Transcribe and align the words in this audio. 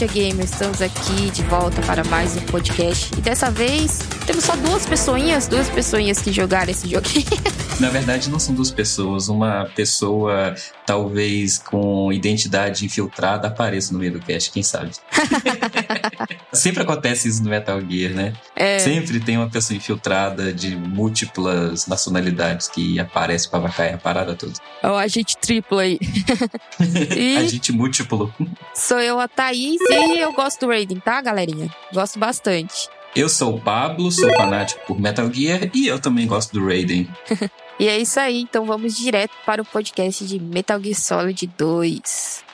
Ficha 0.00 0.14
Gamer, 0.14 0.46
estamos 0.46 0.80
aqui 0.80 1.30
de 1.30 1.42
volta 1.42 1.82
para 1.82 2.02
mais 2.04 2.34
um 2.34 2.40
podcast. 2.46 3.10
E 3.18 3.20
dessa 3.20 3.50
vez 3.50 3.98
temos 4.26 4.44
só 4.44 4.56
duas 4.56 4.86
pessoinhas, 4.86 5.46
duas 5.46 5.68
pessoinhas 5.68 6.22
que 6.22 6.32
jogaram 6.32 6.70
esse 6.70 6.88
joguinho. 6.88 7.26
Na 7.78 7.90
verdade, 7.90 8.30
não 8.30 8.38
são 8.38 8.54
duas 8.54 8.70
pessoas. 8.70 9.28
Uma 9.28 9.66
pessoa, 9.76 10.54
talvez 10.86 11.58
com 11.58 12.10
identidade 12.10 12.86
infiltrada, 12.86 13.48
apareça 13.48 13.92
no 13.92 13.98
meio 13.98 14.12
do 14.12 14.20
cast, 14.20 14.50
quem 14.50 14.62
sabe? 14.62 14.92
Sempre 16.52 16.82
acontece 16.82 17.28
isso 17.28 17.42
no 17.42 17.50
Metal 17.50 17.80
Gear, 17.80 18.12
né? 18.12 18.32
É. 18.56 18.78
Sempre 18.78 19.20
tem 19.20 19.36
uma 19.36 19.48
pessoa 19.48 19.76
infiltrada 19.76 20.52
de 20.52 20.76
múltiplas 20.76 21.86
nacionalidades 21.86 22.68
que 22.68 22.98
aparece 22.98 23.48
pra 23.50 23.58
vacar 23.58 23.94
a 23.94 23.98
parada 23.98 24.34
toda. 24.34 24.52
É 24.82 24.88
o 24.88 24.96
agente 24.96 25.36
triplo 25.36 25.78
aí. 25.78 25.98
e... 27.16 27.36
Agente 27.36 27.70
múltiplo. 27.72 28.32
Sou 28.80 28.98
eu, 28.98 29.20
a 29.20 29.28
Thaís, 29.28 29.78
e 29.78 30.20
eu 30.20 30.32
gosto 30.32 30.60
do 30.60 30.68
Raiden, 30.68 30.98
tá, 31.00 31.20
galerinha? 31.20 31.68
Gosto 31.92 32.18
bastante. 32.18 32.88
Eu 33.14 33.28
sou 33.28 33.56
o 33.56 33.60
Pablo, 33.60 34.10
sou 34.10 34.34
fanático 34.34 34.80
por 34.86 34.98
Metal 34.98 35.30
Gear 35.30 35.70
e 35.74 35.86
eu 35.86 36.00
também 36.00 36.26
gosto 36.26 36.54
do 36.54 36.64
Raiden. 36.64 37.06
e 37.78 37.86
é 37.86 37.98
isso 37.98 38.18
aí, 38.18 38.40
então 38.40 38.64
vamos 38.64 38.96
direto 38.96 39.32
para 39.44 39.60
o 39.60 39.66
podcast 39.66 40.26
de 40.26 40.40
Metal 40.40 40.82
Gear 40.82 40.98
Solid 40.98 41.46
2. 41.58 42.44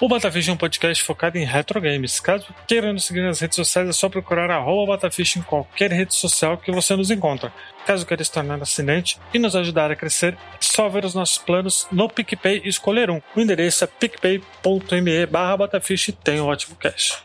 O 0.00 0.08
Batafish 0.08 0.48
é 0.48 0.52
um 0.52 0.56
podcast 0.56 1.02
focado 1.02 1.38
em 1.38 1.44
retro 1.44 1.80
games. 1.80 2.20
Caso 2.20 2.46
queira 2.66 2.92
nos 2.92 3.04
seguir 3.04 3.22
nas 3.22 3.40
redes 3.40 3.56
sociais, 3.56 3.88
é 3.88 3.92
só 3.92 4.08
procurar 4.08 4.48
arroba 4.48 4.92
Batafish 4.92 5.36
em 5.36 5.42
qualquer 5.42 5.90
rede 5.90 6.14
social 6.14 6.56
que 6.56 6.70
você 6.70 6.94
nos 6.94 7.10
encontra. 7.10 7.52
Caso 7.84 8.06
queira 8.06 8.22
se 8.22 8.30
tornar 8.30 8.62
assinante 8.62 9.18
e 9.34 9.38
nos 9.38 9.56
ajudar 9.56 9.90
a 9.90 9.96
crescer, 9.96 10.36
só 10.78 10.88
ver 10.88 11.04
os 11.04 11.12
nossos 11.12 11.38
planos 11.38 11.88
no 11.90 12.08
PicPay 12.08 12.62
e 12.64 12.68
escolher 12.68 13.10
um. 13.10 13.20
O 13.34 13.40
endereço 13.40 13.82
é 13.82 13.86
picpay.me 13.88 15.26
barra 15.26 15.56
Batafish 15.56 16.06
e 16.06 16.12
tem 16.12 16.40
um 16.40 16.46
ótimo 16.46 16.76
cash. 16.76 17.18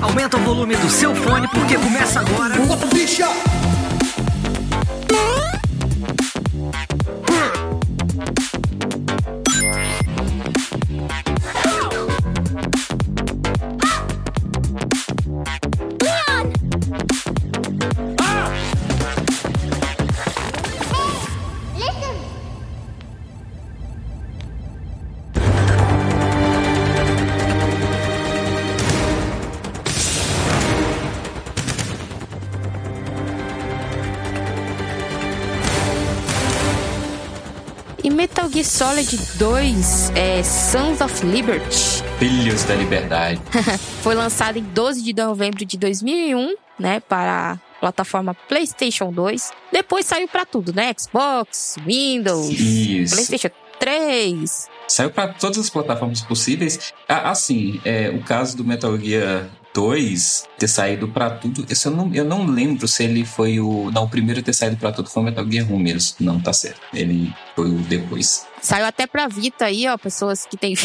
Aumenta 0.00 0.38
o 0.38 0.40
volume 0.40 0.74
do 0.74 0.88
seu 0.88 1.14
fone 1.14 1.46
porque 1.48 1.76
começa 1.76 2.20
agora. 2.20 2.54
Bota 2.56 2.86
Solid 38.72 39.18
2 39.36 40.12
é 40.16 40.42
Sons 40.42 41.02
of 41.02 41.26
Liberty. 41.26 42.02
Filhos 42.18 42.64
da 42.64 42.74
Liberdade. 42.74 43.38
Foi 44.00 44.14
lançado 44.14 44.58
em 44.58 44.62
12 44.62 45.02
de 45.02 45.12
novembro 45.12 45.62
de 45.62 45.76
2001, 45.76 46.54
né, 46.78 46.98
para 47.00 47.52
a 47.52 47.80
plataforma 47.80 48.32
PlayStation 48.32 49.12
2. 49.12 49.52
Depois 49.70 50.06
saiu 50.06 50.26
para 50.26 50.46
tudo, 50.46 50.72
né? 50.72 50.90
Xbox, 50.98 51.76
Windows, 51.84 52.48
Isso. 52.48 53.14
PlayStation 53.14 53.50
3. 53.78 54.68
Saiu 54.88 55.10
para 55.10 55.34
todas 55.34 55.58
as 55.58 55.68
plataformas 55.68 56.22
possíveis. 56.22 56.94
Ah, 57.06 57.30
assim, 57.30 57.78
é, 57.84 58.08
o 58.08 58.22
caso 58.22 58.56
do 58.56 58.64
Metal 58.64 58.98
Gear 58.98 59.50
2 59.74 60.48
ter 60.58 60.68
saído 60.68 61.08
para 61.08 61.30
tudo. 61.30 61.66
Isso 61.68 61.88
eu 61.88 61.92
não, 61.92 62.14
eu 62.14 62.24
não 62.24 62.46
lembro 62.46 62.86
se 62.86 63.04
ele 63.04 63.24
foi 63.24 63.58
o. 63.60 63.90
Não, 63.90 64.04
o 64.04 64.08
primeiro 64.08 64.40
a 64.40 64.42
ter 64.42 64.52
saído 64.52 64.76
para 64.76 64.92
tudo 64.92 65.08
foi 65.08 65.22
o 65.22 65.26
Metal 65.26 65.50
Gear 65.50 65.72
1 65.72 65.78
mesmo. 65.78 66.16
Não, 66.20 66.40
tá 66.40 66.52
certo. 66.52 66.80
Ele 66.92 67.32
foi 67.54 67.68
o 67.68 67.78
depois. 67.78 68.46
Saiu 68.60 68.86
até 68.86 69.06
pra 69.06 69.28
Vita 69.28 69.64
aí, 69.66 69.88
ó, 69.88 69.96
pessoas 69.96 70.46
que 70.46 70.56
têm. 70.56 70.74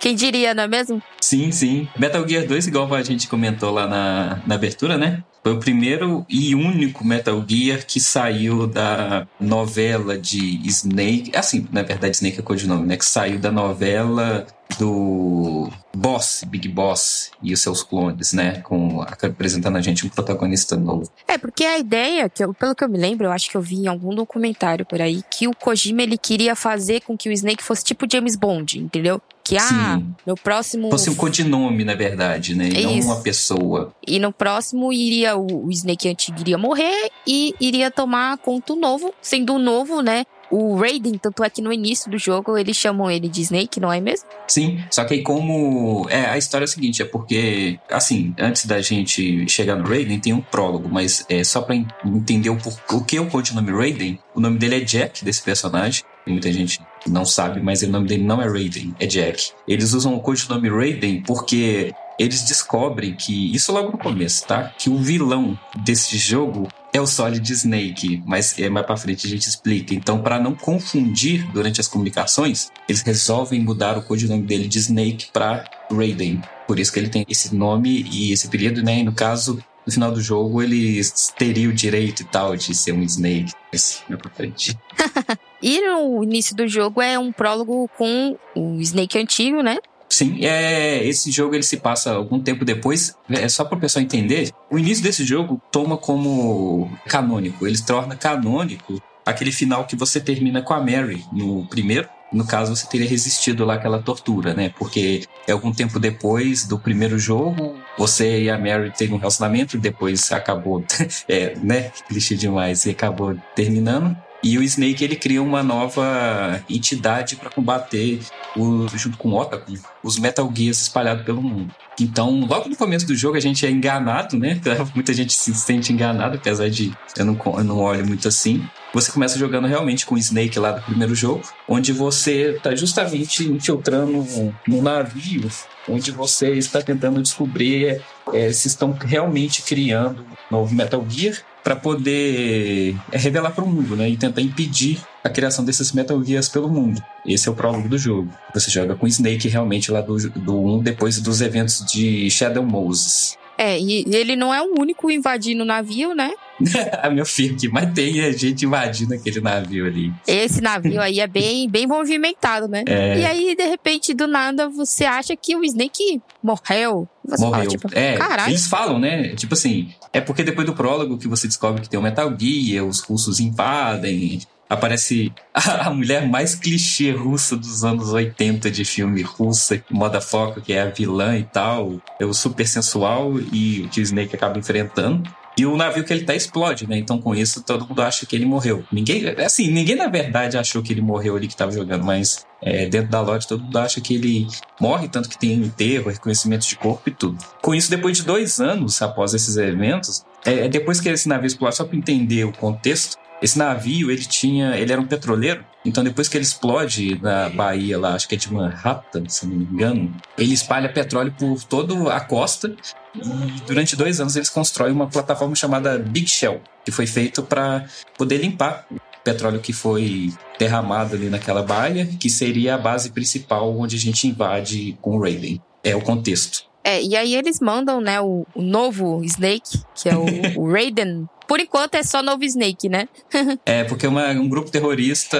Quem 0.00 0.14
diria, 0.14 0.54
não 0.54 0.62
é 0.64 0.68
mesmo? 0.68 1.02
Sim, 1.20 1.50
sim. 1.50 1.88
Metal 1.98 2.26
Gear 2.26 2.46
2, 2.46 2.66
igual 2.66 2.92
a 2.94 3.02
gente 3.02 3.28
comentou 3.28 3.70
lá 3.70 3.86
na, 3.86 4.42
na 4.46 4.54
abertura, 4.54 4.96
né? 4.96 5.22
Foi 5.44 5.52
o 5.52 5.60
primeiro 5.60 6.24
e 6.26 6.54
único 6.54 7.04
Metal 7.04 7.44
Gear 7.46 7.84
que 7.86 8.00
saiu 8.00 8.66
da 8.66 9.26
novela 9.38 10.16
de 10.16 10.66
Snake. 10.66 11.36
Assim, 11.36 11.68
na 11.70 11.82
verdade, 11.82 12.16
Snake 12.16 12.38
é 12.38 12.42
codinome, 12.42 12.86
né? 12.86 12.96
Que 12.96 13.04
saiu 13.04 13.38
da 13.38 13.52
novela 13.52 14.46
do 14.78 15.68
Boss, 15.94 16.44
Big 16.46 16.66
Boss 16.66 17.30
e 17.42 17.52
os 17.52 17.60
seus 17.60 17.82
clones, 17.82 18.32
né? 18.32 18.62
Com 18.62 19.02
apresentando 19.02 19.76
a 19.76 19.82
gente 19.82 20.06
um 20.06 20.08
protagonista 20.08 20.76
novo. 20.76 21.10
É, 21.28 21.36
porque 21.36 21.64
a 21.64 21.78
ideia, 21.78 22.26
que 22.30 22.42
eu, 22.42 22.54
pelo 22.54 22.74
que 22.74 22.82
eu 22.82 22.88
me 22.88 22.96
lembro, 22.96 23.26
eu 23.26 23.30
acho 23.30 23.50
que 23.50 23.56
eu 23.56 23.60
vi 23.60 23.80
em 23.80 23.86
algum 23.86 24.14
documentário 24.14 24.86
por 24.86 25.02
aí, 25.02 25.22
que 25.30 25.46
o 25.46 25.54
Kojima 25.54 26.02
ele 26.02 26.16
queria 26.16 26.56
fazer 26.56 27.02
com 27.02 27.18
que 27.18 27.28
o 27.28 27.32
Snake 27.32 27.62
fosse 27.62 27.84
tipo 27.84 28.06
James 28.10 28.34
Bond, 28.34 28.78
entendeu? 28.78 29.20
Que, 29.44 29.58
ah, 29.58 29.98
Sim. 29.98 30.14
no 30.26 30.34
próximo. 30.34 30.90
Fosse 30.90 31.10
um 31.10 31.14
codinome, 31.14 31.84
na 31.84 31.94
verdade, 31.94 32.54
né? 32.54 32.70
E 32.70 32.82
não 32.82 33.00
uma 33.00 33.20
pessoa. 33.20 33.94
E 34.06 34.18
no 34.18 34.32
próximo 34.32 34.90
iria 34.90 35.36
o, 35.36 35.66
o 35.66 35.70
Snake 35.70 36.08
antigo 36.08 36.40
iria 36.40 36.56
morrer 36.56 37.10
e 37.26 37.54
iria 37.60 37.90
tomar 37.90 38.38
conta 38.38 38.74
novo, 38.74 39.12
sendo 39.20 39.54
o 39.54 39.58
novo, 39.58 40.00
né? 40.00 40.24
o 40.50 40.76
Raiden, 40.76 41.18
tanto 41.18 41.42
é 41.42 41.50
que 41.50 41.60
no 41.60 41.72
início 41.72 42.08
do 42.08 42.16
jogo 42.16 42.56
eles 42.56 42.76
chamam 42.76 43.10
ele 43.10 43.28
de 43.28 43.42
Snake, 43.42 43.80
não 43.80 43.92
é 43.92 44.00
mesmo? 44.00 44.28
Sim, 44.46 44.78
só 44.88 45.04
que 45.04 45.14
aí 45.14 45.22
como... 45.22 46.06
É, 46.08 46.26
a 46.26 46.38
história 46.38 46.64
é 46.64 46.66
a 46.66 46.68
seguinte, 46.68 47.02
é 47.02 47.04
porque, 47.04 47.78
assim, 47.90 48.32
antes 48.38 48.64
da 48.64 48.80
gente 48.80 49.48
chegar 49.48 49.74
no 49.74 49.88
Raiden, 49.88 50.20
tem 50.20 50.32
um 50.32 50.40
prólogo, 50.40 50.88
mas 50.88 51.24
é 51.28 51.42
só 51.42 51.60
pra 51.60 51.74
entender 52.04 52.50
o, 52.50 52.56
por... 52.56 52.72
o 52.92 53.04
que 53.04 53.16
é 53.16 53.20
o 53.20 53.26
codinome 53.26 53.72
Raiden, 53.72 54.18
o 54.32 54.40
nome 54.40 54.58
dele 54.58 54.76
é 54.76 54.80
Jack, 54.80 55.24
desse 55.24 55.42
personagem, 55.42 56.04
muita 56.24 56.52
gente 56.52 56.80
não 57.06 57.24
sabe, 57.24 57.60
mas 57.60 57.82
o 57.82 57.88
nome 57.88 58.08
dele 58.08 58.24
não 58.24 58.40
é 58.40 58.48
Raiden, 58.48 58.94
é 58.98 59.06
Jack. 59.06 59.52
Eles 59.66 59.92
usam 59.92 60.14
o 60.14 60.20
codinome 60.20 60.68
Raiden 60.68 61.22
porque 61.22 61.92
eles 62.18 62.42
descobrem 62.42 63.14
que, 63.14 63.54
isso 63.54 63.72
logo 63.72 63.92
no 63.92 63.98
começo, 63.98 64.46
tá? 64.46 64.72
Que 64.78 64.88
o 64.88 64.98
vilão 64.98 65.58
desse 65.84 66.16
jogo 66.16 66.68
é 66.92 67.00
o 67.00 67.06
Solid 67.06 67.52
Snake, 67.52 68.22
mas 68.24 68.56
é 68.58 68.68
mais 68.68 68.86
para 68.86 68.96
frente 68.96 69.26
a 69.26 69.30
gente 69.30 69.48
explica. 69.48 69.92
Então, 69.94 70.22
para 70.22 70.38
não 70.38 70.54
confundir 70.54 71.50
durante 71.52 71.80
as 71.80 71.88
comunicações, 71.88 72.70
eles 72.88 73.02
resolvem 73.02 73.60
mudar 73.60 73.98
o 73.98 74.02
codinome 74.02 74.44
dele 74.44 74.68
de 74.68 74.78
Snake 74.78 75.26
para 75.32 75.64
Raiden. 75.90 76.40
Por 76.68 76.78
isso 76.78 76.92
que 76.92 77.00
ele 77.00 77.08
tem 77.08 77.26
esse 77.28 77.54
nome 77.54 78.06
e 78.10 78.32
esse 78.32 78.46
apelido, 78.46 78.82
né? 78.82 79.00
E 79.00 79.02
no 79.02 79.12
caso, 79.12 79.58
no 79.84 79.92
final 79.92 80.12
do 80.12 80.20
jogo, 80.20 80.62
eles 80.62 81.32
teriam 81.36 81.72
o 81.72 81.74
direito 81.74 82.22
e 82.22 82.24
tal 82.24 82.56
de 82.56 82.74
ser 82.74 82.92
um 82.92 83.02
Snake. 83.02 83.52
Esse, 83.72 83.98
mais 84.08 84.20
pra 84.22 84.30
frente. 84.30 84.78
e 85.62 85.80
no 85.80 86.22
início 86.22 86.54
do 86.54 86.66
jogo 86.68 87.00
é 87.00 87.18
um 87.18 87.32
prólogo 87.32 87.88
com 87.96 88.36
o 88.54 88.80
Snake 88.80 89.18
antigo, 89.18 89.62
né? 89.62 89.78
Sim, 90.08 90.44
é, 90.44 91.04
esse 91.04 91.30
jogo 91.30 91.54
ele 91.54 91.62
se 91.62 91.78
passa 91.78 92.12
algum 92.12 92.38
tempo 92.38 92.64
depois. 92.64 93.16
É 93.28 93.48
só 93.48 93.64
para 93.64 93.76
o 93.76 93.80
pessoal 93.80 94.02
entender. 94.02 94.50
O 94.70 94.78
início 94.78 95.02
desse 95.02 95.24
jogo 95.24 95.60
toma 95.72 95.96
como 95.96 96.90
canônico. 97.06 97.66
Ele 97.66 97.78
torna 97.82 98.14
canônico 98.14 99.02
aquele 99.26 99.50
final 99.50 99.86
que 99.86 99.96
você 99.96 100.20
termina 100.20 100.62
com 100.62 100.74
a 100.74 100.80
Mary 100.80 101.24
no 101.32 101.66
primeiro. 101.66 102.08
No 102.32 102.44
caso, 102.44 102.74
você 102.74 102.86
teria 102.86 103.08
resistido 103.08 103.64
lá 103.64 103.74
àquela 103.74 104.02
tortura, 104.02 104.54
né? 104.54 104.72
Porque 104.76 105.22
é 105.46 105.52
algum 105.52 105.72
tempo 105.72 106.00
depois 106.00 106.64
do 106.64 106.78
primeiro 106.78 107.16
jogo, 107.16 107.76
você 107.96 108.42
e 108.42 108.50
a 108.50 108.58
Mary 108.58 108.90
têm 108.90 109.12
um 109.12 109.18
relacionamento, 109.18 109.78
depois 109.78 110.32
acabou, 110.32 110.84
é, 111.28 111.54
né? 111.56 111.92
Clichê 112.08 112.34
demais, 112.34 112.86
e 112.86 112.90
acabou 112.90 113.36
terminando. 113.54 114.16
E 114.44 114.58
o 114.58 114.62
Snake 114.62 115.02
ele 115.02 115.16
cria 115.16 115.42
uma 115.42 115.62
nova 115.62 116.62
entidade 116.68 117.34
para 117.34 117.48
combater, 117.48 118.20
o, 118.54 118.86
junto 118.94 119.16
com 119.16 119.30
o 119.30 119.40
Otacon, 119.40 119.72
os 120.02 120.18
Metal 120.18 120.52
Gears 120.54 120.82
espalhados 120.82 121.24
pelo 121.24 121.42
mundo. 121.42 121.74
Então, 121.98 122.40
logo 122.40 122.68
no 122.68 122.76
começo 122.76 123.06
do 123.06 123.14
jogo, 123.14 123.38
a 123.38 123.40
gente 123.40 123.64
é 123.64 123.70
enganado, 123.70 124.36
né? 124.36 124.60
Muita 124.94 125.14
gente 125.14 125.32
se 125.32 125.54
sente 125.54 125.94
enganado, 125.94 126.36
apesar 126.36 126.68
de 126.68 126.92
eu 127.16 127.24
não, 127.24 127.40
eu 127.56 127.64
não 127.64 127.78
olho 127.78 128.06
muito 128.06 128.28
assim. 128.28 128.62
Você 128.92 129.10
começa 129.10 129.38
jogando 129.38 129.66
realmente 129.66 130.04
com 130.04 130.14
o 130.14 130.18
Snake 130.18 130.58
lá 130.58 130.72
do 130.72 130.82
primeiro 130.82 131.14
jogo, 131.14 131.42
onde 131.66 131.90
você 131.90 132.54
está 132.56 132.74
justamente 132.74 133.50
infiltrando 133.50 134.26
num 134.68 134.82
navio, 134.82 135.48
onde 135.88 136.10
você 136.10 136.50
está 136.52 136.82
tentando 136.82 137.22
descobrir 137.22 138.02
é, 138.32 138.52
se 138.52 138.68
estão 138.68 138.92
realmente 138.92 139.62
criando 139.62 140.20
um 140.22 140.56
novo 140.58 140.74
Metal 140.74 141.02
Gear 141.08 141.42
para 141.64 141.74
poder 141.74 142.94
é, 143.10 143.16
revelar 143.16 143.50
para 143.50 143.64
o 143.64 143.66
mundo, 143.66 143.96
né? 143.96 144.08
E 144.10 144.16
tentar 144.18 144.42
impedir 144.42 145.00
a 145.24 145.30
criação 145.30 145.64
desses 145.64 145.92
Metal 145.92 146.22
Gears 146.22 146.50
pelo 146.50 146.68
mundo. 146.68 147.02
Esse 147.26 147.48
é 147.48 147.50
o 147.50 147.54
prólogo 147.54 147.88
do 147.88 147.96
jogo. 147.96 148.28
Você 148.52 148.70
joga 148.70 148.94
com 148.94 149.06
Snake 149.06 149.48
realmente 149.48 149.90
lá 149.90 150.02
do, 150.02 150.16
do 150.30 150.76
1 150.76 150.82
depois 150.82 151.18
dos 151.18 151.40
eventos 151.40 151.82
de 151.86 152.30
Shadow 152.30 152.62
Moses. 152.62 153.38
É, 153.56 153.78
e 153.78 154.04
ele 154.14 154.34
não 154.34 154.52
é 154.52 154.60
o 154.60 154.80
único 154.80 155.10
invadindo 155.10 155.62
o 155.62 155.66
navio, 155.66 156.12
né? 156.12 156.32
meu 157.12 157.24
filho 157.24 157.54
aqui, 157.54 157.68
mas 157.68 157.92
tem 157.92 158.20
a 158.20 158.32
gente 158.32 158.64
invadindo 158.64 159.14
aquele 159.14 159.40
navio 159.40 159.86
ali. 159.86 160.12
Esse 160.26 160.60
navio 160.60 161.00
aí 161.00 161.20
é 161.20 161.26
bem, 161.26 161.68
bem 161.70 161.86
movimentado, 161.86 162.68
né? 162.68 162.82
É... 162.86 163.20
E 163.20 163.24
aí, 163.24 163.54
de 163.54 163.64
repente, 163.64 164.12
do 164.12 164.26
nada, 164.26 164.68
você 164.68 165.04
acha 165.04 165.36
que 165.36 165.54
o 165.56 165.64
Snake 165.64 166.20
morreu. 166.42 167.08
Você 167.24 167.44
morreu. 167.44 167.58
Fala, 167.58 167.66
tipo, 167.66 167.88
é, 167.92 168.16
Caralho. 168.16 168.50
eles 168.50 168.66
falam, 168.66 168.98
né? 168.98 169.34
Tipo 169.34 169.54
assim, 169.54 169.94
é 170.14 170.20
porque 170.20 170.44
depois 170.44 170.64
do 170.64 170.72
prólogo 170.72 171.18
que 171.18 171.26
você 171.26 171.48
descobre 171.48 171.82
que 171.82 171.88
tem 171.88 171.98
o 171.98 172.02
Metal 172.02 172.32
Gear, 172.38 172.84
os 172.84 173.00
russos 173.00 173.40
invadem, 173.40 174.40
aparece 174.70 175.32
a, 175.52 175.90
mulher 175.90 176.28
mais 176.28 176.54
clichê 176.54 177.10
russa 177.10 177.56
dos 177.56 177.84
anos 177.84 178.12
80 178.12 178.70
de 178.70 178.84
filme 178.84 179.22
russa, 179.22 179.82
moda 179.90 180.20
foca, 180.20 180.60
que 180.60 180.72
é 180.72 180.82
a 180.82 180.90
vilã 180.90 181.36
e 181.36 181.42
tal, 181.42 182.00
é 182.20 182.24
o 182.24 182.32
super 182.32 182.66
sensual 182.66 183.40
e 183.52 183.90
o 183.94 184.00
Snake 184.00 184.36
acaba 184.36 184.56
enfrentando. 184.56 185.28
E 185.56 185.66
o 185.66 185.76
navio 185.76 186.02
que 186.02 186.12
ele 186.12 186.24
tá 186.24 186.34
explode, 186.34 186.88
né? 186.88 186.96
Então 186.96 187.20
com 187.20 187.34
isso 187.34 187.62
todo 187.62 187.86
mundo 187.86 188.02
acha 188.02 188.26
que 188.26 188.34
ele 188.34 188.44
morreu. 188.44 188.84
Ninguém, 188.90 189.28
assim, 189.44 189.70
ninguém 189.70 189.94
na 189.96 190.08
verdade 190.08 190.56
achou 190.56 190.82
que 190.82 190.92
ele 190.92 191.00
morreu 191.00 191.36
ali 191.36 191.46
que 191.46 191.56
tava 191.56 191.70
jogando, 191.70 192.04
mas 192.04 192.44
é, 192.64 192.86
dentro 192.86 193.10
da 193.10 193.20
loja 193.20 193.46
todo 193.46 193.62
mundo 193.62 193.76
acha 193.76 194.00
que 194.00 194.14
ele 194.14 194.48
morre, 194.80 195.06
tanto 195.06 195.28
que 195.28 195.38
tem 195.38 195.52
enterro, 195.52 196.10
reconhecimento 196.10 196.66
de 196.66 196.76
corpo 196.76 197.08
e 197.08 197.12
tudo. 197.12 197.36
Com 197.60 197.74
isso, 197.74 197.90
depois 197.90 198.16
de 198.16 198.24
dois 198.24 198.58
anos 198.58 199.00
após 199.02 199.34
esses 199.34 199.56
eventos, 199.58 200.24
é, 200.44 200.66
depois 200.66 201.00
que 201.00 201.08
esse 201.10 201.28
navio 201.28 201.46
explode, 201.46 201.76
só 201.76 201.84
para 201.84 201.96
entender 201.96 202.44
o 202.44 202.52
contexto, 202.52 203.18
esse 203.42 203.58
navio, 203.58 204.10
ele 204.10 204.24
tinha, 204.24 204.76
ele 204.78 204.90
era 204.90 205.00
um 205.00 205.06
petroleiro, 205.06 205.62
então 205.84 206.02
depois 206.02 206.28
que 206.28 206.36
ele 206.36 206.44
explode 206.44 207.18
na 207.20 207.48
Bahia 207.50 207.98
lá, 207.98 208.14
acho 208.14 208.26
que 208.26 208.34
é 208.34 208.38
de 208.38 208.52
Manhattan, 208.52 209.28
se 209.28 209.46
não 209.46 209.56
me 209.56 209.64
engano, 209.64 210.14
ele 210.38 210.54
espalha 210.54 210.88
petróleo 210.92 211.34
por 211.38 211.62
toda 211.62 212.14
a 212.14 212.20
costa 212.20 212.74
e 213.14 213.60
durante 213.66 213.94
dois 213.94 214.20
anos 214.20 214.34
eles 214.34 214.48
constroem 214.48 214.92
uma 214.92 215.06
plataforma 215.06 215.54
chamada 215.54 215.98
Big 215.98 216.28
Shell, 216.28 216.62
que 216.84 216.90
foi 216.90 217.06
feito 217.06 217.42
para 217.42 217.84
poder 218.16 218.38
limpar 218.38 218.86
o 218.90 218.98
petróleo 219.22 219.60
que 219.60 219.72
foi 219.72 220.32
derramado 220.58 221.16
ali 221.16 221.28
naquela 221.28 221.62
baía, 221.62 222.06
que 222.06 222.30
seria 222.30 222.74
a 222.74 222.78
base 222.78 223.10
principal 223.10 223.76
onde 223.76 223.96
a 223.96 223.98
gente 223.98 224.26
invade 224.26 224.96
com 225.00 225.16
o 225.16 225.20
Raiden. 225.20 225.60
É 225.84 225.94
o 225.94 226.00
contexto. 226.00 226.64
É, 226.82 227.02
e 227.02 227.16
aí 227.16 227.34
eles 227.34 227.60
mandam, 227.60 228.00
né, 228.00 228.20
o, 228.20 228.46
o 228.54 228.60
novo 228.60 229.22
Snake, 229.24 229.82
que 229.94 230.08
é 230.08 230.16
o, 230.16 230.24
o 230.60 230.70
Raiden 230.70 231.28
por 231.46 231.60
enquanto 231.60 231.94
é 231.94 232.02
só 232.02 232.22
novo 232.22 232.44
Snake, 232.44 232.88
né? 232.88 233.08
é, 233.66 233.84
porque 233.84 234.06
uma, 234.06 234.30
um 234.30 234.48
grupo 234.48 234.70
terrorista 234.70 235.38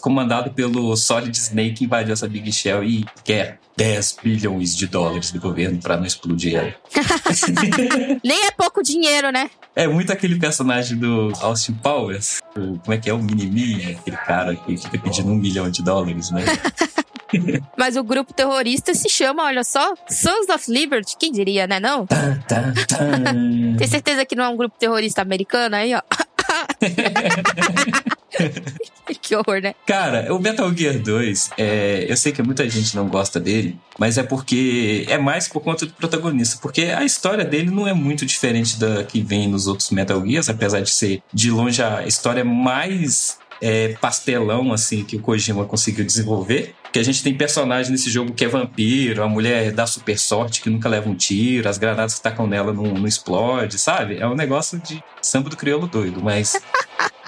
comandado 0.00 0.50
pelo 0.50 0.96
Solid 0.96 1.36
Snake 1.36 1.84
invadiu 1.84 2.12
essa 2.12 2.28
Big 2.28 2.52
Shell 2.52 2.82
e 2.84 3.04
quer 3.24 3.60
10 3.76 4.18
bilhões 4.22 4.76
de 4.76 4.86
dólares 4.86 5.30
do 5.30 5.40
governo 5.40 5.78
para 5.80 5.96
não 5.96 6.06
explodir 6.06 6.56
ela. 6.56 6.74
Nem 8.24 8.46
é 8.46 8.50
pouco 8.50 8.82
dinheiro, 8.82 9.30
né? 9.30 9.50
É 9.74 9.86
muito 9.86 10.12
aquele 10.12 10.36
personagem 10.38 10.96
do 10.96 11.32
Austin 11.40 11.74
Powers. 11.74 12.40
O, 12.56 12.78
como 12.78 12.92
é 12.92 12.96
que 12.96 13.10
é? 13.10 13.12
O 13.12 13.18
Minimi, 13.18 13.92
aquele 13.92 14.16
cara 14.16 14.56
que 14.56 14.76
fica 14.76 14.98
pedindo 14.98 15.30
um 15.30 15.36
milhão 15.36 15.70
de 15.70 15.82
dólares, 15.82 16.30
né? 16.30 16.44
Mas 17.76 17.96
o 17.96 18.04
grupo 18.04 18.32
terrorista 18.32 18.94
se 18.94 19.08
chama, 19.08 19.44
olha 19.44 19.64
só, 19.64 19.94
Sons 20.08 20.48
of 20.48 20.70
Liberty. 20.70 21.16
Quem 21.18 21.32
diria, 21.32 21.66
né? 21.66 21.80
Não? 21.80 22.06
Tem 23.78 23.86
certeza 23.86 24.24
que 24.24 24.34
não 24.34 24.44
é 24.44 24.48
um 24.48 24.56
grupo 24.56 24.76
terrorista 24.78 25.22
americano 25.22 25.76
aí, 25.76 25.94
ó? 25.94 26.02
que 29.20 29.34
horror, 29.34 29.60
né? 29.60 29.74
Cara, 29.86 30.32
o 30.34 30.38
Metal 30.38 30.72
Gear 30.74 30.98
2, 30.98 31.50
é, 31.58 32.06
eu 32.08 32.16
sei 32.16 32.32
que 32.32 32.42
muita 32.42 32.68
gente 32.68 32.94
não 32.94 33.08
gosta 33.08 33.40
dele, 33.40 33.78
mas 33.98 34.18
é 34.18 34.22
porque 34.22 35.06
é 35.08 35.18
mais 35.18 35.48
por 35.48 35.60
conta 35.60 35.86
do 35.86 35.92
protagonista, 35.92 36.58
porque 36.60 36.82
a 36.82 37.04
história 37.04 37.44
dele 37.44 37.70
não 37.70 37.86
é 37.86 37.92
muito 37.92 38.26
diferente 38.26 38.78
da 38.78 39.04
que 39.04 39.20
vem 39.20 39.48
nos 39.48 39.66
outros 39.66 39.90
Metal 39.90 40.24
Gears, 40.24 40.48
apesar 40.48 40.80
de 40.80 40.90
ser 40.90 41.22
de 41.32 41.50
longe 41.50 41.82
a 41.82 42.06
história 42.06 42.44
mais 42.44 43.38
é, 43.60 43.94
pastelão 44.00 44.72
assim 44.72 45.04
que 45.04 45.16
o 45.16 45.20
Kojima 45.20 45.64
conseguiu 45.64 46.04
desenvolver. 46.04 46.74
Que 46.92 46.98
a 46.98 47.02
gente 47.02 47.22
tem 47.22 47.34
personagem 47.34 47.92
nesse 47.92 48.10
jogo 48.10 48.32
que 48.32 48.44
é 48.44 48.48
vampiro, 48.48 49.22
a 49.22 49.28
mulher 49.28 49.70
dá 49.72 49.86
super 49.86 50.18
sorte 50.18 50.62
que 50.62 50.70
nunca 50.70 50.88
leva 50.88 51.08
um 51.08 51.14
tiro, 51.14 51.68
as 51.68 51.76
granadas 51.76 52.14
que 52.14 52.22
tacam 52.22 52.46
nela 52.46 52.72
não, 52.72 52.84
não 52.84 53.06
explode, 53.06 53.78
sabe? 53.78 54.16
É 54.18 54.26
um 54.26 54.34
negócio 54.34 54.78
de 54.78 55.02
samba 55.20 55.50
do 55.50 55.56
crioulo 55.56 55.86
doido, 55.86 56.22
mas 56.22 56.58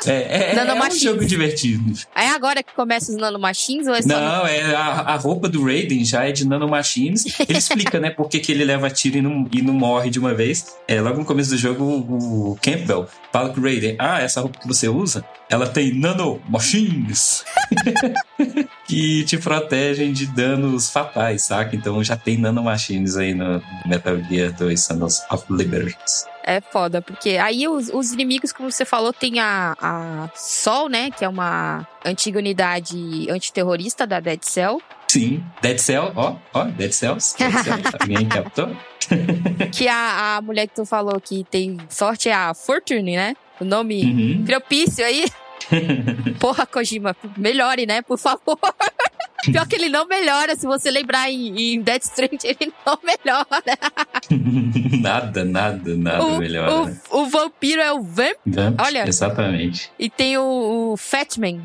É, 0.06 0.54
é, 0.54 0.56
é 0.56 0.74
um 0.74 0.90
jogo 0.90 1.24
divertido. 1.24 1.92
É 2.14 2.28
agora 2.28 2.62
que 2.62 2.72
começa 2.74 3.10
os 3.10 3.18
nanomachines? 3.18 3.86
Ou 3.86 3.94
é 3.94 4.02
só 4.02 4.08
não, 4.08 4.46
é 4.46 4.74
a, 4.74 4.84
a, 4.84 5.16
roupa 5.16 5.48
do 5.48 5.64
Raiden 5.64 6.04
já 6.04 6.24
é 6.24 6.32
de 6.32 6.46
nanomachines. 6.46 7.24
Ele 7.40 7.58
explica, 7.58 7.98
né, 7.98 8.10
por 8.10 8.28
que, 8.28 8.38
que 8.38 8.52
ele 8.52 8.64
leva 8.64 8.90
tiro 8.90 9.18
e 9.18 9.22
não, 9.22 9.48
e 9.52 9.62
não 9.62 9.74
morre 9.74 10.10
de 10.10 10.18
uma 10.18 10.34
vez. 10.34 10.76
É, 10.86 11.00
logo 11.00 11.18
no 11.18 11.24
começo 11.24 11.50
do 11.50 11.56
jogo, 11.56 11.84
o, 11.84 12.52
o 12.52 12.58
Campbell 12.62 13.08
fala 13.32 13.50
com 13.50 13.60
o 13.60 13.62
Raiden: 13.62 13.96
Ah, 13.98 14.20
essa 14.20 14.40
roupa 14.40 14.58
que 14.60 14.66
você 14.66 14.88
usa, 14.88 15.24
ela 15.48 15.66
tem 15.66 15.94
nanomachines. 15.94 17.44
que 18.88 19.22
te 19.24 19.36
protegem 19.36 20.12
de 20.12 20.26
danos 20.26 20.90
fatais, 20.90 21.42
saca? 21.42 21.76
Então 21.76 22.02
já 22.02 22.16
tem 22.16 22.38
nanomachines 22.38 23.16
aí 23.16 23.34
no 23.34 23.62
Metal 23.84 24.16
Gear 24.24 24.50
2 24.52 24.80
Sons 24.82 25.22
of 25.30 25.44
Liberty. 25.50 25.94
É 26.42 26.62
foda, 26.62 27.02
porque 27.02 27.36
aí 27.36 27.68
os, 27.68 27.90
os 27.92 28.12
inimigos, 28.12 28.52
como 28.52 28.72
você 28.72 28.86
falou, 28.86 29.12
tem 29.12 29.38
a, 29.38 29.76
a 29.78 30.30
Sol, 30.34 30.88
né? 30.88 31.10
Que 31.10 31.22
é 31.22 31.28
uma 31.28 31.86
antiga 32.02 32.38
unidade 32.38 33.30
antiterrorista 33.30 34.06
da 34.06 34.18
Dead 34.18 34.42
Cell. 34.42 34.80
Sim, 35.06 35.44
Dead 35.60 35.78
Cell, 35.78 36.10
ó, 36.16 36.36
ó, 36.54 36.64
Dead 36.64 36.90
Cells. 36.90 37.36
Dead 37.38 37.52
Cell, 37.52 37.78
alguém 38.00 38.26
captou? 38.26 38.74
que 39.70 39.86
a, 39.86 40.36
a 40.36 40.40
mulher 40.40 40.66
que 40.66 40.74
tu 40.74 40.86
falou 40.86 41.20
que 41.20 41.44
tem 41.44 41.76
sorte 41.90 42.30
é 42.30 42.34
a 42.34 42.54
Fortune, 42.54 43.16
né? 43.16 43.36
O 43.60 43.64
nome 43.64 44.04
uhum. 44.04 44.44
propício 44.46 45.04
aí. 45.04 45.26
Porra, 46.38 46.66
Kojima, 46.66 47.16
melhore, 47.36 47.86
né? 47.86 48.02
Por 48.02 48.18
favor. 48.18 48.58
Pior 49.44 49.66
que 49.66 49.76
ele 49.76 49.88
não 49.88 50.06
melhora. 50.06 50.56
Se 50.56 50.66
você 50.66 50.90
lembrar 50.90 51.30
em, 51.30 51.74
em 51.74 51.80
Dead 51.80 52.02
Strand, 52.02 52.38
ele 52.42 52.72
não 52.84 52.98
melhora. 53.02 53.78
nada, 55.00 55.44
nada, 55.44 55.94
nada 55.94 56.24
o, 56.24 56.38
melhora. 56.38 56.96
O, 57.10 57.20
o, 57.22 57.26
vampiro 57.28 57.80
é 57.80 57.92
o 57.92 58.02
Vamp. 58.02 58.36
Vamp 58.44 58.80
Olha. 58.80 59.08
Exatamente. 59.08 59.90
E 59.98 60.10
tem 60.10 60.36
o, 60.36 60.92
o 60.92 60.96
Fatman. 60.96 61.64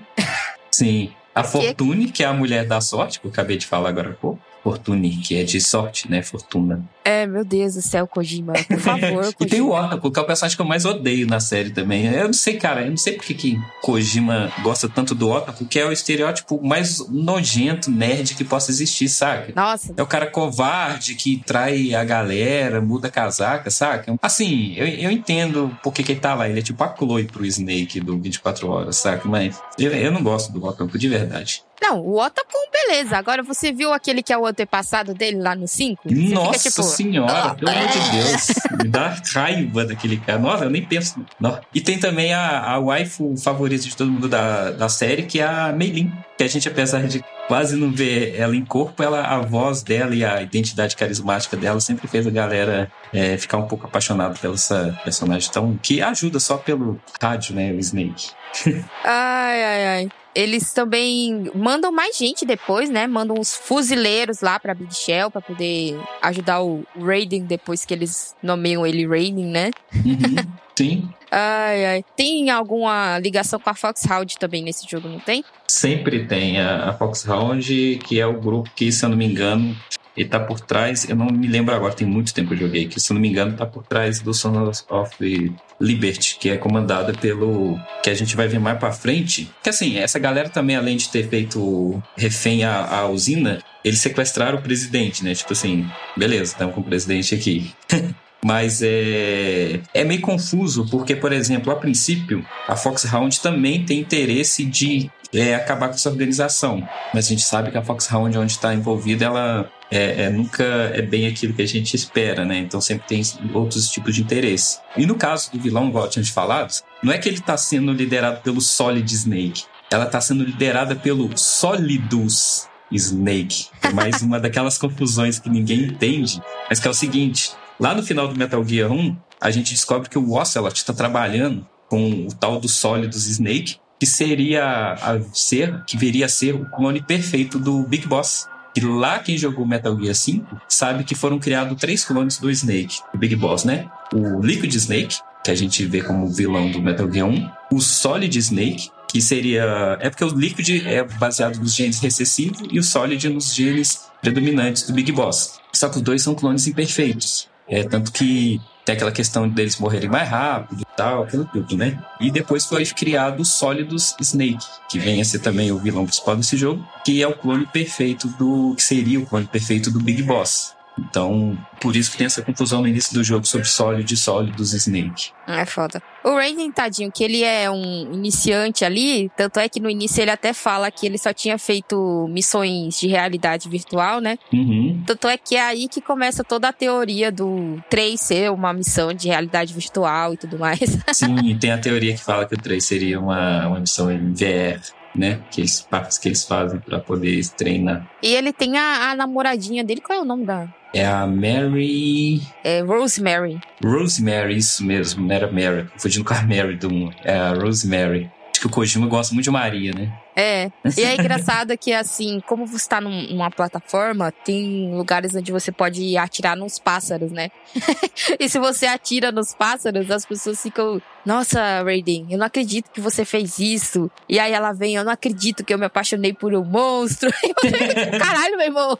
Sim. 0.71 1.11
A 1.33 1.43
Fortune, 1.43 2.11
que 2.11 2.23
é 2.23 2.27
a 2.27 2.33
mulher 2.33 2.65
da 2.65 2.79
sorte, 2.79 3.19
que 3.19 3.25
eu 3.25 3.31
acabei 3.31 3.57
de 3.57 3.65
falar 3.65 3.89
agora 3.89 4.11
há 4.11 4.13
pouco. 4.13 4.39
Fortune, 4.63 5.17
que 5.17 5.35
é 5.35 5.43
de 5.43 5.59
sorte, 5.59 6.09
né? 6.09 6.21
Fortuna. 6.21 6.83
É, 7.03 7.25
meu 7.25 7.43
Deus 7.43 7.75
do 7.75 7.81
céu, 7.81 8.07
Kojima. 8.07 8.53
Por 8.53 8.79
favor, 8.79 9.09
Kojima. 9.09 9.35
e 9.41 9.45
tem 9.45 9.61
o 9.61 9.71
Oracle, 9.71 10.11
que 10.11 10.19
é 10.19 10.21
o 10.21 10.25
personagem 10.25 10.55
que 10.55 10.61
eu 10.61 10.65
mais 10.65 10.85
odeio 10.85 11.27
na 11.27 11.39
série 11.39 11.71
também. 11.71 12.05
Eu 12.05 12.25
não 12.25 12.33
sei, 12.33 12.57
cara, 12.57 12.83
eu 12.83 12.89
não 12.89 12.97
sei 12.97 13.13
porque 13.13 13.33
que 13.33 13.59
Kojima 13.81 14.51
gosta 14.61 14.87
tanto 14.87 15.13
do 15.13 15.29
Oracle, 15.29 15.65
que 15.67 15.79
é 15.79 15.85
o 15.85 15.91
estereótipo 15.91 16.61
mais 16.65 16.99
nojento, 17.09 17.91
nerd 17.91 18.35
que 18.35 18.43
possa 18.43 18.71
existir, 18.71 19.09
saca? 19.09 19.51
Nossa. 19.55 19.93
É 19.95 20.01
o 20.01 20.07
cara 20.07 20.27
covarde 20.27 21.15
que 21.15 21.41
trai 21.45 21.93
a 21.93 22.03
galera, 22.03 22.81
muda 22.81 23.07
a 23.07 23.11
casaca, 23.11 23.69
saca? 23.69 24.15
Assim, 24.21 24.73
eu, 24.75 24.87
eu 24.87 25.11
entendo 25.11 25.77
porque 25.83 26.03
que 26.03 26.13
ele 26.13 26.19
tá 26.19 26.33
lá. 26.33 26.47
Ele 26.49 26.59
é 26.59 26.63
tipo 26.63 26.83
a 26.83 26.95
Chloe 26.95 27.25
pro 27.25 27.45
Snake 27.45 27.99
do 27.99 28.17
24 28.17 28.67
Horas, 28.69 28.97
saca? 28.97 29.27
Mas 29.27 29.59
eu, 29.77 29.91
eu 29.91 30.11
não 30.11 30.23
gosto 30.23 30.51
do 30.51 30.63
Oracle, 30.63 30.87
de 30.97 31.09
verdade. 31.09 31.63
Não, 31.81 31.99
o 31.99 32.17
Otacon, 32.17 32.57
beleza. 32.71 33.17
Agora 33.17 33.43
você 33.43 33.73
viu 33.73 33.91
aquele 33.91 34.23
que 34.23 34.31
é 34.31 34.37
o 34.37 34.45
antepassado 34.45 35.13
dele 35.13 35.41
lá 35.41 35.53
no 35.53 35.67
5? 35.67 36.01
Nossa 36.31 36.69
tipo, 36.69 36.81
senhora, 36.95 37.55
pelo 37.55 37.71
amor 37.71 37.87
de 37.87 38.11
Deus. 38.17 38.47
Me 38.81 38.89
dá 38.89 39.15
raiva 39.33 39.85
daquele 39.85 40.17
cara. 40.17 40.39
Nossa, 40.39 40.65
eu 40.65 40.69
nem 40.69 40.83
penso. 40.83 41.23
Não. 41.39 41.59
E 41.73 41.81
tem 41.81 41.97
também 41.97 42.33
a, 42.33 42.71
a 42.71 42.79
waifu 42.79 43.35
favorita 43.37 43.83
de 43.83 43.95
todo 43.95 44.11
mundo 44.11 44.27
da, 44.27 44.71
da 44.71 44.89
série, 44.89 45.23
que 45.23 45.39
é 45.39 45.45
a 45.45 45.71
Meilin. 45.71 46.11
Que 46.37 46.43
a 46.43 46.47
gente, 46.47 46.67
apesar 46.67 47.07
de 47.07 47.23
quase 47.47 47.75
não 47.75 47.91
ver 47.91 48.35
ela 48.39 48.55
em 48.55 48.65
corpo, 48.65 49.03
ela, 49.03 49.21
a 49.21 49.39
voz 49.39 49.83
dela 49.83 50.15
e 50.15 50.23
a 50.23 50.41
identidade 50.41 50.95
carismática 50.95 51.55
dela 51.55 51.79
sempre 51.79 52.07
fez 52.07 52.25
a 52.25 52.31
galera 52.31 52.91
é, 53.13 53.37
ficar 53.37 53.57
um 53.57 53.67
pouco 53.67 53.85
apaixonada 53.85 54.35
pela 54.39 54.55
essa 54.55 54.99
personagem 55.03 55.51
tão. 55.51 55.77
que 55.81 56.01
ajuda 56.01 56.39
só 56.39 56.57
pelo 56.57 56.99
rádio, 57.21 57.55
né? 57.55 57.71
O 57.71 57.79
Snake. 57.79 58.31
ai, 59.03 59.63
ai, 59.63 59.85
ai. 59.87 60.09
Eles 60.35 60.73
também 60.73 61.51
mandam 61.53 61.91
mais 61.91 62.17
gente 62.17 62.43
depois, 62.43 62.89
né? 62.89 63.05
Mandam 63.05 63.35
uns 63.37 63.55
fuzileiros 63.55 64.41
lá 64.41 64.59
pra 64.59 64.73
Big 64.73 64.93
Shell 64.93 65.29
pra 65.29 65.41
poder 65.41 65.99
ajudar 66.23 66.61
o 66.63 66.83
Raiden 66.99 67.43
depois 67.43 67.85
que 67.85 67.93
eles 67.93 68.35
nomeiam 68.41 68.85
ele 68.85 69.05
Raiden, 69.05 69.45
né? 69.45 69.69
Uhum. 69.93 70.35
Sim. 70.77 71.09
Ai, 71.31 71.85
ai. 71.85 72.05
Tem 72.15 72.49
alguma 72.49 73.17
ligação 73.19 73.59
com 73.59 73.69
a 73.69 73.73
Foxhound 73.73 74.37
também 74.37 74.63
nesse 74.63 74.89
jogo, 74.89 75.07
não 75.07 75.19
tem? 75.19 75.43
Sempre 75.67 76.25
tem. 76.25 76.59
A, 76.59 76.93
Foxhound, 76.93 77.99
que 78.05 78.19
é 78.19 78.25
o 78.25 78.39
grupo 78.39 78.69
que, 78.75 78.91
se 78.91 79.03
eu 79.03 79.09
não 79.09 79.17
me 79.17 79.25
engano, 79.25 79.75
ele 80.15 80.29
tá 80.29 80.39
por 80.39 80.59
trás, 80.59 81.09
eu 81.09 81.15
não 81.15 81.25
me 81.25 81.47
lembro 81.47 81.73
agora, 81.73 81.93
tem 81.93 82.07
muito 82.07 82.33
tempo 82.33 82.49
que 82.49 82.55
eu 82.55 82.67
joguei, 82.67 82.87
que 82.87 82.99
se 82.99 83.11
eu 83.11 83.15
não 83.15 83.21
me 83.21 83.27
engano 83.27 83.55
tá 83.57 83.65
por 83.65 83.83
trás 83.83 84.19
do 84.19 84.33
Sons 84.33 84.85
of 84.89 85.55
Liberty, 85.81 86.37
que 86.39 86.49
é 86.49 86.57
comandada 86.57 87.13
pelo. 87.13 87.79
que 88.03 88.09
a 88.09 88.13
gente 88.13 88.35
vai 88.35 88.47
ver 88.47 88.59
mais 88.59 88.77
pra 88.77 88.91
frente. 88.91 89.49
Que 89.63 89.69
assim, 89.69 89.97
essa 89.97 90.19
galera 90.19 90.49
também, 90.49 90.75
além 90.75 90.97
de 90.97 91.09
ter 91.09 91.27
feito 91.27 92.01
refém 92.15 92.63
à, 92.63 92.99
à 92.99 93.07
usina, 93.07 93.59
eles 93.83 93.99
sequestraram 93.99 94.59
o 94.59 94.61
presidente, 94.61 95.23
né? 95.23 95.33
Tipo 95.33 95.53
assim, 95.53 95.89
beleza, 96.15 96.53
estamos 96.53 96.75
com 96.75 96.81
o 96.81 96.83
presidente 96.83 97.33
aqui. 97.33 97.73
Mas 98.43 98.81
é, 98.83 99.79
é 99.93 100.03
meio 100.03 100.21
confuso, 100.21 100.85
porque, 100.89 101.15
por 101.15 101.31
exemplo, 101.31 101.71
a 101.71 101.75
princípio, 101.75 102.45
a 102.67 102.75
Foxhound 102.75 103.39
também 103.39 103.85
tem 103.85 103.99
interesse 103.99 104.65
de 104.65 105.09
é, 105.33 105.55
acabar 105.55 105.87
com 105.87 105.95
essa 105.95 106.09
organização. 106.09 106.87
Mas 107.13 107.25
a 107.25 107.29
gente 107.29 107.43
sabe 107.43 107.71
que 107.71 107.77
a 107.77 107.83
Foxhound, 107.83 108.37
onde 108.37 108.51
está 108.51 108.73
envolvida, 108.73 109.25
ela 109.25 109.71
é, 109.89 110.23
é, 110.23 110.29
nunca 110.29 110.63
é 110.63 111.01
bem 111.01 111.27
aquilo 111.27 111.53
que 111.53 111.61
a 111.61 111.67
gente 111.67 111.95
espera, 111.95 112.43
né? 112.43 112.57
Então 112.59 112.81
sempre 112.81 113.07
tem 113.07 113.21
outros 113.53 113.89
tipos 113.89 114.15
de 114.15 114.21
interesse. 114.21 114.79
E 114.97 115.05
no 115.05 115.15
caso 115.15 115.51
do 115.51 115.59
vilão, 115.59 115.87
igual 115.87 116.09
tinha 116.09 116.25
falado, 116.25 116.73
não 117.01 117.13
é 117.13 117.17
que 117.17 117.29
ele 117.29 117.37
está 117.37 117.55
sendo 117.57 117.91
liderado 117.93 118.41
pelo 118.41 118.59
Solid 118.61 119.11
Snake. 119.13 119.63
Ela 119.89 120.05
está 120.05 120.19
sendo 120.19 120.43
liderada 120.43 120.95
pelo 120.95 121.37
Solidus 121.37 122.67
Snake. 122.91 123.67
É 123.81 123.89
mais 123.89 124.21
uma 124.21 124.39
daquelas 124.39 124.77
confusões 124.79 125.39
que 125.39 125.49
ninguém 125.49 125.83
entende, 125.83 126.41
mas 126.67 126.79
que 126.79 126.87
é 126.87 126.91
o 126.91 126.95
seguinte: 126.95 127.51
lá 127.83 127.93
no 127.93 128.01
final 128.01 128.29
do 128.29 128.39
Metal 128.39 128.63
Gear 128.63 128.89
1, 128.89 129.17
a 129.41 129.51
gente 129.51 129.73
descobre 129.73 130.07
que 130.07 130.17
o 130.17 130.31
Ocelot 130.31 130.73
está 130.73 130.93
trabalhando 130.93 131.67
com 131.89 132.27
o 132.27 132.33
tal 132.33 132.57
do 132.57 132.69
Solidus 132.69 133.27
Snake, 133.27 133.75
que 133.99 134.05
seria 134.05 134.93
a 134.93 135.19
ser, 135.33 135.83
que 135.83 135.97
viria 135.97 136.27
a 136.27 136.29
ser 136.29 136.55
o 136.55 136.65
clone 136.71 137.01
perfeito 137.01 137.59
do 137.59 137.83
Big 137.83 138.07
Boss. 138.07 138.47
E 138.73 138.79
lá 138.79 139.19
quem 139.19 139.37
jogou 139.37 139.65
Metal 139.65 139.99
Gear 139.99 140.15
5 140.15 140.61
sabe 140.69 141.03
que 141.03 141.13
foram 141.13 141.37
criados 141.37 141.77
três 141.77 142.05
clones 142.05 142.37
do 142.37 142.49
Snake, 142.49 142.99
do 143.11 143.19
Big 143.19 143.35
Boss, 143.35 143.65
né? 143.65 143.89
O 144.13 144.39
Liquid 144.39 144.73
Snake, 144.73 145.17
que 145.43 145.51
a 145.51 145.55
gente 145.55 145.85
vê 145.85 146.01
como 146.01 146.25
vilão 146.29 146.71
do 146.71 146.81
Metal 146.81 147.11
Gear 147.11 147.27
1, 147.27 147.49
o 147.69 147.81
Solid 147.81 148.39
Snake, 148.39 148.89
que 149.09 149.21
seria. 149.21 149.97
É 149.99 150.09
porque 150.09 150.23
o 150.23 150.29
Liquid 150.29 150.85
é 150.85 151.03
baseado 151.03 151.57
nos 151.57 151.75
genes 151.75 151.99
recessivos 151.99 152.65
e 152.71 152.79
o 152.79 152.83
Solid 152.83 153.27
nos 153.27 153.53
genes 153.53 154.05
predominantes 154.21 154.83
do 154.83 154.93
Big 154.93 155.11
Boss. 155.11 155.59
Só 155.73 155.89
que 155.89 155.97
os 155.97 156.01
dois 156.01 156.21
são 156.21 156.33
clones 156.33 156.65
imperfeitos. 156.65 157.51
É, 157.67 157.83
tanto 157.83 158.11
que 158.11 158.59
tem 158.85 158.95
aquela 158.95 159.11
questão 159.11 159.47
deles 159.47 159.77
morrerem 159.77 160.09
mais 160.09 160.27
rápido 160.27 160.81
e 160.81 160.97
tal, 160.97 161.23
aquilo 161.23 161.45
tudo, 161.45 161.77
né? 161.77 161.97
E 162.19 162.29
depois 162.29 162.65
foi 162.65 162.85
criado 162.85 163.39
o 163.39 163.45
Solidus 163.45 164.15
Snake, 164.19 164.65
que 164.89 164.99
vem 164.99 165.21
a 165.21 165.25
ser 165.25 165.39
também 165.39 165.71
o 165.71 165.79
vilão 165.79 166.05
principal 166.05 166.35
desse 166.35 166.57
jogo, 166.57 166.85
que 167.05 167.21
é 167.21 167.27
o 167.27 167.33
clone 167.33 167.65
perfeito 167.65 168.27
do. 168.27 168.73
que 168.75 168.83
seria 168.83 169.19
o 169.19 169.25
clone 169.25 169.47
perfeito 169.47 169.89
do 169.89 169.99
Big 169.99 170.21
Boss. 170.23 170.75
Então, 170.97 171.57
por 171.81 171.95
isso 171.95 172.11
que 172.11 172.17
tem 172.17 172.25
essa 172.25 172.41
confusão 172.41 172.81
no 172.81 172.87
início 172.87 173.13
do 173.13 173.23
jogo 173.23 173.45
sobre 173.45 173.67
sólido 173.67 174.13
e 174.13 174.17
sólidos 174.17 174.73
Snake. 174.73 175.31
É 175.47 175.65
foda. 175.65 176.01
O 176.23 176.35
Raiden, 176.35 176.71
tadinho, 176.71 177.11
que 177.11 177.23
ele 177.23 177.43
é 177.43 177.69
um 177.69 178.13
iniciante 178.13 178.85
ali, 178.85 179.29
tanto 179.35 179.59
é 179.59 179.67
que 179.67 179.79
no 179.79 179.89
início 179.89 180.21
ele 180.21 180.31
até 180.31 180.53
fala 180.53 180.89
que 180.89 181.05
ele 181.05 181.17
só 181.17 181.33
tinha 181.33 181.57
feito 181.57 182.27
missões 182.29 182.99
de 182.99 183.07
realidade 183.07 183.67
virtual, 183.67 184.21
né? 184.21 184.37
Uhum. 184.53 185.03
Tanto 185.05 185.27
é 185.27 185.37
que 185.37 185.55
é 185.55 185.61
aí 185.61 185.87
que 185.87 185.99
começa 185.99 186.43
toda 186.43 186.69
a 186.69 186.73
teoria 186.73 187.31
do 187.31 187.81
3 187.89 188.19
ser 188.19 188.51
uma 188.51 188.71
missão 188.71 189.13
de 189.13 189.27
realidade 189.27 189.73
virtual 189.73 190.33
e 190.33 190.37
tudo 190.37 190.57
mais. 190.57 190.79
Sim, 191.11 191.57
tem 191.57 191.71
a 191.71 191.77
teoria 191.77 192.13
que 192.13 192.23
fala 192.23 192.45
que 192.45 192.55
o 192.55 192.57
3 192.57 192.83
seria 192.83 193.19
uma, 193.19 193.67
uma 193.67 193.79
missão 193.79 194.11
em 194.11 194.31
VR 194.31 194.79
né? 195.15 195.41
Que 195.51 195.61
eles, 195.61 195.87
que 196.21 196.27
eles 196.27 196.43
fazem 196.43 196.79
para 196.79 196.99
poder 196.99 197.45
treinar. 197.55 198.09
E 198.21 198.33
ele 198.33 198.51
tem 198.51 198.77
a, 198.77 199.11
a, 199.11 199.15
namoradinha 199.15 199.83
dele, 199.83 200.01
qual 200.01 200.19
é 200.19 200.21
o 200.21 200.25
nome 200.25 200.45
da? 200.45 200.67
É 200.93 201.05
a 201.05 201.25
Mary. 201.25 202.41
É 202.63 202.81
Rosemary. 202.81 203.59
Rosemary, 203.83 204.57
isso 204.57 204.85
mesmo, 204.85 205.25
não 205.25 205.33
era 205.33 205.51
Mary. 205.51 205.87
Confundindo 205.91 206.25
com 206.25 206.33
a 206.33 206.41
Mary 206.43 206.75
do 206.75 206.87
1. 206.87 207.11
É 207.23 207.35
a 207.35 207.53
Rosemary 207.53 208.29
que 208.63 208.67
o 208.67 208.69
Kojima 208.69 209.07
gosta 209.07 209.33
muito 209.33 209.43
de 209.43 209.51
Maria, 209.51 209.91
né? 209.91 210.13
É. 210.35 210.71
E 210.97 211.01
é 211.01 211.13
engraçado 211.19 211.77
que, 211.77 211.93
assim, 211.93 212.39
como 212.47 212.65
você 212.65 212.87
tá 212.87 212.99
num, 212.99 213.29
numa 213.29 213.51
plataforma, 213.51 214.31
tem 214.31 214.93
lugares 214.93 215.35
onde 215.35 215.51
você 215.51 215.71
pode 215.71 216.17
atirar 216.17 216.55
nos 216.55 216.79
pássaros, 216.79 217.31
né? 217.31 217.51
e 218.39 218.49
se 218.49 218.59
você 218.59 218.85
atira 218.85 219.31
nos 219.31 219.53
pássaros, 219.53 220.09
as 220.09 220.25
pessoas 220.25 220.61
ficam, 220.61 221.01
nossa, 221.25 221.83
Raiden, 221.83 222.27
eu 222.29 222.37
não 222.37 222.45
acredito 222.45 222.91
que 222.91 223.01
você 223.01 223.23
fez 223.23 223.59
isso. 223.59 224.09
E 224.27 224.39
aí 224.39 224.51
ela 224.51 224.73
vem, 224.73 224.95
eu 224.95 225.03
não 225.03 225.11
acredito 225.11 225.63
que 225.63 225.73
eu 225.73 225.77
me 225.77 225.85
apaixonei 225.85 226.33
por 226.33 226.53
um 226.53 226.63
monstro. 226.63 227.31
Caralho, 228.19 228.57
meu 228.57 228.67
irmão. 228.67 228.97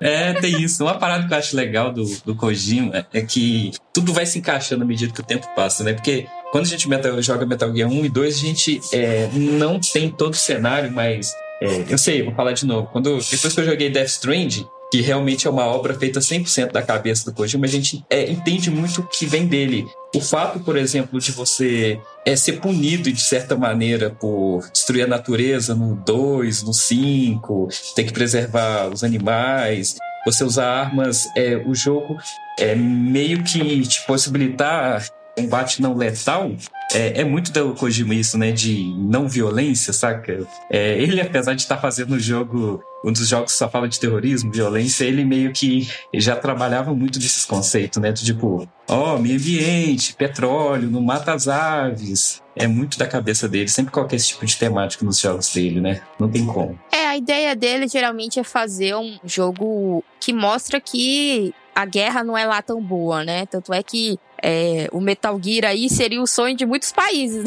É, 0.00 0.32
tem 0.34 0.62
isso. 0.62 0.82
Uma 0.82 0.98
parada 0.98 1.26
que 1.26 1.34
eu 1.34 1.38
acho 1.38 1.56
legal 1.56 1.92
do, 1.92 2.04
do 2.24 2.34
Kojima 2.34 3.06
é 3.12 3.20
que 3.20 3.72
tudo 3.92 4.12
vai 4.12 4.24
se 4.24 4.38
encaixando 4.38 4.82
à 4.82 4.86
medida 4.86 5.12
que 5.12 5.20
o 5.20 5.24
tempo 5.24 5.46
passa, 5.54 5.84
né? 5.84 5.92
Porque 5.92 6.26
quando 6.50 6.64
a 6.64 6.68
gente 6.68 6.88
metal, 6.88 7.20
joga 7.22 7.46
Metal 7.46 7.72
Gear 7.72 7.88
1 7.88 8.04
e 8.06 8.08
2, 8.08 8.34
a 8.34 8.38
gente 8.38 8.80
é, 8.92 9.28
não 9.32 9.78
tem 9.78 10.10
todo 10.10 10.32
o 10.32 10.36
cenário, 10.36 10.59
mas. 10.90 11.32
É, 11.62 11.84
eu 11.88 11.98
sei, 11.98 12.22
vou 12.22 12.34
falar 12.34 12.52
de 12.52 12.64
novo. 12.64 12.88
Quando, 12.90 13.18
depois 13.18 13.52
que 13.52 13.60
eu 13.60 13.64
joguei 13.64 13.90
Death 13.90 14.08
Stranding, 14.08 14.66
que 14.90 15.00
realmente 15.00 15.46
é 15.46 15.50
uma 15.50 15.64
obra 15.66 15.94
feita 15.94 16.18
100% 16.18 16.72
da 16.72 16.82
cabeça 16.82 17.24
do 17.24 17.34
Kojima, 17.34 17.66
a 17.66 17.68
gente 17.68 18.04
é, 18.10 18.30
entende 18.30 18.70
muito 18.70 19.02
o 19.02 19.06
que 19.06 19.24
vem 19.24 19.46
dele. 19.46 19.86
O 20.14 20.20
fato, 20.20 20.58
por 20.60 20.76
exemplo, 20.76 21.20
de 21.20 21.30
você 21.30 22.00
é, 22.26 22.34
ser 22.34 22.60
punido 22.60 23.12
de 23.12 23.20
certa 23.20 23.56
maneira 23.56 24.10
por 24.10 24.68
destruir 24.72 25.04
a 25.04 25.06
natureza 25.06 25.74
no 25.74 25.94
2, 25.94 26.64
no 26.64 26.74
5, 26.74 27.68
ter 27.94 28.04
que 28.04 28.12
preservar 28.12 28.88
os 28.88 29.04
animais, 29.04 29.96
você 30.24 30.42
usar 30.42 30.66
armas, 30.66 31.28
é, 31.36 31.56
o 31.64 31.74
jogo 31.74 32.18
é 32.58 32.74
meio 32.74 33.44
que 33.44 33.86
te 33.86 34.04
possibilitar 34.06 35.06
combate 35.42 35.82
não 35.82 35.94
letal, 35.96 36.52
é, 36.92 37.20
é, 37.20 37.24
muito 37.24 37.52
do 37.52 37.72
Kojima 37.74 38.14
isso, 38.14 38.36
né? 38.36 38.50
De 38.50 38.82
não 38.96 39.28
violência, 39.28 39.92
saca? 39.92 40.46
É, 40.70 41.00
ele, 41.00 41.20
apesar 41.20 41.54
de 41.54 41.62
estar 41.62 41.78
fazendo 41.78 42.14
o 42.14 42.18
jogo, 42.18 42.82
um 43.04 43.12
dos 43.12 43.28
jogos 43.28 43.52
que 43.52 43.58
só 43.58 43.68
fala 43.68 43.88
de 43.88 43.98
terrorismo, 44.00 44.50
violência, 44.50 45.04
ele 45.04 45.24
meio 45.24 45.52
que 45.52 45.88
já 46.14 46.34
trabalhava 46.34 46.92
muito 46.92 47.18
desses 47.18 47.44
conceitos, 47.44 48.02
né? 48.02 48.10
Do 48.10 48.20
tipo, 48.20 48.68
ó, 48.88 49.14
oh, 49.14 49.18
meio 49.18 49.38
ambiente, 49.38 50.14
petróleo, 50.14 50.90
não 50.90 51.00
mata 51.00 51.32
as 51.32 51.46
aves. 51.46 52.42
É 52.56 52.66
muito 52.66 52.98
da 52.98 53.06
cabeça 53.06 53.48
dele, 53.48 53.68
sempre 53.68 53.92
qualquer 53.92 54.16
esse 54.16 54.28
tipo 54.28 54.44
de 54.44 54.56
temática 54.56 55.04
nos 55.04 55.20
jogos 55.20 55.52
dele, 55.52 55.80
né? 55.80 56.02
Não 56.18 56.28
tem 56.28 56.44
como. 56.44 56.78
É, 56.92 57.06
a 57.06 57.16
ideia 57.16 57.54
dele 57.54 57.86
geralmente 57.86 58.40
é 58.40 58.44
fazer 58.44 58.96
um 58.96 59.18
jogo 59.24 60.04
que 60.18 60.32
mostra 60.32 60.80
que 60.80 61.54
a 61.74 61.84
guerra 61.84 62.22
não 62.24 62.36
é 62.36 62.44
lá 62.44 62.60
tão 62.62 62.80
boa, 62.82 63.24
né? 63.24 63.46
Tanto 63.46 63.72
é 63.72 63.82
que 63.82 64.18
é, 64.42 64.88
o 64.92 65.00
Metal 65.00 65.38
Gear 65.42 65.70
aí 65.70 65.88
seria 65.88 66.20
o 66.20 66.26
sonho 66.26 66.56
de 66.56 66.66
muitos 66.66 66.92
países. 66.92 67.44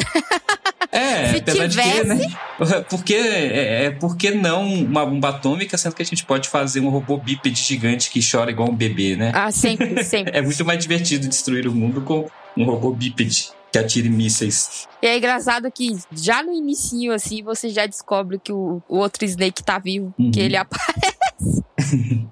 É, 0.91 1.33
Se 1.33 1.41
tivesse... 1.41 2.01
Que, 2.01 2.03
né? 2.03 2.35
Porque, 2.89 3.13
é, 3.15 3.85
é, 3.85 3.91
por 3.91 4.15
que 4.15 4.31
não 4.31 4.63
uma 4.65 5.05
bomba 5.05 5.29
atômica, 5.29 5.77
sendo 5.77 5.95
que 5.95 6.01
a 6.01 6.05
gente 6.05 6.25
pode 6.25 6.49
fazer 6.49 6.79
um 6.79 6.89
robô 6.89 7.17
bípede 7.17 7.61
gigante 7.61 8.09
que 8.09 8.19
chora 8.19 8.51
igual 8.51 8.69
um 8.69 8.75
bebê, 8.75 9.15
né? 9.15 9.31
Ah, 9.33 9.51
sempre, 9.51 10.01
sempre. 10.05 10.37
é 10.37 10.41
muito 10.41 10.63
mais 10.63 10.79
divertido 10.79 11.27
destruir 11.27 11.67
o 11.67 11.73
mundo 11.73 12.01
com 12.01 12.27
um 12.55 12.65
robô 12.65 12.91
bípede 12.91 13.51
que 13.71 13.79
atire 13.79 14.07
mísseis. 14.07 14.87
E 15.01 15.07
é 15.07 15.17
engraçado 15.17 15.71
que 15.71 15.97
já 16.11 16.43
no 16.43 16.53
início 16.53 17.11
assim, 17.11 17.41
você 17.41 17.69
já 17.69 17.87
descobre 17.87 18.37
que 18.37 18.53
o, 18.53 18.81
o 18.87 18.97
outro 18.99 19.25
Snake 19.25 19.63
tá 19.63 19.79
vivo, 19.79 20.13
uhum. 20.17 20.29
que 20.29 20.39
ele 20.39 20.55
aparece. 20.55 21.22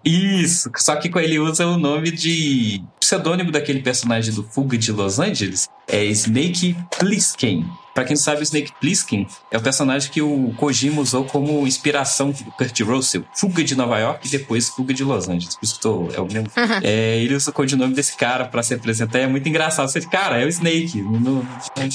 Isso, 0.04 0.72
só 0.78 0.96
que 0.96 1.12
ele 1.20 1.40
usa 1.40 1.66
o 1.66 1.78
nome 1.78 2.12
de 2.12 2.84
pseudônimo 3.00 3.52
daquele 3.52 3.82
personagem 3.82 4.34
do 4.34 4.44
Fuga 4.44 4.78
de 4.78 4.92
Los 4.92 5.20
Angeles, 5.20 5.68
é 5.92 6.06
Snake 6.06 6.76
Plissken. 6.98 7.66
Pra 7.94 8.06
quem 8.06 8.16
não 8.16 8.22
sabe, 8.22 8.40
o 8.40 8.44
Snake 8.44 8.72
Plissken 8.80 9.28
é 9.52 9.58
o 9.58 9.62
personagem 9.62 10.10
que 10.10 10.22
o 10.22 10.54
Kojima 10.56 11.02
usou 11.02 11.26
como 11.26 11.68
inspiração 11.68 12.32
do 12.32 12.46
Kurt 12.52 12.80
Russell. 12.80 13.26
Fuga 13.36 13.64
de 13.64 13.76
Nova 13.76 14.00
York 14.00 14.26
e 14.26 14.32
depois 14.32 14.70
Fuga 14.70 14.94
de 14.94 15.04
Los 15.04 15.28
Angeles. 15.28 15.56
Por 15.56 15.66
isso 15.66 15.76
que 15.76 15.82
tô, 15.82 16.08
é 16.14 16.22
o 16.22 16.26
mesmo. 16.26 16.50
É, 16.84 17.18
ele 17.18 17.36
usa 17.36 17.52
o 17.52 17.54
codinome 17.54 17.94
desse 17.94 18.16
cara 18.16 18.46
pra 18.46 18.64
se 18.64 18.74
apresentar. 18.74 19.20
É 19.20 19.28
muito 19.28 19.48
engraçado. 19.48 19.90
Você, 19.90 20.00
cara, 20.02 20.42
é 20.42 20.46
o 20.46 20.48
Snake. 20.48 21.02
Não, 21.02 21.46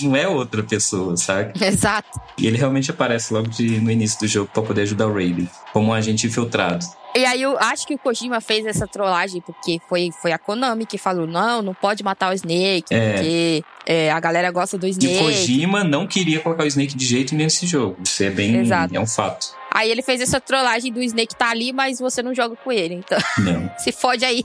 não 0.03 0.17
é 0.17 0.29
outra 0.29 0.63
pessoa, 0.63 1.17
sabe? 1.17 1.53
Exato. 1.65 2.21
E 2.39 2.47
ele 2.47 2.59
realmente 2.59 2.91
aparece 2.91 3.33
logo 3.33 3.49
de, 3.49 3.81
no 3.81 3.91
início 3.91 4.21
do 4.21 4.29
jogo 4.29 4.51
pra 4.53 4.63
poder 4.63 4.83
ajudar 4.83 5.07
o 5.07 5.15
Raiden. 5.15 5.49
Como 5.73 5.89
um 5.89 5.93
agente 5.95 6.27
infiltrado. 6.27 6.85
E 7.17 7.25
aí 7.25 7.41
eu 7.41 7.57
acho 7.59 7.87
que 7.87 7.95
o 7.95 7.99
Kojima 7.99 8.43
fez 8.43 8.67
essa 8.67 8.87
trollagem 8.87 9.41
porque 9.41 9.81
foi, 9.89 10.11
foi 10.21 10.33
a 10.33 10.39
Konami 10.39 10.85
que 10.85 10.99
falou: 10.99 11.27
não, 11.27 11.63
não 11.63 11.73
pode 11.73 12.05
matar 12.05 12.31
o 12.31 12.35
Snake, 12.35 12.85
é. 12.91 13.13
porque 13.13 13.65
é, 13.87 14.11
a 14.11 14.19
galera 14.19 14.51
gosta 14.51 14.77
do 14.77 14.87
Snake. 14.87 15.15
E 15.15 15.17
o 15.17 15.21
Kojima 15.21 15.85
não 15.85 16.07
queria 16.07 16.41
colocar 16.41 16.65
o 16.65 16.67
Snake 16.67 16.97
de 16.97 17.07
jeito 17.07 17.35
nenhum 17.35 17.47
nesse 17.47 17.67
jogo. 17.67 17.97
Isso 18.05 18.23
é 18.25 18.31
bem. 18.31 18.57
Exato. 18.57 18.97
É 18.97 19.01
um 19.01 19.07
fato. 19.07 19.55
Aí 19.71 19.91
ele 19.91 20.03
fez 20.03 20.21
essa 20.21 20.41
trollagem 20.41 20.93
do 20.93 21.03
Snake 21.03 21.37
tá 21.37 21.51
ali, 21.51 21.73
mas 21.73 22.01
você 22.01 22.23
não 22.23 22.35
joga 22.35 22.57
com 22.57 22.73
ele. 22.73 22.95
Então. 22.95 23.19
Não. 23.39 23.71
Se 23.79 23.93
fode 23.93 24.25
aí. 24.25 24.45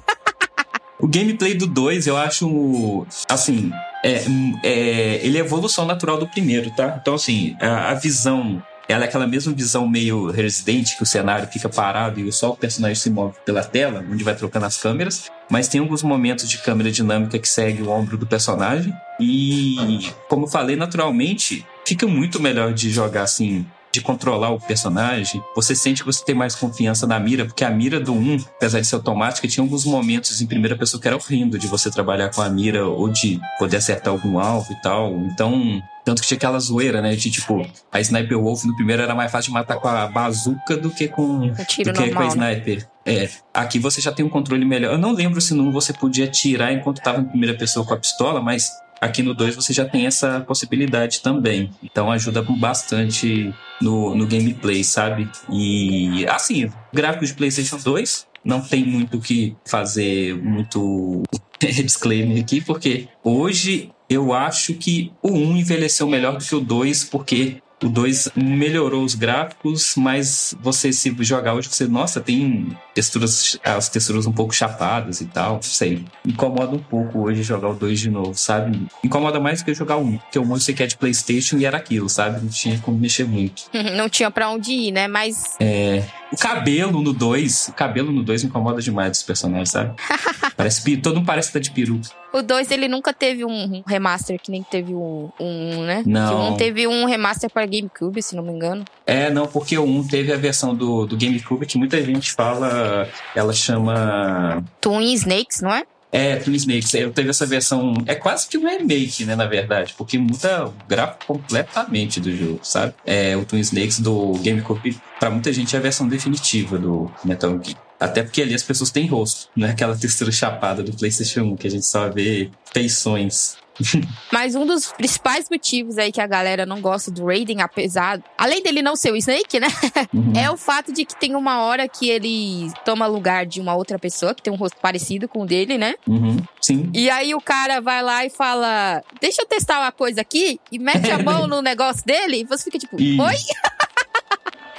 o 0.99 1.07
gameplay 1.07 1.55
do 1.55 1.65
2, 1.65 2.05
eu 2.05 2.15
acho. 2.15 3.07
Assim. 3.27 3.71
É, 4.03 4.23
é, 4.63 5.19
ele 5.23 5.37
é 5.37 5.41
evolução 5.41 5.85
natural 5.85 6.17
do 6.17 6.27
primeiro, 6.27 6.71
tá? 6.71 6.97
Então, 6.99 7.13
assim, 7.13 7.55
a, 7.59 7.91
a 7.91 7.93
visão 7.93 8.61
ela 8.91 9.05
é 9.05 9.07
aquela 9.07 9.27
mesma 9.27 9.53
visão 9.53 9.87
meio 9.87 10.29
residente 10.29 10.97
que 10.97 11.03
o 11.03 11.05
cenário 11.05 11.47
fica 11.47 11.69
parado 11.69 12.19
e 12.19 12.31
só 12.31 12.51
o 12.51 12.57
personagem 12.57 12.95
se 12.95 13.09
move 13.09 13.35
pela 13.45 13.63
tela, 13.63 14.03
onde 14.11 14.23
vai 14.23 14.35
trocando 14.35 14.65
as 14.65 14.77
câmeras. 14.77 15.31
Mas 15.49 15.67
tem 15.67 15.79
alguns 15.79 16.03
momentos 16.03 16.49
de 16.49 16.57
câmera 16.57 16.91
dinâmica 16.91 17.39
que 17.39 17.47
segue 17.47 17.81
o 17.81 17.89
ombro 17.89 18.17
do 18.17 18.25
personagem. 18.25 18.93
E, 19.21 20.11
como 20.27 20.45
eu 20.45 20.49
falei, 20.49 20.75
naturalmente, 20.75 21.65
fica 21.85 22.07
muito 22.07 22.41
melhor 22.41 22.73
de 22.73 22.89
jogar 22.89 23.23
assim 23.23 23.65
de 23.91 23.99
controlar 23.99 24.51
o 24.51 24.59
personagem, 24.59 25.43
você 25.55 25.75
sente 25.75 26.01
que 26.01 26.05
você 26.05 26.23
tem 26.23 26.33
mais 26.33 26.55
confiança 26.55 27.05
na 27.05 27.19
mira, 27.19 27.45
porque 27.45 27.63
a 27.63 27.69
mira 27.69 27.99
do 27.99 28.13
1, 28.13 28.37
apesar 28.55 28.79
de 28.79 28.87
ser 28.87 28.95
automática, 28.95 29.47
tinha 29.47 29.63
alguns 29.63 29.83
momentos 29.85 30.41
em 30.41 30.47
primeira 30.47 30.77
pessoa 30.77 31.01
que 31.01 31.07
era 31.07 31.17
horrendo 31.17 31.59
de 31.59 31.67
você 31.67 31.91
trabalhar 31.91 32.29
com 32.29 32.41
a 32.41 32.49
mira 32.49 32.87
ou 32.87 33.09
de 33.09 33.39
poder 33.59 33.77
acertar 33.77 34.13
algum 34.13 34.39
alvo 34.39 34.71
e 34.71 34.81
tal. 34.81 35.11
Então, 35.25 35.83
tanto 36.05 36.21
que 36.21 36.27
tinha 36.27 36.37
aquela 36.37 36.59
zoeira, 36.59 37.01
né? 37.01 37.15
De 37.15 37.29
tipo, 37.29 37.67
a 37.91 37.99
Sniper 37.99 38.39
Wolf 38.39 38.63
no 38.63 38.75
primeiro 38.75 39.01
era 39.01 39.13
mais 39.13 39.29
fácil 39.29 39.49
de 39.49 39.53
matar 39.53 39.77
com 39.77 39.87
a 39.87 40.07
bazuca 40.07 40.77
do 40.77 40.89
que 40.89 41.09
com, 41.09 41.49
do 41.49 41.65
que 41.65 41.83
normal, 41.83 42.13
com 42.13 42.19
a 42.19 42.35
né? 42.35 42.53
Sniper. 42.53 42.87
É, 43.05 43.29
aqui 43.53 43.77
você 43.77 43.99
já 43.99 44.11
tem 44.11 44.25
um 44.25 44.29
controle 44.29 44.63
melhor. 44.63 44.93
Eu 44.93 44.97
não 44.97 45.11
lembro 45.11 45.41
se 45.41 45.53
não 45.53 45.71
você 45.71 45.91
podia 45.91 46.27
tirar 46.27 46.71
enquanto 46.71 47.01
tava 47.01 47.19
em 47.19 47.25
primeira 47.25 47.57
pessoa 47.57 47.85
com 47.85 47.93
a 47.93 47.97
pistola, 47.97 48.41
mas 48.41 48.71
aqui 49.01 49.23
no 49.23 49.33
2 49.33 49.55
você 49.55 49.73
já 49.73 49.83
tem 49.83 50.05
essa 50.05 50.41
possibilidade 50.41 51.21
também. 51.21 51.71
Então 51.83 52.11
ajuda 52.11 52.43
bastante 52.43 53.53
no, 53.81 54.15
no 54.15 54.27
gameplay, 54.27 54.83
sabe? 54.83 55.27
E 55.51 56.25
assim, 56.27 56.71
gráfico 56.93 57.25
de 57.25 57.33
PlayStation 57.33 57.77
2 57.77 58.27
não 58.45 58.61
tem 58.61 58.85
muito 58.85 59.17
o 59.17 59.21
que 59.21 59.55
fazer, 59.65 60.35
muito 60.35 61.23
disclaimer 61.59 62.41
aqui, 62.41 62.61
porque 62.61 63.07
hoje 63.23 63.91
eu 64.09 64.33
acho 64.33 64.73
que 64.75 65.11
o 65.21 65.31
1 65.31 65.57
envelheceu 65.57 66.07
melhor 66.07 66.37
do 66.37 66.43
que 66.43 66.55
o 66.55 66.59
2, 66.59 67.05
porque 67.05 67.61
o 67.83 67.89
2 67.89 68.31
melhorou 68.35 69.03
os 69.03 69.15
gráficos, 69.15 69.95
mas 69.95 70.55
você 70.61 70.93
se 70.93 71.15
jogar 71.21 71.53
hoje, 71.53 71.67
você, 71.69 71.87
nossa, 71.87 72.21
tem 72.21 72.75
texturas, 72.93 73.59
as 73.63 73.89
texturas 73.89 74.25
um 74.25 74.31
pouco 74.31 74.53
chapadas 74.53 75.21
e 75.21 75.25
tal, 75.25 75.61
sei. 75.61 76.05
Incomoda 76.25 76.75
um 76.75 76.79
pouco 76.79 77.21
hoje 77.21 77.43
jogar 77.43 77.69
o 77.69 77.75
2 77.75 77.99
de 77.99 78.09
novo, 78.09 78.33
sabe? 78.35 78.87
Incomoda 79.03 79.39
mais 79.39 79.61
do 79.61 79.65
que 79.65 79.73
jogar 79.73 79.97
o 79.97 80.03
1, 80.03 80.17
porque 80.17 80.39
o 80.39 80.43
1 80.43 80.45
você 80.45 80.73
quer 80.73 80.87
de 80.87 80.97
Playstation 80.97 81.57
e 81.57 81.65
era 81.65 81.77
aquilo, 81.77 82.09
sabe? 82.09 82.41
Não 82.41 82.49
tinha 82.49 82.77
como 82.79 82.97
mexer 82.97 83.25
muito. 83.25 83.63
Não 83.95 84.09
tinha 84.09 84.31
pra 84.31 84.49
onde 84.49 84.71
ir, 84.71 84.91
né? 84.91 85.07
Mas. 85.07 85.55
É. 85.59 86.03
O 86.31 86.37
cabelo 86.37 87.01
no 87.01 87.11
2, 87.11 87.69
o 87.69 87.73
cabelo 87.73 88.11
no 88.11 88.23
2 88.23 88.43
me 88.43 88.49
incomoda 88.49 88.81
demais 88.81 89.11
dos 89.11 89.23
personagens, 89.23 89.69
sabe? 89.69 89.93
parece, 90.55 90.97
todo 90.97 91.15
mundo 91.15 91.25
parece 91.25 91.49
que 91.49 91.53
tá 91.53 91.59
de 91.59 91.71
peruca. 91.71 92.09
O 92.31 92.41
2 92.41 92.71
ele 92.71 92.87
nunca 92.87 93.13
teve 93.13 93.43
um 93.43 93.83
remaster 93.85 94.39
que 94.39 94.49
nem 94.49 94.63
teve 94.63 94.93
o 94.93 95.29
um, 95.39 95.83
né? 95.83 96.03
Não. 96.05 96.29
Que 96.29 96.33
o 96.33 96.53
um 96.53 96.57
teve 96.57 96.87
um 96.87 97.05
remaster 97.05 97.49
para 97.49 97.65
GameCube, 97.65 98.21
se 98.21 98.35
não 98.35 98.43
me 98.43 98.51
engano. 98.51 98.85
É, 99.05 99.29
não, 99.29 99.45
porque 99.45 99.77
o 99.77 99.83
1 99.83 100.07
teve 100.07 100.31
a 100.31 100.37
versão 100.37 100.73
do, 100.73 101.05
do 101.05 101.17
GameCube 101.17 101.65
que 101.65 101.77
muita 101.77 102.01
gente 102.01 102.31
fala, 102.31 103.09
ela 103.35 103.51
chama 103.51 104.63
Twin 104.79 105.13
Snakes, 105.13 105.61
não 105.61 105.73
é? 105.73 105.83
É, 106.11 106.35
Twin 106.35 106.55
Snakes. 106.55 106.93
Eu 106.93 107.11
teve 107.11 107.29
essa 107.29 107.45
versão. 107.45 107.93
É 108.05 108.15
quase 108.15 108.47
que 108.47 108.57
um 108.57 108.67
remake, 108.67 109.25
né, 109.25 109.35
na 109.35 109.45
verdade, 109.45 109.93
porque 109.97 110.17
muda 110.17 110.67
o 110.67 110.73
gráfico 110.87 111.25
completamente 111.25 112.19
do 112.19 112.35
jogo, 112.35 112.59
sabe? 112.63 112.93
É, 113.05 113.35
o 113.37 113.45
Twin 113.45 113.61
Snakes 113.61 113.99
do 113.99 114.33
GameCube, 114.43 114.99
pra 115.19 115.29
muita 115.29 115.53
gente, 115.53 115.75
é 115.75 115.79
a 115.79 115.81
versão 115.81 116.07
definitiva 116.07 116.77
do 116.77 117.09
Metal 117.23 117.51
Gear. 117.63 117.90
Até 118.01 118.23
porque 118.23 118.41
ali 118.41 118.55
as 118.55 118.63
pessoas 118.63 118.89
têm 118.89 119.05
rosto, 119.05 119.47
não 119.55 119.67
é 119.67 119.71
aquela 119.71 119.95
textura 119.95 120.31
chapada 120.31 120.81
do 120.81 120.91
PlayStation 120.91 121.41
1 121.41 121.55
que 121.55 121.67
a 121.67 121.69
gente 121.69 121.85
só 121.85 122.09
vê 122.09 122.49
feições. 122.73 123.61
Mas 124.31 124.55
um 124.55 124.65
dos 124.65 124.91
principais 124.91 125.47
motivos 125.49 125.97
aí 125.97 126.11
que 126.11 126.21
a 126.21 126.27
galera 126.27 126.65
não 126.65 126.81
gosta 126.81 127.11
do 127.11 127.25
Raiden, 127.25 127.61
apesar. 127.61 128.21
Além 128.37 128.61
dele 128.61 128.81
não 128.81 128.95
ser 128.95 129.11
o 129.11 129.15
Snake, 129.15 129.59
né? 129.59 129.67
Uhum. 130.13 130.33
É 130.41 130.49
o 130.49 130.57
fato 130.57 130.91
de 130.91 131.05
que 131.05 131.15
tem 131.19 131.35
uma 131.35 131.61
hora 131.61 131.87
que 131.87 132.09
ele 132.09 132.71
toma 132.83 133.05
lugar 133.05 133.45
de 133.45 133.61
uma 133.61 133.75
outra 133.75 133.99
pessoa 133.99 134.33
que 134.33 134.41
tem 134.41 134.51
um 134.51 134.55
rosto 134.55 134.77
parecido 134.81 135.27
com 135.27 135.43
o 135.43 135.45
dele, 135.45 135.77
né? 135.77 135.93
Uhum, 136.07 136.37
Sim. 136.59 136.89
E 136.93 137.09
aí 137.09 137.35
o 137.35 137.41
cara 137.41 137.79
vai 137.79 138.01
lá 138.01 138.25
e 138.25 138.29
fala: 138.29 139.03
Deixa 139.19 139.43
eu 139.43 139.45
testar 139.45 139.79
uma 139.79 139.91
coisa 139.91 140.21
aqui, 140.21 140.59
e 140.71 140.79
mete 140.79 141.11
a 141.11 141.19
mão 141.19 141.45
no 141.47 141.61
negócio 141.61 142.03
dele, 142.05 142.37
e 142.41 142.43
você 142.43 142.63
fica 142.63 142.79
tipo, 142.79 142.95
oi? 142.95 143.35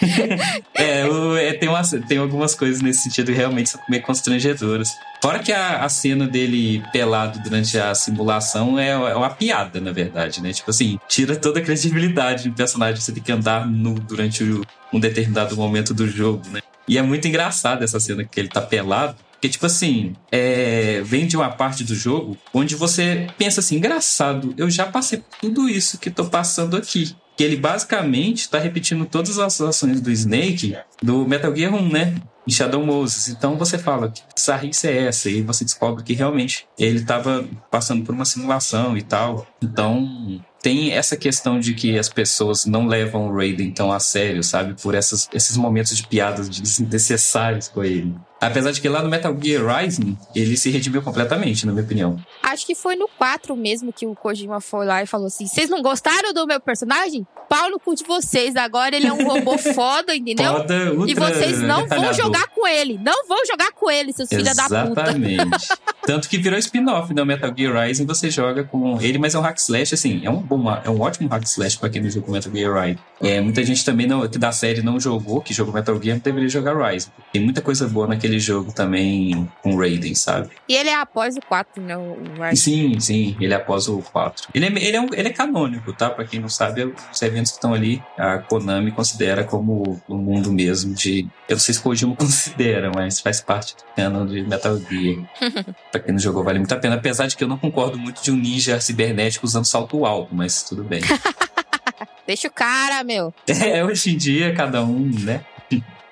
É, 0.74 1.06
o- 1.06 1.36
é, 1.36 1.52
tem, 1.52 1.68
umas, 1.68 1.90
tem 2.08 2.18
algumas 2.18 2.54
coisas 2.54 2.80
nesse 2.82 3.02
sentido 3.04 3.26
que 3.26 3.32
realmente 3.38 3.70
são 3.70 3.80
meio 3.88 4.02
constrangedoras. 4.02 4.88
Fora 5.22 5.38
que 5.38 5.52
a, 5.52 5.84
a 5.84 5.88
cena 5.88 6.26
dele 6.26 6.82
pelado 6.92 7.38
durante 7.40 7.78
a 7.78 7.94
simulação 7.94 8.78
é, 8.78 8.88
é 8.90 9.14
uma 9.14 9.30
piada, 9.30 9.80
na 9.80 9.92
verdade, 9.92 10.42
né? 10.42 10.52
Tipo 10.52 10.70
assim, 10.70 10.98
tira 11.08 11.36
toda 11.36 11.60
a 11.60 11.62
credibilidade 11.62 12.48
do 12.48 12.54
personagem. 12.54 13.00
Você 13.00 13.12
tem 13.12 13.22
que 13.22 13.30
andar 13.32 13.66
nu 13.66 13.94
durante 13.94 14.42
o- 14.42 14.64
um 14.92 14.98
determinado 15.00 15.56
momento 15.56 15.94
do 15.94 16.08
jogo, 16.08 16.42
né? 16.50 16.60
E 16.88 16.98
é 16.98 17.02
muito 17.02 17.28
engraçado 17.28 17.84
essa 17.84 18.00
cena 18.00 18.24
que 18.24 18.40
ele 18.40 18.48
tá 18.48 18.60
pelado. 18.60 19.14
Porque, 19.32 19.48
tipo 19.48 19.66
assim, 19.66 20.14
é, 20.30 21.00
vem 21.04 21.26
de 21.26 21.36
uma 21.36 21.48
parte 21.50 21.82
do 21.82 21.94
jogo 21.96 22.36
onde 22.54 22.76
você 22.76 23.26
pensa 23.36 23.58
assim, 23.60 23.76
engraçado, 23.76 24.54
eu 24.56 24.70
já 24.70 24.86
passei 24.86 25.18
por 25.18 25.36
tudo 25.40 25.68
isso 25.68 25.98
que 25.98 26.10
tô 26.10 26.24
passando 26.26 26.76
aqui. 26.76 27.14
Que 27.42 27.46
ele 27.46 27.56
basicamente 27.56 28.48
tá 28.48 28.60
repetindo 28.60 29.04
todas 29.04 29.36
as 29.36 29.60
ações 29.60 30.00
do 30.00 30.12
Snake 30.12 30.76
do 31.02 31.26
Metal 31.26 31.52
Gear 31.52 31.74
1, 31.74 31.88
né? 31.88 32.14
Em 32.46 32.52
Shadow 32.52 32.86
Moses. 32.86 33.30
Então 33.30 33.56
você 33.56 33.76
fala, 33.76 34.08
que 34.10 34.22
bizarrice 34.32 34.86
é 34.86 35.06
essa? 35.08 35.28
E 35.28 35.42
você 35.42 35.64
descobre 35.64 36.04
que 36.04 36.12
realmente 36.12 36.68
ele 36.78 37.04
tava 37.04 37.44
passando 37.68 38.04
por 38.04 38.14
uma 38.14 38.24
simulação 38.24 38.96
e 38.96 39.02
tal. 39.02 39.44
Então 39.60 40.40
tem 40.62 40.92
essa 40.92 41.16
questão 41.16 41.58
de 41.58 41.74
que 41.74 41.98
as 41.98 42.08
pessoas 42.08 42.64
não 42.64 42.86
levam 42.86 43.26
o 43.26 43.36
Raiden 43.36 43.72
tão 43.72 43.90
a 43.90 43.98
sério, 43.98 44.44
sabe? 44.44 44.80
Por 44.80 44.94
essas, 44.94 45.28
esses 45.34 45.56
momentos 45.56 45.96
de 45.96 46.06
piadas 46.06 46.48
desnecessários 46.48 47.66
com 47.66 47.82
ele. 47.82 48.14
Apesar 48.40 48.70
de 48.70 48.80
que 48.80 48.88
lá 48.88 49.02
no 49.02 49.08
Metal 49.08 49.36
Gear 49.40 49.64
Rising, 49.66 50.16
ele 50.32 50.56
se 50.56 50.70
redimiu 50.70 51.02
completamente, 51.02 51.66
na 51.66 51.72
minha 51.72 51.84
opinião. 51.84 52.16
Acho 52.52 52.66
que 52.66 52.74
foi 52.74 52.96
no 52.96 53.08
4 53.08 53.56
mesmo 53.56 53.92
que 53.92 54.06
o 54.06 54.14
Kojima 54.14 54.60
foi 54.60 54.84
lá 54.86 55.02
e 55.02 55.06
falou 55.06 55.26
assim: 55.26 55.46
Vocês 55.46 55.70
não 55.70 55.80
gostaram 55.82 56.32
do 56.32 56.46
meu 56.46 56.60
personagem? 56.60 57.26
Pau 57.48 57.70
no 57.70 57.78
cu 57.78 57.94
de 57.94 58.04
vocês. 58.04 58.56
Agora 58.56 58.94
ele 58.96 59.06
é 59.06 59.12
um 59.12 59.26
robô 59.26 59.56
foda, 59.74 60.14
entendeu? 60.14 60.52
Foda, 60.54 60.74
E 61.06 61.14
vocês 61.14 61.60
não 61.60 61.80
vão 61.80 61.88
detalhador. 61.88 62.14
jogar 62.14 62.46
com 62.48 62.66
ele. 62.66 62.98
Não 63.02 63.26
vão 63.26 63.44
jogar 63.46 63.72
com 63.72 63.90
ele, 63.90 64.12
seus 64.12 64.28
filhos 64.28 64.54
da 64.56 64.64
puta. 64.64 65.02
Exatamente. 65.02 65.68
Tanto 66.04 66.28
que 66.28 66.36
virou 66.38 66.58
spin-off 66.58 67.12
no 67.14 67.24
Metal 67.24 67.52
Gear 67.56 67.86
Rising, 67.86 68.06
você 68.06 68.28
joga 68.30 68.64
com 68.64 69.00
ele, 69.00 69.18
mas 69.18 69.34
é 69.34 69.38
um 69.38 69.42
hack 69.42 69.56
slash, 69.58 69.94
assim, 69.94 70.20
é 70.24 70.30
um, 70.30 70.38
bom, 70.40 70.64
é 70.84 70.90
um 70.90 71.00
ótimo 71.00 71.28
hack 71.28 71.44
slash 71.44 71.78
pra 71.78 71.88
quem 71.88 72.02
não 72.02 72.10
jogou 72.10 72.32
Metal 72.32 72.52
Gear 72.52 72.74
Rising. 72.74 72.98
É, 73.20 73.40
muita 73.40 73.62
gente 73.64 73.84
também 73.84 74.06
não, 74.06 74.26
que 74.28 74.36
da 74.38 74.50
série 74.50 74.82
não 74.82 74.98
jogou, 74.98 75.40
que 75.40 75.54
jogou 75.54 75.72
Metal 75.72 76.00
Gear, 76.02 76.18
deveria 76.18 76.48
jogar 76.48 76.74
Rising. 76.76 77.10
Tem 77.32 77.40
muita 77.42 77.60
coisa 77.60 77.86
boa 77.86 78.06
naquele 78.08 78.40
jogo 78.40 78.72
também 78.72 79.48
com 79.62 79.76
Raiden, 79.76 80.14
sabe? 80.14 80.50
E 80.68 80.74
ele 80.74 80.88
é 80.88 80.96
após 80.96 81.36
o 81.36 81.40
4, 81.42 81.80
né? 81.82 81.96
O 81.96 82.41
Sim, 82.54 82.98
sim, 83.00 83.36
ele 83.40 83.52
é 83.52 83.56
após 83.56 83.88
o 83.88 83.98
4. 84.12 84.48
Ele 84.54 84.66
é, 84.66 84.68
ele 84.68 84.96
é, 84.96 85.00
um- 85.00 85.12
ele 85.12 85.28
é 85.28 85.32
canônico, 85.32 85.92
tá? 85.92 86.10
Pra 86.10 86.24
quem 86.24 86.40
não 86.40 86.48
sabe, 86.48 86.84
os 87.12 87.22
eventos 87.22 87.52
que 87.52 87.58
estão 87.58 87.72
ali, 87.74 88.02
a 88.18 88.38
Konami 88.38 88.90
considera 88.92 89.44
como 89.44 90.00
o 90.08 90.16
mundo 90.16 90.52
mesmo 90.52 90.94
de. 90.94 91.26
Eu 91.48 91.54
não 91.54 91.60
sei 91.60 91.74
se 91.74 91.80
o 91.80 91.82
Kojima 91.82 92.14
considera, 92.16 92.90
mas 92.94 93.20
faz 93.20 93.40
parte 93.40 93.74
do 93.76 93.82
canon 93.96 94.26
de 94.26 94.42
Metal 94.42 94.76
Gear. 94.78 95.24
pra 95.92 96.00
quem 96.00 96.12
não 96.12 96.18
jogou, 96.20 96.42
vale 96.44 96.58
muito 96.58 96.72
a 96.72 96.76
pena. 96.78 96.96
Apesar 96.96 97.26
de 97.26 97.36
que 97.36 97.44
eu 97.44 97.48
não 97.48 97.58
concordo 97.58 97.98
muito 97.98 98.22
de 98.22 98.30
um 98.30 98.36
ninja 98.36 98.80
cibernético 98.80 99.46
usando 99.46 99.64
salto 99.64 100.04
alto, 100.04 100.34
mas 100.34 100.62
tudo 100.62 100.82
bem. 100.84 101.00
Deixa 102.26 102.46
o 102.48 102.50
cara, 102.52 103.02
meu. 103.02 103.34
É, 103.48 103.84
hoje 103.84 104.14
em 104.14 104.16
dia, 104.16 104.54
cada 104.54 104.82
um, 104.82 105.10
né? 105.20 105.44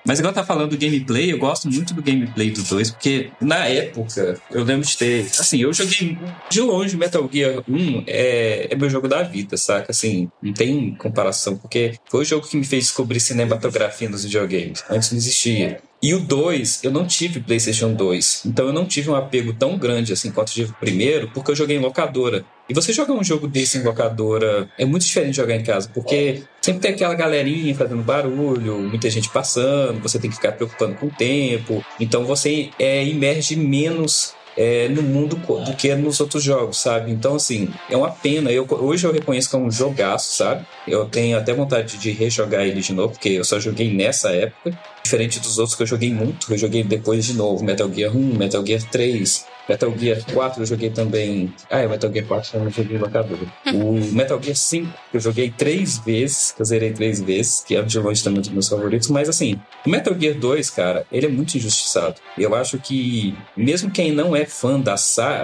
Mas 0.05 0.19
igual 0.19 0.33
tá 0.33 0.43
falando 0.43 0.71
do 0.71 0.77
gameplay, 0.77 1.31
eu 1.31 1.37
gosto 1.37 1.69
muito 1.69 1.93
do 1.93 2.01
gameplay 2.01 2.49
do 2.49 2.63
2, 2.63 2.91
porque 2.91 3.31
na 3.39 3.65
época 3.67 4.39
eu 4.51 4.63
lembro 4.63 4.87
de 4.87 4.97
ter. 4.97 5.25
Assim, 5.39 5.59
eu 5.59 5.71
joguei 5.73 6.17
de 6.49 6.61
longe 6.61 6.97
Metal 6.97 7.29
Gear 7.31 7.63
1 7.67 8.03
é, 8.07 8.67
é 8.71 8.75
meu 8.75 8.89
jogo 8.89 9.07
da 9.07 9.23
vida, 9.23 9.57
saca? 9.57 9.91
Assim, 9.91 10.29
não 10.41 10.53
tem 10.53 10.95
comparação, 10.95 11.57
porque 11.57 11.95
foi 12.09 12.21
o 12.21 12.25
jogo 12.25 12.47
que 12.47 12.57
me 12.57 12.65
fez 12.65 12.85
descobrir 12.85 13.19
cinematografia 13.19 14.09
nos 14.09 14.23
videogames. 14.23 14.83
Antes 14.89 15.11
não 15.11 15.17
existia. 15.17 15.79
E 16.03 16.15
o 16.15 16.19
2, 16.19 16.83
eu 16.83 16.89
não 16.89 17.05
tive 17.05 17.39
PlayStation 17.39 17.93
2. 17.93 18.43
Então 18.47 18.65
eu 18.65 18.73
não 18.73 18.85
tive 18.85 19.11
um 19.11 19.15
apego 19.15 19.53
tão 19.53 19.77
grande 19.77 20.11
assim 20.11 20.31
quanto 20.31 20.51
tive 20.51 20.71
o 20.71 20.75
primeiro, 20.79 21.29
porque 21.31 21.51
eu 21.51 21.55
joguei 21.55 21.77
em 21.77 21.79
locadora. 21.79 22.43
E 22.71 22.73
você 22.73 22.93
jogar 22.93 23.13
um 23.13 23.23
jogo 23.23 23.49
desse 23.49 23.77
em 23.77 23.83
locadora 23.83 24.69
é 24.77 24.85
muito 24.85 25.05
diferente 25.05 25.31
de 25.31 25.35
jogar 25.35 25.57
em 25.57 25.61
casa, 25.61 25.89
porque 25.93 26.43
sempre 26.61 26.79
tem 26.79 26.91
aquela 26.91 27.13
galerinha 27.13 27.75
fazendo 27.75 28.01
barulho, 28.01 28.79
muita 28.79 29.09
gente 29.09 29.29
passando, 29.29 30.01
você 30.01 30.17
tem 30.17 30.29
que 30.29 30.37
ficar 30.37 30.53
preocupando 30.53 30.95
com 30.95 31.07
o 31.07 31.09
tempo. 31.09 31.83
Então 31.99 32.23
você 32.23 32.69
é, 32.79 33.03
imerge 33.05 33.57
menos 33.57 34.33
é, 34.55 34.87
no 34.87 35.01
mundo 35.01 35.35
do 35.35 35.75
que 35.75 35.93
nos 35.95 36.21
outros 36.21 36.43
jogos, 36.43 36.77
sabe? 36.77 37.11
Então, 37.11 37.35
assim, 37.35 37.69
é 37.89 37.97
uma 37.97 38.09
pena. 38.09 38.49
Eu, 38.51 38.65
hoje 38.69 39.05
eu 39.05 39.11
reconheço 39.11 39.49
que 39.49 39.55
é 39.57 39.59
um 39.59 39.69
jogaço, 39.69 40.37
sabe? 40.37 40.65
Eu 40.87 41.05
tenho 41.05 41.37
até 41.37 41.53
vontade 41.53 41.97
de 41.97 42.11
rejogar 42.11 42.65
ele 42.65 42.79
de 42.79 42.93
novo, 42.93 43.13
porque 43.13 43.29
eu 43.29 43.43
só 43.43 43.59
joguei 43.59 43.93
nessa 43.93 44.29
época. 44.29 44.77
Diferente 45.03 45.39
dos 45.39 45.57
outros 45.57 45.75
que 45.75 45.83
eu 45.83 45.87
joguei 45.87 46.13
muito, 46.13 46.51
eu 46.53 46.57
joguei 46.57 46.83
depois 46.83 47.25
de 47.25 47.33
novo. 47.33 47.63
Metal 47.63 47.91
Gear 47.91 48.15
1, 48.15 48.37
Metal 48.37 48.65
Gear 48.65 48.81
3, 48.89 49.45
Metal 49.67 49.93
Gear 49.97 50.19
4 50.33 50.61
eu 50.61 50.65
joguei 50.65 50.89
também. 50.89 51.53
Ah, 51.69 51.79
é, 51.79 51.87
Metal 51.87 52.11
Gear 52.11 52.25
4 52.25 52.57
eu 52.57 52.63
não 52.63 52.71
joguei 52.71 52.97
no 52.97 53.05
locadora. 53.05 53.41
O 53.73 53.93
Metal 54.13 54.41
Gear 54.41 54.55
5 54.55 54.93
eu 55.13 55.19
joguei 55.19 55.49
três 55.49 55.97
vezes, 55.99 56.51
que 56.51 56.61
eu 56.61 56.65
zerei 56.65 56.91
três 56.91 57.21
vezes, 57.21 57.63
que 57.65 57.75
é 57.75 57.81
de 57.81 57.99
longe 57.99 58.23
também 58.23 58.39
um 58.39 58.41
dos 58.41 58.51
meus 58.51 58.67
favoritos. 58.67 59.09
Mas 59.09 59.29
assim, 59.29 59.59
o 59.85 59.89
Metal 59.89 60.13
Gear 60.19 60.37
2, 60.37 60.69
cara, 60.69 61.05
ele 61.11 61.25
é 61.25 61.29
muito 61.29 61.55
injustiçado. 61.55 62.15
Eu 62.37 62.53
acho 62.55 62.77
que, 62.79 63.35
mesmo 63.55 63.89
quem 63.91 64.11
não 64.11 64.35
é 64.35 64.45
fã 64.45 64.79
da, 64.79 64.95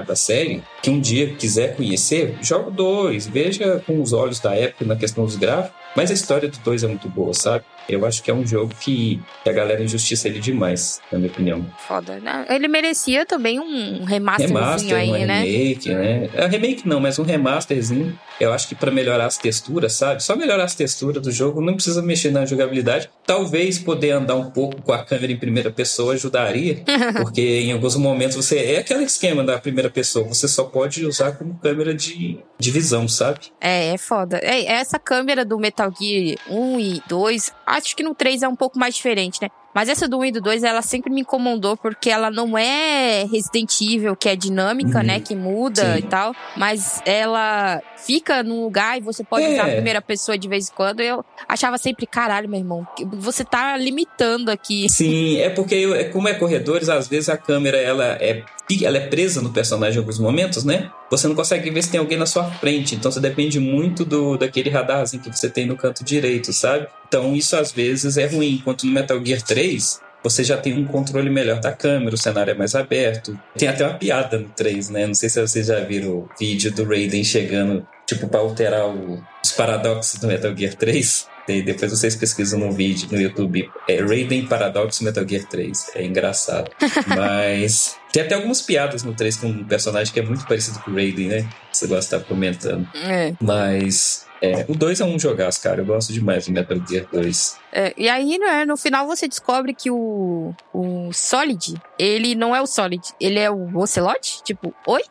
da 0.05 0.15
série, 0.15 0.63
que 0.81 0.89
um 0.89 0.99
dia 0.99 1.33
quiser 1.35 1.75
conhecer, 1.75 2.35
joga 2.41 2.69
o 2.69 2.71
2, 2.71 3.27
veja 3.27 3.81
com 3.85 4.01
os 4.01 4.13
olhos 4.13 4.39
da 4.39 4.55
época 4.55 4.85
na 4.85 4.95
questão 4.95 5.25
dos 5.25 5.35
gráficos. 5.35 5.77
Mas 5.95 6.11
a 6.11 6.13
história 6.13 6.49
do 6.49 6.57
2 6.59 6.83
é 6.83 6.87
muito 6.87 7.09
boa, 7.09 7.33
sabe? 7.33 7.63
Eu 7.89 8.05
acho 8.05 8.21
que 8.21 8.29
é 8.29 8.33
um 8.33 8.45
jogo 8.45 8.73
que, 8.79 9.21
a 9.45 9.51
galera 9.51 9.81
injustiça 9.81 10.27
ele 10.27 10.39
demais, 10.39 11.01
na 11.11 11.17
minha 11.17 11.31
opinião. 11.31 11.65
Foda, 11.87 12.19
né? 12.19 12.45
Ele 12.49 12.67
merecia 12.67 13.25
também 13.25 13.59
um 13.59 14.03
remasterzinho 14.03 14.59
remaster, 14.59 14.97
aí, 14.97 15.09
um 15.09 15.25
né? 15.25 15.43
remake, 15.43 15.93
né? 15.93 16.29
É, 16.33 16.47
remake 16.47 16.87
não, 16.87 16.99
mas 16.99 17.17
um 17.17 17.23
remasterzinho. 17.23 18.17
Eu 18.39 18.53
acho 18.53 18.67
que 18.67 18.75
para 18.75 18.91
melhorar 18.91 19.25
as 19.25 19.37
texturas, 19.37 19.93
sabe? 19.93 20.21
Só 20.21 20.35
melhorar 20.35 20.65
as 20.65 20.75
texturas 20.75 21.21
do 21.21 21.31
jogo, 21.31 21.61
não 21.61 21.73
precisa 21.73 22.01
mexer 22.01 22.31
na 22.31 22.45
jogabilidade. 22.45 23.09
Talvez 23.25 23.79
poder 23.79 24.11
andar 24.11 24.35
um 24.35 24.51
pouco 24.51 24.81
com 24.81 24.91
a 24.91 25.03
câmera 25.03 25.31
em 25.31 25.37
primeira 25.37 25.71
pessoa 25.71 26.13
ajudaria, 26.13 26.83
porque 27.21 27.41
em 27.41 27.71
alguns 27.71 27.95
momentos 27.95 28.35
você 28.35 28.59
é 28.59 28.79
aquele 28.79 29.03
esquema 29.03 29.43
da 29.43 29.57
primeira 29.57 29.89
pessoa, 29.89 30.27
você 30.27 30.47
só 30.47 30.65
pode 30.65 31.05
usar 31.05 31.31
como 31.31 31.57
câmera 31.57 31.93
de, 31.93 32.39
de 32.59 32.71
visão, 32.71 33.07
sabe? 33.07 33.39
É, 33.59 33.93
é 33.93 33.97
foda. 33.97 34.39
É, 34.43 34.65
essa 34.65 34.99
câmera 34.99 35.43
do 35.43 35.57
Metal 35.57 35.91
Gear 35.99 36.37
1 36.49 36.79
e 36.79 37.01
2, 37.07 37.51
acho 37.77 37.95
que 37.95 38.03
no 38.03 38.13
3 38.15 38.43
é 38.43 38.47
um 38.47 38.55
pouco 38.55 38.77
mais 38.77 38.95
diferente, 38.95 39.39
né? 39.41 39.49
Mas 39.73 39.89
essa 39.89 40.07
do 40.07 40.17
1 40.19 40.25
e 40.25 40.31
do 40.31 40.41
2, 40.41 40.63
ela 40.63 40.81
sempre 40.81 41.11
me 41.13 41.21
incomodou 41.21 41.77
porque 41.77 42.09
ela 42.09 42.31
não 42.31 42.57
é 42.57 43.25
Resident 43.31 43.79
Evil, 43.79 44.15
que 44.15 44.27
é 44.27 44.35
dinâmica, 44.35 44.99
Uhum. 44.99 45.05
né? 45.05 45.19
Que 45.19 45.35
muda 45.35 45.93
Sim. 45.93 45.99
e 45.99 46.01
tal. 46.01 46.33
Mas 46.55 46.99
ela 47.05 47.79
fica 47.95 48.41
num 48.41 48.63
lugar 48.63 48.97
e 48.97 49.01
você 49.01 49.23
pode 49.23 49.45
É. 49.45 49.53
usar 49.53 49.67
a 49.67 49.71
primeira 49.71 50.01
pessoa 50.01 50.35
de 50.37 50.47
vez 50.47 50.69
em 50.69 50.73
quando. 50.73 51.01
Eu 51.01 51.23
achava 51.47 51.77
sempre, 51.77 52.07
caralho, 52.07 52.49
meu 52.49 52.59
irmão, 52.59 52.87
você 53.13 53.43
tá 53.45 53.77
limitando 53.77 54.49
aqui. 54.49 54.87
Sim, 54.89 55.37
é 55.37 55.49
porque 55.49 55.75
eu- 55.75 55.93
é 55.93 56.05
como 56.05 56.27
é 56.27 56.33
corredores, 56.33 56.89
às 56.89 57.07
vezes 57.07 57.29
a 57.29 57.37
câmera 57.37 57.77
ela 57.77 58.17
é 58.19 58.43
ela 58.85 58.97
é 58.97 59.07
presa 59.07 59.41
no 59.41 59.51
personagem 59.51 59.95
em 59.95 59.99
alguns 59.99 60.19
momentos, 60.19 60.63
né? 60.63 60.91
Você 61.09 61.27
não 61.27 61.35
consegue 61.35 61.69
ver 61.69 61.81
se 61.83 61.89
tem 61.91 61.99
alguém 61.99 62.17
na 62.17 62.25
sua 62.25 62.43
frente, 62.51 62.95
então 62.95 63.11
você 63.11 63.19
depende 63.19 63.59
muito 63.59 64.03
do 64.03 64.37
daquele 64.37 64.69
radarzinho 64.69 65.23
que 65.23 65.29
você 65.35 65.49
tem 65.49 65.65
no 65.65 65.77
canto 65.77 66.03
direito, 66.03 66.51
sabe? 66.51 66.87
Então 67.07 67.33
isso 67.35 67.55
às 67.55 67.71
vezes 67.71 68.17
é 68.17 68.25
ruim, 68.27 68.55
enquanto 68.55 68.85
no 68.85 68.91
Metal 68.91 69.23
Gear 69.25 69.41
3 69.41 70.01
você 70.23 70.43
já 70.43 70.57
tem 70.57 70.73
um 70.73 70.83
controle 70.85 71.29
melhor 71.29 71.59
da 71.61 71.71
câmera, 71.71 72.13
o 72.15 72.17
cenário 72.17 72.51
é 72.51 72.53
mais 72.53 72.75
aberto. 72.75 73.39
Tem 73.57 73.69
até 73.69 73.85
uma 73.85 73.93
piada 73.93 74.37
no 74.37 74.49
3, 74.49 74.89
né? 74.89 75.07
Não 75.07 75.13
sei 75.13 75.29
se 75.29 75.39
vocês 75.39 75.67
já 75.67 75.79
viram 75.79 76.09
o 76.09 76.29
vídeo 76.37 76.69
do 76.73 76.83
Raiden 76.83 77.23
chegando, 77.23 77.87
tipo, 78.05 78.27
pra 78.27 78.39
alterar 78.41 78.87
o- 78.89 79.23
os 79.41 79.51
paradoxos 79.51 80.19
do 80.19 80.27
Metal 80.27 80.53
Gear 80.57 80.73
3. 80.73 81.27
E 81.47 81.61
depois 81.61 81.91
vocês 81.91 82.15
pesquisam 82.15 82.59
no 82.59 82.71
vídeo 82.71 83.07
no 83.11 83.19
YouTube. 83.19 83.69
É 83.87 84.01
Raiden 84.01 84.47
Paradox 84.47 84.99
Metal 85.01 85.27
Gear 85.27 85.45
3. 85.45 85.91
É 85.95 86.03
engraçado. 86.03 86.69
Mas 87.07 87.95
tem 88.11 88.23
até 88.23 88.35
algumas 88.35 88.61
piadas 88.61 89.03
no 89.03 89.13
3 89.13 89.37
com 89.37 89.47
um 89.47 89.63
personagem 89.63 90.13
que 90.13 90.19
é 90.19 90.23
muito 90.23 90.45
parecido 90.45 90.79
com 90.79 90.91
o 90.91 90.95
Raiden, 90.95 91.27
né? 91.27 91.49
Você 91.71 91.87
gosta 91.87 92.17
de 92.17 92.23
estar 92.23 92.33
comentando. 92.33 92.87
É. 92.95 93.33
Mas 93.41 94.26
é, 94.41 94.65
o 94.67 94.75
2 94.75 94.99
é 94.99 95.05
um 95.05 95.17
jogaço, 95.17 95.61
cara. 95.61 95.81
Eu 95.81 95.85
gosto 95.85 96.13
demais 96.13 96.45
do 96.45 96.51
Metal 96.51 96.77
Gear 96.87 97.07
2. 97.11 97.57
É, 97.71 97.93
e 97.97 98.07
aí, 98.09 98.37
né, 98.37 98.65
no 98.65 98.77
final 98.77 99.07
você 99.07 99.27
descobre 99.27 99.73
que 99.73 99.89
o, 99.89 100.53
o 100.73 101.11
Solid, 101.11 101.75
ele 101.97 102.35
não 102.35 102.55
é 102.55 102.61
o 102.61 102.67
Solid, 102.67 103.03
ele 103.19 103.39
é 103.39 103.49
o 103.49 103.77
Ocelot? 103.77 104.43
Tipo, 104.43 104.73
oi? 104.85 105.01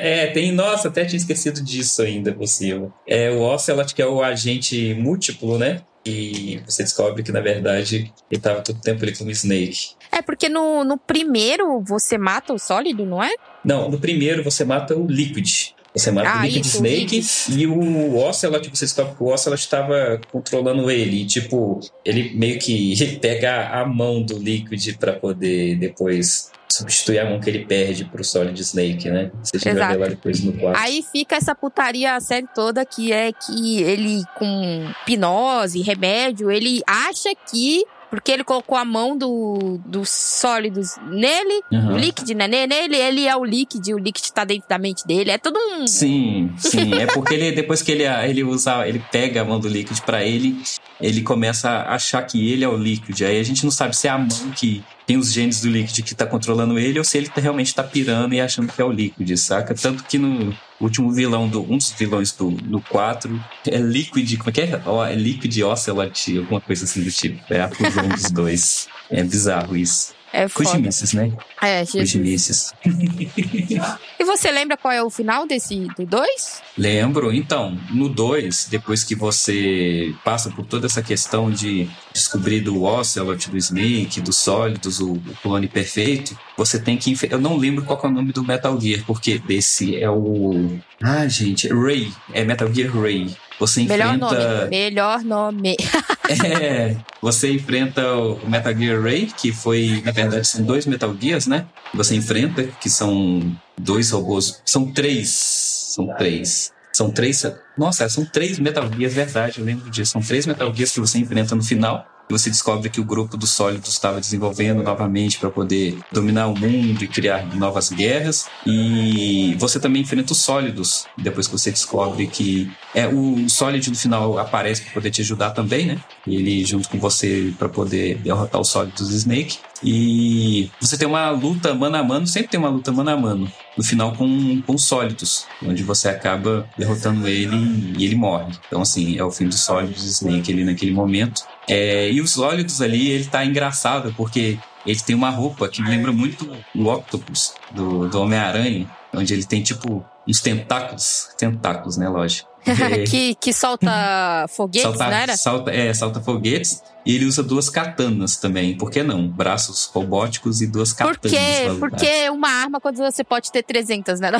é, 0.00 0.26
tem. 0.28 0.52
Nossa, 0.52 0.88
até 0.88 1.04
tinha 1.04 1.16
esquecido 1.16 1.62
disso 1.62 2.02
ainda 2.02 2.32
por 2.32 2.46
cima. 2.46 2.92
É 3.06 3.30
o 3.30 3.40
Ocelot, 3.40 3.94
que 3.94 4.02
é 4.02 4.06
o 4.06 4.22
agente 4.22 4.94
múltiplo, 4.94 5.58
né? 5.58 5.82
E 6.06 6.60
você 6.66 6.82
descobre 6.82 7.22
que, 7.22 7.32
na 7.32 7.40
verdade, 7.40 8.12
ele 8.30 8.40
tava 8.40 8.60
todo 8.60 8.80
tempo 8.80 9.02
ali 9.02 9.16
como 9.16 9.30
Snake. 9.30 9.94
É 10.12 10.20
porque 10.20 10.50
no, 10.50 10.84
no 10.84 10.98
primeiro 10.98 11.80
você 11.80 12.18
mata 12.18 12.52
o 12.52 12.58
sólido, 12.58 13.06
não 13.06 13.22
é? 13.22 13.32
Não, 13.64 13.90
no 13.90 13.98
primeiro 13.98 14.44
você 14.44 14.64
mata 14.64 14.94
o 14.94 15.06
Liquid. 15.06 15.72
Você 15.96 16.10
mata 16.10 16.28
Ah, 16.28 16.40
o 16.40 16.42
Liquid 16.42 16.64
isso, 16.66 16.76
Snake 16.78 17.16
Liquid. 17.16 17.26
e 17.50 17.66
o 17.68 18.16
Ocelot, 18.16 18.68
você 18.68 18.84
descobre 18.84 19.14
que 19.14 19.22
o 19.22 19.26
Ocelot 19.32 19.60
estava 19.62 20.20
controlando 20.32 20.90
ele. 20.90 21.22
E, 21.22 21.26
tipo, 21.26 21.78
ele 22.04 22.34
meio 22.34 22.58
que 22.58 22.94
pega 23.22 23.68
a 23.80 23.86
mão 23.86 24.22
do 24.22 24.36
Liquid 24.38 24.96
pra 24.98 25.12
poder 25.12 25.76
depois 25.76 26.50
substituir 26.68 27.20
a 27.20 27.30
mão 27.30 27.38
que 27.38 27.48
ele 27.48 27.64
perde 27.64 28.04
pro 28.06 28.24
Solid 28.24 28.60
Snake, 28.60 29.08
né? 29.08 29.30
Você 29.44 29.58
vai 29.58 29.72
Exato. 29.74 29.92
ver 29.92 29.98
lá 30.00 30.06
depois 30.08 30.42
no 30.42 30.52
quarto. 30.54 30.76
Aí 30.80 31.04
fica 31.12 31.36
essa 31.36 31.54
putaria 31.54 32.16
a 32.16 32.20
série 32.20 32.48
toda 32.52 32.84
que 32.84 33.12
é 33.12 33.30
que 33.32 33.80
ele 33.80 34.24
com 34.36 34.88
hipnose, 35.06 35.80
remédio, 35.82 36.50
ele 36.50 36.82
acha 36.84 37.30
que 37.48 37.84
porque 38.14 38.32
ele 38.32 38.44
colocou 38.44 38.76
a 38.78 38.84
mão 38.84 39.16
do, 39.16 39.78
dos 39.86 40.08
sólidos 40.10 40.96
nele, 41.10 41.62
Aham. 41.72 41.94
o 41.94 41.96
líquido, 41.98 42.34
né? 42.34 42.46
ne- 42.48 42.66
Nele, 42.66 42.96
ele 42.96 43.26
é 43.26 43.36
o 43.36 43.44
líquido, 43.44 43.94
o 43.94 43.98
líquido 43.98 44.28
tá 44.32 44.44
dentro 44.44 44.68
da 44.68 44.78
mente 44.78 45.06
dele. 45.06 45.30
É 45.30 45.38
todo 45.38 45.56
um. 45.58 45.86
Sim, 45.86 46.52
sim. 46.58 46.94
É 46.94 47.06
porque 47.06 47.34
ele, 47.34 47.52
depois 47.52 47.82
que 47.82 47.92
ele, 47.92 48.04
ele 48.04 48.42
usa, 48.44 48.86
ele 48.88 49.02
pega 49.10 49.42
a 49.42 49.44
mão 49.44 49.58
do 49.60 49.68
Liquid 49.68 49.98
pra 50.00 50.22
ele, 50.24 50.56
ele 51.00 51.22
começa 51.22 51.68
a 51.68 51.94
achar 51.94 52.22
que 52.22 52.50
ele 52.52 52.64
é 52.64 52.68
o 52.68 52.76
Liquid. 52.76 53.20
Aí 53.22 53.38
a 53.38 53.42
gente 53.42 53.64
não 53.64 53.70
sabe 53.70 53.96
se 53.96 54.06
é 54.08 54.10
a 54.10 54.18
mão 54.18 54.28
que 54.56 54.82
tem 55.06 55.16
os 55.16 55.32
genes 55.32 55.60
do 55.60 55.68
Liquid 55.68 56.02
que 56.04 56.14
tá 56.14 56.24
controlando 56.26 56.78
ele 56.78 56.98
ou 56.98 57.04
se 57.04 57.18
ele 57.18 57.30
realmente 57.36 57.74
tá 57.74 57.82
pirando 57.82 58.32
e 58.34 58.40
achando 58.40 58.72
que 58.72 58.80
é 58.80 58.84
o 58.84 58.90
Liquid, 58.90 59.36
saca? 59.36 59.74
Tanto 59.74 60.02
que 60.04 60.16
no 60.18 60.54
último 60.84 61.10
vilão, 61.10 61.48
do, 61.48 61.62
um 61.62 61.76
dos 61.78 61.92
vilões 61.92 62.32
do, 62.32 62.50
do 62.50 62.80
4 62.80 63.44
é 63.66 63.78
Liquid, 63.78 64.36
como 64.38 64.50
é 64.50 64.52
que 64.52 64.60
é? 64.60 64.82
É 65.10 65.14
Liquid 65.14 65.62
Ocelot, 65.62 66.38
alguma 66.38 66.60
coisa 66.60 66.84
assim 66.84 67.02
do 67.02 67.10
tipo. 67.10 67.40
É 67.52 67.60
a 67.60 67.68
fusão 67.68 68.08
dos 68.08 68.30
dois. 68.30 68.88
É 69.10 69.22
bizarro 69.22 69.76
isso. 69.76 70.14
É 70.34 70.48
foda. 70.48 70.78
Né? 70.78 71.32
É, 71.62 71.84
Jesus. 71.84 71.92
Cojimices. 71.92 72.74
E 74.18 74.24
você 74.24 74.50
lembra 74.50 74.76
qual 74.76 74.92
é 74.92 75.02
o 75.02 75.10
final 75.10 75.46
desse 75.46 75.86
do 75.98 76.06
2? 76.06 76.62
Lembro. 76.78 77.32
Então, 77.32 77.78
no 77.90 78.08
2, 78.08 78.68
depois 78.70 79.04
que 79.04 79.14
você 79.14 80.14
passa 80.24 80.50
por 80.50 80.64
toda 80.64 80.86
essa 80.86 81.02
questão 81.02 81.50
de 81.50 81.88
descobrir 82.12 82.60
do 82.60 82.82
Ocelot, 82.84 83.50
do 83.50 83.56
Snake, 83.56 84.20
dos 84.20 84.38
sólidos, 84.38 84.98
o, 85.00 85.12
o 85.12 85.36
clone 85.42 85.68
perfeito, 85.68 86.36
você 86.56 86.78
tem 86.78 86.96
que. 86.96 87.14
Eu 87.30 87.38
não 87.38 87.56
lembro 87.56 87.84
qual 87.84 88.00
é 88.02 88.06
o 88.06 88.10
nome 88.10 88.32
do 88.32 88.42
Metal 88.42 88.80
Gear, 88.80 89.04
porque 89.06 89.38
desse 89.38 89.96
é 90.00 90.08
o. 90.10 90.78
Ah, 91.02 91.28
gente, 91.28 91.68
Ray. 91.68 92.10
É 92.32 92.44
Metal 92.44 92.72
Gear 92.72 92.90
Ray. 92.96 93.36
Você 93.60 93.84
Melhor 93.84 94.14
enfrenta. 94.16 94.58
nome. 94.58 94.70
Melhor 94.70 95.22
nome. 95.22 95.76
É, 96.28 96.96
você 97.20 97.52
enfrenta 97.52 98.16
o 98.16 98.48
Metal 98.48 98.74
Gear 98.74 99.02
Ray, 99.02 99.26
que 99.26 99.52
foi, 99.52 100.02
na 100.04 100.10
verdade, 100.12 100.46
são 100.46 100.64
dois 100.64 100.86
Metal 100.86 101.14
Gears, 101.20 101.46
né? 101.46 101.66
Você 101.92 102.14
enfrenta, 102.14 102.64
que 102.80 102.88
são 102.88 103.54
dois 103.78 104.10
robôs. 104.10 104.62
São 104.64 104.90
três. 104.90 105.28
São 105.30 106.06
três. 106.16 106.72
São 106.92 107.10
três. 107.10 107.44
Nossa, 107.76 108.08
são 108.08 108.24
três 108.24 108.58
Metal 108.58 108.88
Gears, 108.90 109.14
verdade, 109.14 109.58
eu 109.58 109.64
lembro 109.64 109.90
disso. 109.90 110.12
São 110.12 110.22
três 110.22 110.46
Metal 110.46 110.72
Gears 110.74 110.92
que 110.92 111.00
você 111.00 111.18
enfrenta 111.18 111.54
no 111.54 111.62
final. 111.62 112.06
Você 112.30 112.50
descobre 112.50 112.88
que 112.88 113.00
o 113.00 113.04
grupo 113.04 113.36
dos 113.36 113.50
sólidos 113.50 113.90
estava 113.90 114.20
desenvolvendo 114.20 114.82
novamente 114.82 115.38
para 115.38 115.50
poder 115.50 115.98
dominar 116.10 116.46
o 116.48 116.58
mundo 116.58 117.04
e 117.04 117.08
criar 117.08 117.54
novas 117.54 117.90
guerras. 117.90 118.46
E 118.66 119.54
você 119.58 119.78
também 119.78 120.02
enfrenta 120.02 120.32
os 120.32 120.38
sólidos, 120.38 121.06
depois 121.18 121.46
que 121.46 121.52
você 121.52 121.70
descobre 121.70 122.26
que 122.26 122.70
é 122.94 123.06
o 123.06 123.48
sólido 123.48 123.90
no 123.90 123.96
final 123.96 124.38
aparece 124.38 124.82
para 124.82 124.92
poder 124.92 125.10
te 125.10 125.20
ajudar 125.20 125.50
também, 125.50 125.86
né? 125.86 126.00
Ele 126.26 126.64
junto 126.64 126.88
com 126.88 126.98
você 126.98 127.52
para 127.58 127.68
poder 127.68 128.18
derrotar 128.18 128.60
os 128.60 128.68
sólidos 128.68 129.08
do 129.08 129.14
Snake. 129.14 129.58
E 129.84 130.70
você 130.80 130.96
tem 130.96 131.06
uma 131.06 131.28
luta 131.30 131.74
mano 131.74 131.96
a 131.96 132.02
mano, 132.02 132.26
sempre 132.26 132.48
tem 132.48 132.58
uma 132.58 132.70
luta 132.70 132.90
mano 132.90 133.10
a 133.10 133.16
mano, 133.16 133.52
no 133.76 133.84
final 133.84 134.12
com, 134.12 134.62
com 134.62 134.74
os 134.74 134.84
sólidos, 134.84 135.46
onde 135.62 135.82
você 135.82 136.08
acaba 136.08 136.66
derrotando 136.78 137.28
ele 137.28 137.94
e 137.98 138.04
ele 138.04 138.14
morre. 138.14 138.52
Então, 138.66 138.80
assim, 138.80 139.18
é 139.18 139.22
o 139.22 139.30
fim 139.30 139.46
dos 139.46 139.60
sólidos 139.60 140.02
do 140.02 140.08
Snake 140.08 140.50
ali 140.50 140.64
naquele 140.64 140.92
momento. 140.92 141.42
É, 141.68 142.10
e 142.10 142.20
os 142.20 142.30
sólidos 142.30 142.80
ali, 142.80 143.10
ele 143.10 143.26
tá 143.26 143.44
engraçado, 143.44 144.14
porque 144.16 144.58
ele 144.86 145.00
tem 145.00 145.14
uma 145.14 145.30
roupa 145.30 145.68
que 145.68 145.82
me 145.82 145.90
lembra 145.90 146.12
muito 146.12 146.50
o 146.74 146.86
Octopus 146.86 147.54
do, 147.70 148.08
do 148.08 148.20
Homem-Aranha, 148.20 148.90
onde 149.12 149.34
ele 149.34 149.44
tem 149.44 149.62
tipo 149.62 150.04
uns 150.26 150.40
tentáculos, 150.40 151.28
tentáculos, 151.36 151.96
né, 151.98 152.08
lógico. 152.08 152.53
Que, 153.10 153.34
que 153.34 153.52
solta 153.52 154.46
foguetes, 154.48 154.82
salta, 154.96 155.04
não 155.10 155.12
era? 155.16 155.36
salta, 155.36 155.70
é, 155.70 155.92
salta 155.94 156.20
foguetes. 156.20 156.82
E 157.04 157.14
ele 157.14 157.26
usa 157.26 157.42
duas 157.42 157.68
katanas 157.68 158.36
também. 158.38 158.76
Por 158.76 158.90
que 158.90 159.02
não? 159.02 159.28
Braços 159.28 159.84
robóticos 159.92 160.62
e 160.62 160.66
duas 160.66 160.92
Por 160.92 161.18
katanas. 161.18 161.30
quê? 161.38 161.62
pra 161.64 161.72
lutar. 161.72 161.90
Porque 161.90 162.30
uma 162.30 162.48
arma, 162.48 162.80
quando 162.80 162.96
você 162.96 163.22
pode 163.22 163.52
ter 163.52 163.62
300, 163.62 164.18
né? 164.20 164.30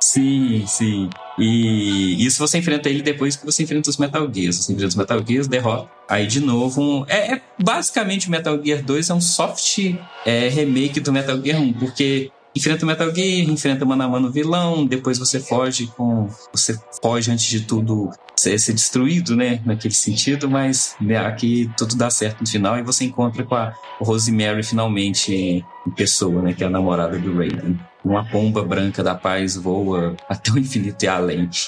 Sim, 0.00 0.64
sim. 0.66 1.10
E 1.38 2.24
isso 2.24 2.38
você 2.38 2.58
enfrenta 2.58 2.88
ele 2.88 3.02
depois 3.02 3.36
que 3.36 3.44
você 3.44 3.64
enfrenta 3.64 3.90
os 3.90 3.96
Metal 3.98 4.28
Gears. 4.32 4.56
Você 4.56 4.72
enfrenta 4.72 4.88
os 4.88 4.94
Metal 4.96 5.20
Gears, 5.26 5.48
derrota. 5.48 5.90
Aí 6.08 6.26
de 6.26 6.40
novo. 6.40 6.80
um- 6.80 7.04
É, 7.08 7.34
é- 7.34 7.42
basicamente 7.62 8.28
o 8.28 8.30
Metal 8.30 8.58
Gear 8.64 8.82
2 8.82 9.10
é 9.10 9.14
um 9.14 9.20
soft 9.20 9.78
é, 10.24 10.48
remake 10.48 11.00
do 11.00 11.12
Metal 11.12 11.36
Gear 11.42 11.60
1, 11.60 11.72
porque 11.74 12.30
enfrenta 12.58 12.84
o 12.84 12.88
Metal 12.88 13.14
Gear, 13.14 13.48
enfrenta 13.48 13.84
o 13.84 14.30
vilão, 14.30 14.84
depois 14.84 15.18
você 15.18 15.40
foge 15.40 15.86
com. 15.96 16.28
Você 16.52 16.78
foge 17.00 17.30
antes 17.30 17.46
de 17.46 17.60
tudo 17.60 18.10
ser, 18.36 18.58
ser 18.58 18.72
destruído, 18.72 19.34
né? 19.36 19.62
Naquele 19.64 19.94
sentido, 19.94 20.50
mas 20.50 20.96
né, 21.00 21.16
aqui 21.16 21.70
tudo 21.76 21.96
dá 21.96 22.10
certo 22.10 22.40
no 22.40 22.46
final 22.46 22.76
e 22.78 22.82
você 22.82 23.04
encontra 23.04 23.44
com 23.44 23.54
a 23.54 23.72
Rosemary 24.00 24.62
finalmente 24.62 25.32
em 25.34 25.64
pessoa, 25.96 26.42
né? 26.42 26.52
Que 26.52 26.64
é 26.64 26.66
a 26.66 26.70
namorada 26.70 27.18
do 27.18 27.36
Raiden. 27.36 27.78
Uma 28.04 28.24
pomba 28.24 28.62
branca 28.64 29.02
da 29.02 29.14
paz 29.14 29.56
voa 29.56 30.16
até 30.28 30.50
o 30.50 30.58
infinito 30.58 31.02
e 31.04 31.08
além. 31.08 31.48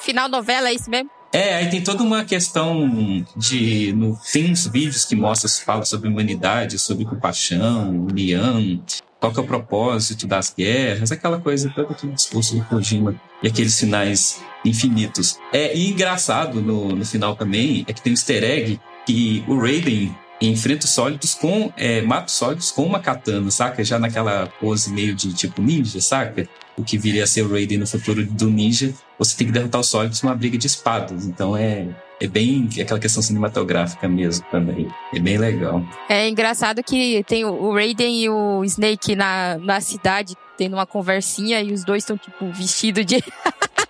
Final 0.00 0.28
novela, 0.28 0.68
é 0.68 0.74
isso 0.74 0.90
mesmo? 0.90 1.10
É, 1.32 1.56
aí 1.56 1.68
tem 1.68 1.82
toda 1.82 2.02
uma 2.02 2.24
questão 2.24 3.24
de. 3.36 3.92
No, 3.92 4.18
tem 4.32 4.50
uns 4.50 4.66
vídeos 4.66 5.04
que 5.04 5.14
mostram, 5.14 5.50
fala 5.64 5.84
sobre 5.84 6.08
humanidade, 6.08 6.78
sobre 6.78 7.04
compaixão, 7.04 8.06
união, 8.06 8.82
qual 9.20 9.32
é 9.36 9.40
o 9.40 9.44
propósito 9.44 10.26
das 10.26 10.54
guerras, 10.56 11.12
aquela 11.12 11.40
coisa, 11.40 11.70
todo 11.74 11.92
aquele 11.92 12.12
discurso 12.12 12.56
do 12.56 12.64
Kojima 12.64 13.20
e 13.42 13.48
aqueles 13.48 13.74
sinais 13.74 14.40
infinitos. 14.64 15.38
É, 15.52 15.76
e 15.76 15.90
engraçado 15.90 16.62
no, 16.62 16.94
no 16.94 17.04
final 17.04 17.36
também 17.36 17.84
é 17.86 17.92
que 17.92 18.00
tem 18.00 18.12
um 18.12 18.14
easter 18.14 18.42
egg 18.42 18.80
que 19.04 19.44
o 19.46 19.58
Raiden 19.58 20.14
enfrenta 20.40 20.86
os 20.86 20.92
sólidos 20.92 21.34
com. 21.34 21.72
É, 21.76 22.00
mata 22.02 22.26
os 22.26 22.32
sólidos 22.32 22.70
com 22.70 22.84
uma 22.84 23.00
katana, 23.00 23.50
saca? 23.50 23.82
Já 23.84 23.98
naquela 23.98 24.46
pose 24.60 24.90
meio 24.92 25.14
de 25.14 25.32
tipo 25.34 25.60
ninja, 25.60 26.00
saca? 26.00 26.48
O 26.76 26.84
que 26.84 26.96
viria 26.96 27.24
a 27.24 27.26
ser 27.26 27.42
o 27.42 27.50
Raiden 27.50 27.78
no 27.78 27.86
futuro 27.86 28.24
do 28.24 28.48
ninja, 28.48 28.94
você 29.18 29.36
tem 29.36 29.46
que 29.46 29.52
derrotar 29.52 29.80
os 29.80 29.88
sólidos 29.88 30.22
numa 30.22 30.34
briga 30.34 30.56
de 30.56 30.66
espadas. 30.66 31.26
Então 31.26 31.56
é. 31.56 31.88
É 32.20 32.26
bem 32.26 32.68
aquela 32.80 32.98
questão 32.98 33.22
cinematográfica 33.22 34.08
mesmo 34.08 34.44
também. 34.50 34.88
É 35.14 35.20
bem 35.20 35.38
legal. 35.38 35.80
É 36.08 36.28
engraçado 36.28 36.82
que 36.82 37.22
tem 37.28 37.44
o 37.44 37.72
Raiden 37.72 38.24
e 38.24 38.28
o 38.28 38.64
Snake 38.64 39.14
na, 39.14 39.56
na 39.58 39.80
cidade 39.80 40.34
tendo 40.56 40.74
uma 40.74 40.84
conversinha 40.84 41.62
e 41.62 41.72
os 41.72 41.84
dois 41.84 42.02
estão, 42.02 42.18
tipo, 42.18 42.50
vestidos 42.50 43.06
de. 43.06 43.22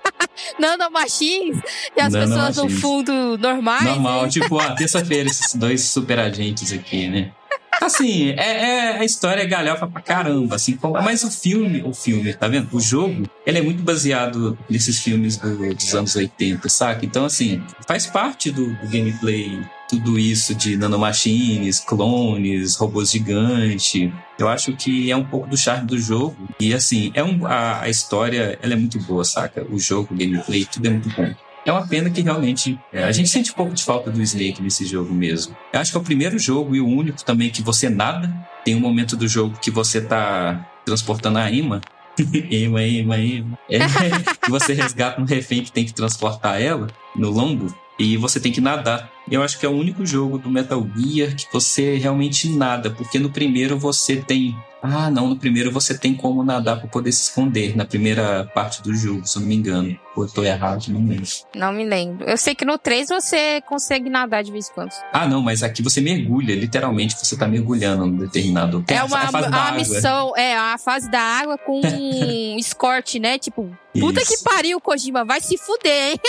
nanomachines 0.59 1.59
e 1.97 2.01
as 2.01 2.13
Nano 2.13 2.27
pessoas 2.27 2.57
no 2.59 2.69
fundo 2.69 3.39
normais. 3.39 3.85
Normal, 3.85 4.23
né? 4.25 4.29
tipo, 4.29 4.59
ah, 4.59 4.75
terça-feira 4.77 5.29
esses 5.29 5.55
dois 5.55 5.83
super 5.83 6.19
agentes 6.19 6.73
aqui, 6.73 7.09
né? 7.09 7.33
Assim, 7.81 8.31
é, 8.31 8.35
é, 8.37 8.99
a 8.99 9.05
história 9.05 9.43
é 9.43 9.47
galhofa 9.47 9.87
pra 9.87 10.03
caramba, 10.03 10.57
assim, 10.57 10.79
mas 11.03 11.23
o 11.23 11.31
filme, 11.31 11.83
o 11.83 11.95
filme, 11.95 12.35
tá 12.35 12.49
vendo? 12.49 12.69
O 12.73 12.81
jogo, 12.81 13.29
ele 13.47 13.59
é 13.59 13.63
muito 13.63 13.83
baseado 13.83 14.59
nesses 14.69 14.99
filmes 14.99 15.37
do, 15.37 15.75
dos 15.75 15.95
anos 15.95 16.17
80, 16.17 16.69
saca? 16.69 17.07
Então, 17.07 17.25
assim, 17.25 17.63
faz 17.87 18.07
parte 18.07 18.51
do, 18.51 18.67
do 18.67 18.89
gameplay 18.89 19.61
tudo 19.89 20.19
isso 20.19 20.55
de 20.55 20.77
nanomachines, 20.77 21.81
clones, 21.81 22.77
robôs 22.77 23.11
gigantes. 23.11 24.13
Eu 24.39 24.47
acho 24.49 24.77
que 24.77 25.11
é 25.11 25.17
um 25.17 25.25
pouco 25.25 25.49
do 25.49 25.57
charme 25.57 25.87
do 25.87 25.99
jogo. 25.99 26.37
E 26.61 26.75
assim, 26.75 27.11
é 27.15 27.25
um, 27.25 27.47
a, 27.47 27.81
a 27.81 27.89
história 27.89 28.59
ela 28.63 28.75
é 28.75 28.77
muito 28.77 28.99
boa, 29.01 29.25
saca? 29.25 29.67
O 29.71 29.79
jogo, 29.79 30.13
o 30.13 30.17
gameplay, 30.17 30.67
tudo 30.67 30.87
é 30.87 30.91
muito 30.91 31.09
bom. 31.09 31.35
É 31.69 31.73
uma 31.73 31.87
pena 31.87 32.09
que 32.09 32.23
realmente 32.23 32.79
é, 32.91 33.05
a 33.05 33.13
gente 33.13 33.29
sente 33.29 33.51
um 33.51 33.55
pouco 33.55 33.75
de 33.75 33.85
falta 33.85 34.11
do 34.11 34.23
Snake 34.23 34.63
nesse 34.63 34.87
jogo 34.87 35.13
mesmo. 35.13 35.55
Eu 35.71 35.79
acho 35.79 35.91
que 35.91 35.99
é 35.99 36.01
o 36.01 36.03
primeiro 36.03 36.39
jogo 36.39 36.75
e 36.75 36.81
o 36.81 36.87
único 36.87 37.23
também 37.23 37.51
que 37.51 37.61
você 37.61 37.91
nada. 37.91 38.35
Tem 38.65 38.75
um 38.75 38.81
momento 38.81 39.15
do 39.15 39.29
jogo 39.29 39.59
que 39.61 39.71
você 39.71 40.01
tá 40.01 40.67
transportando 40.87 41.37
a 41.37 41.51
Ima. 41.51 41.83
Ima, 42.51 42.83
Ima, 42.83 43.19
Ima. 43.19 43.59
É, 43.69 43.81
você 44.49 44.73
resgata 44.73 45.21
um 45.21 45.27
refém 45.27 45.63
que 45.63 45.71
tem 45.71 45.85
que 45.85 45.93
transportar 45.93 46.59
ela 46.59 46.87
no 47.15 47.29
lombo 47.29 47.67
e 47.99 48.17
você 48.17 48.41
tem 48.41 48.51
que 48.51 48.63
nadar. 48.63 49.11
Eu 49.31 49.43
acho 49.43 49.59
que 49.59 49.67
é 49.67 49.69
o 49.69 49.73
único 49.73 50.07
jogo 50.07 50.39
do 50.39 50.49
Metal 50.49 50.83
Gear 50.97 51.37
que 51.37 51.53
você 51.53 51.97
realmente 51.97 52.49
nada, 52.49 52.91
porque 52.91 53.19
no 53.19 53.29
primeiro 53.29 53.79
você 53.79 54.17
tem. 54.17 54.57
Ah, 54.83 55.11
não, 55.11 55.29
no 55.29 55.37
primeiro 55.37 55.73
você 55.73 55.97
tem 55.97 56.15
como 56.15 56.45
nadar 56.45 56.79
para 56.79 56.89
poder 56.89 57.13
se 57.13 57.23
esconder, 57.23 57.77
na 57.77 57.85
primeira 57.85 58.45
parte 58.55 58.83
do 58.83 58.95
jogo, 58.95 59.27
se 59.27 59.37
eu 59.37 59.41
não 59.41 59.49
me 59.49 59.57
engano. 59.57 59.99
Ou 60.17 60.25
eu 60.25 60.31
tô 60.31 60.43
errado, 60.43 60.87
não 60.89 61.07
lembro. 61.07 61.27
Não 61.55 61.73
me 61.73 61.85
lembro. 61.85 62.29
Eu 62.29 62.37
sei 62.37 62.55
que 62.55 62.65
no 62.65 62.79
3 62.79 63.09
você 63.09 63.61
consegue 63.63 64.09
nadar 64.09 64.43
de 64.43 64.51
vez 64.51 64.69
em 64.69 64.73
quando. 64.73 64.91
Ah, 65.13 65.27
não, 65.27 65.41
mas 65.43 65.63
aqui 65.63 65.83
você 65.83 66.01
mergulha, 66.01 66.55
literalmente 66.55 67.15
você 67.17 67.37
tá 67.37 67.47
mergulhando 67.47 68.07
num 68.07 68.19
determinado. 68.19 68.85
é 68.89 69.03
uma, 69.03 69.19
a, 69.19 69.31
fase 69.31 69.49
a 69.53 69.73
missão, 69.73 70.37
é 70.37 70.57
a 70.57 70.79
fase 70.79 71.11
da 71.11 71.21
água 71.21 71.59
com 71.59 71.81
um 71.85 72.59
escorte, 72.59 73.19
né? 73.19 73.39
Tipo, 73.39 73.71
puta 73.99 74.21
Isso. 74.23 74.37
que 74.37 74.45
pariu, 74.45 74.81
Kojima, 74.81 75.25
vai 75.25 75.41
se 75.41 75.57
fuder, 75.59 76.13
hein? 76.13 76.21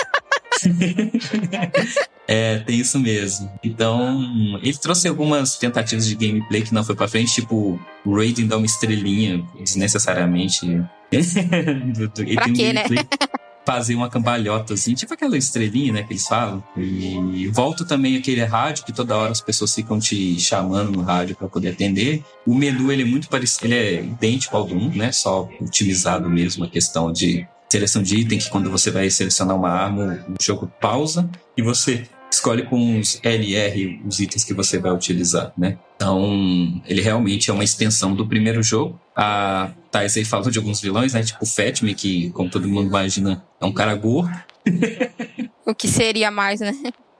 é, 2.31 2.59
tem 2.59 2.79
isso 2.79 2.99
mesmo. 2.99 3.51
Então, 3.63 4.59
ele 4.61 4.77
trouxe 4.77 5.07
algumas 5.07 5.57
tentativas 5.57 6.05
de 6.05 6.13
gameplay 6.13 6.61
que 6.61 6.71
não 6.71 6.83
foi 6.83 6.95
pra 6.95 7.07
frente, 7.07 7.33
tipo, 7.33 7.79
o 8.05 8.15
Raiden 8.15 8.45
dá 8.45 8.55
uma 8.55 8.67
estrelinha 8.67 9.43
desnecessariamente. 9.59 10.67
ele 11.11 12.35
pra 12.35 12.45
quê, 12.51 12.69
um 12.69 12.73
né? 12.73 12.83
fazer 13.65 13.95
uma 13.95 14.11
cambalhota, 14.11 14.75
assim, 14.75 14.93
tipo 14.93 15.11
aquela 15.11 15.37
estrelinha, 15.37 15.91
né, 15.91 16.03
que 16.03 16.13
eles 16.13 16.27
falam. 16.27 16.63
E 16.77 17.47
volta 17.47 17.83
também 17.83 18.15
aquele 18.15 18.43
rádio 18.43 18.85
que 18.85 18.93
toda 18.93 19.17
hora 19.17 19.31
as 19.31 19.41
pessoas 19.41 19.73
ficam 19.73 19.97
te 19.97 20.39
chamando 20.39 20.91
no 20.91 21.01
rádio 21.01 21.35
para 21.35 21.47
poder 21.47 21.69
atender. 21.69 22.23
O 22.45 22.53
menu, 22.53 22.91
ele 22.91 23.01
é 23.01 23.05
muito 23.05 23.27
parecido, 23.27 23.65
ele 23.65 23.75
é 23.75 24.03
idêntico 24.03 24.55
ao 24.55 24.65
do 24.65 24.75
1, 24.75 24.89
né, 24.95 25.11
só 25.11 25.49
otimizado 25.59 26.29
mesmo 26.29 26.63
a 26.63 26.69
questão 26.69 27.11
de 27.11 27.47
seleção 27.67 28.03
de 28.03 28.17
item, 28.17 28.37
que 28.37 28.49
quando 28.51 28.69
você 28.69 28.91
vai 28.91 29.09
selecionar 29.09 29.55
uma 29.55 29.69
arma, 29.69 30.25
o 30.29 30.43
jogo 30.43 30.71
pausa 30.79 31.27
e 31.57 31.61
você 31.61 32.07
escolhe 32.31 32.63
com 32.63 32.99
os 32.99 33.19
LR 33.23 34.01
os 34.05 34.19
itens 34.19 34.43
que 34.43 34.53
você 34.53 34.77
vai 34.77 34.91
utilizar, 34.91 35.53
né? 35.57 35.77
Então, 35.95 36.81
ele 36.85 37.01
realmente 37.01 37.49
é 37.49 37.53
uma 37.53 37.63
extensão 37.63 38.15
do 38.15 38.27
primeiro 38.27 38.63
jogo. 38.63 38.99
A 39.15 39.71
Thais 39.91 40.15
aí 40.15 40.23
falou 40.23 40.49
de 40.49 40.57
alguns 40.57 40.79
vilões, 40.79 41.13
né? 41.13 41.23
Tipo 41.23 41.43
o 41.43 41.47
Fatme, 41.47 41.93
que, 41.93 42.29
como 42.31 42.49
todo 42.49 42.67
mundo 42.67 42.87
imagina, 42.87 43.43
é 43.59 43.65
um 43.65 43.73
cara 43.73 43.95
gordo. 43.95 44.31
o 45.65 45.75
que 45.75 45.87
seria 45.87 46.31
mais, 46.31 46.61
né? 46.61 46.73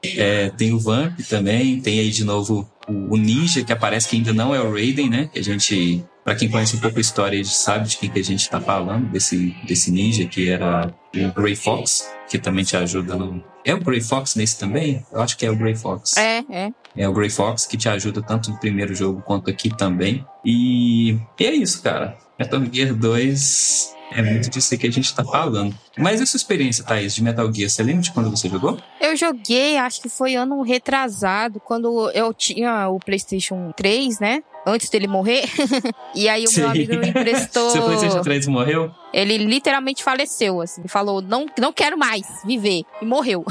É, 0.04 0.50
tem 0.52 0.72
o 0.72 0.80
Vamp 0.80 1.20
também, 1.28 1.82
tem 1.82 2.00
aí 2.00 2.10
de 2.10 2.24
novo 2.24 2.70
o, 2.88 3.18
Ninja, 3.18 3.64
que 3.64 3.74
aparece 3.74 4.08
que 4.08 4.16
ainda 4.16 4.34
não 4.34 4.56
é 4.56 4.62
o 4.62 4.72
Raiden, 4.72 5.10
né? 5.10 5.30
Que 5.32 5.40
a 5.40 5.44
gente 5.44 6.04
para 6.24 6.36
quem 6.36 6.50
conhece 6.50 6.76
um 6.76 6.80
pouco 6.80 6.98
a 6.98 7.02
história, 7.02 7.44
sabe 7.44 7.88
de 7.88 7.98
quem 7.98 8.10
que 8.10 8.20
a 8.20 8.24
gente 8.24 8.42
está 8.42 8.60
falando, 8.60 9.10
desse, 9.10 9.56
desse 9.66 9.92
ninja 9.92 10.26
que 10.26 10.50
era 10.50 10.94
o 11.16 11.42
Grey 11.42 11.56
Fox, 11.56 12.10
que 12.30 12.38
também 12.38 12.64
te 12.64 12.78
ajuda 12.78 13.16
no. 13.16 13.44
É 13.66 13.74
o 13.74 13.80
Grey 13.80 14.02
Fox 14.02 14.36
nesse 14.36 14.58
também? 14.58 15.06
Eu 15.12 15.22
acho 15.22 15.38
que 15.38 15.46
é 15.46 15.52
o 15.52 15.56
Grey 15.56 15.76
Fox. 15.76 16.18
É, 16.18 16.44
é. 16.50 16.72
É 16.96 17.08
o 17.08 17.14
Grey 17.14 17.30
Fox 17.30 17.66
que 17.66 17.78
te 17.78 17.90
ajuda 17.90 18.22
tanto 18.22 18.52
no 18.52 18.60
primeiro 18.60 18.94
jogo 18.96 19.22
quanto 19.22 19.50
aqui 19.50 19.76
também. 19.76 20.26
E, 20.46 21.12
e 21.40 21.46
é 21.46 21.54
isso, 21.54 21.82
cara. 21.82 22.18
Metal 22.38 22.62
Gear 22.72 22.94
2 22.94 23.96
é 24.12 24.22
muito 24.22 24.50
disso 24.50 24.76
que 24.78 24.88
a 24.88 24.92
gente 24.92 25.14
tá 25.14 25.24
falando. 25.24 25.76
Mas 25.98 26.22
essa 26.22 26.36
experiência, 26.36 26.84
Thaís, 26.84 27.14
de 27.14 27.24
Metal 27.24 27.52
Gear, 27.54 27.70
você 27.70 27.84
lembra 27.84 28.02
de 28.02 28.12
quando 28.12 28.30
você 28.30 28.50
jogou? 28.50 28.78
Eu 29.00 29.16
joguei, 29.16 29.78
acho 29.78 30.02
que 30.02 30.10
foi 30.10 30.36
ano 30.36 30.62
retrasado, 30.62 31.60
quando 31.60 32.10
eu 32.12 32.34
tinha 32.34 32.90
o 32.90 33.00
PlayStation 33.00 33.72
3, 33.76 34.20
né? 34.20 34.44
Antes 34.66 34.90
dele 34.90 35.08
morrer. 35.08 35.46
e 36.14 36.28
aí 36.28 36.44
o 36.44 36.48
Sim. 36.48 36.62
meu 36.62 36.70
amigo 36.70 36.98
me 36.98 37.10
emprestou. 37.10 37.70
Seu 37.72 37.84
PlayStation 37.84 38.22
3 38.22 38.48
morreu? 38.48 38.92
Ele 39.12 39.38
literalmente 39.38 40.04
faleceu, 40.04 40.62
assim. 40.62 40.88
Falou, 40.88 41.22
não, 41.22 41.46
não 41.58 41.74
quero 41.74 41.98
mais 41.98 42.26
viver. 42.46 42.84
E 43.02 43.06
morreu. 43.06 43.44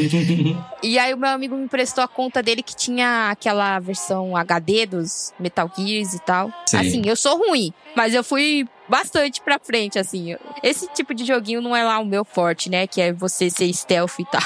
e 0.82 0.98
aí 0.98 1.14
o 1.14 1.18
meu 1.18 1.30
amigo 1.30 1.54
me 1.54 1.64
emprestou 1.64 2.02
a 2.02 2.08
conta 2.08 2.42
dele 2.42 2.62
que 2.62 2.74
tinha 2.74 3.30
aquela 3.30 3.78
versão 3.78 4.36
HD 4.36 4.86
dos 4.86 5.32
Metal 5.38 5.70
Gears 5.76 6.14
e 6.14 6.18
tal. 6.20 6.52
Sim. 6.66 6.76
Assim, 6.78 7.02
eu 7.06 7.16
sou 7.16 7.38
ruim, 7.38 7.72
mas 7.94 8.14
eu 8.14 8.24
fui 8.24 8.66
bastante 8.88 9.40
pra 9.40 9.58
frente, 9.58 9.98
assim. 9.98 10.36
Esse 10.62 10.88
tipo 10.88 11.14
de 11.14 11.24
joguinho 11.24 11.60
não 11.60 11.76
é 11.76 11.84
lá 11.84 11.98
o 12.00 12.04
meu 12.04 12.24
forte, 12.24 12.68
né? 12.68 12.86
Que 12.86 13.00
é 13.00 13.12
você 13.12 13.48
ser 13.48 13.72
stealth 13.72 14.18
e 14.18 14.24
tal. 14.24 14.42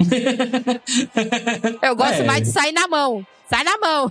eu 1.82 1.94
gosto 1.94 2.22
é. 2.22 2.24
mais 2.24 2.42
de 2.42 2.48
sair 2.48 2.72
na 2.72 2.88
mão. 2.88 3.24
Sai 3.48 3.62
na 3.62 3.78
mão. 3.78 4.10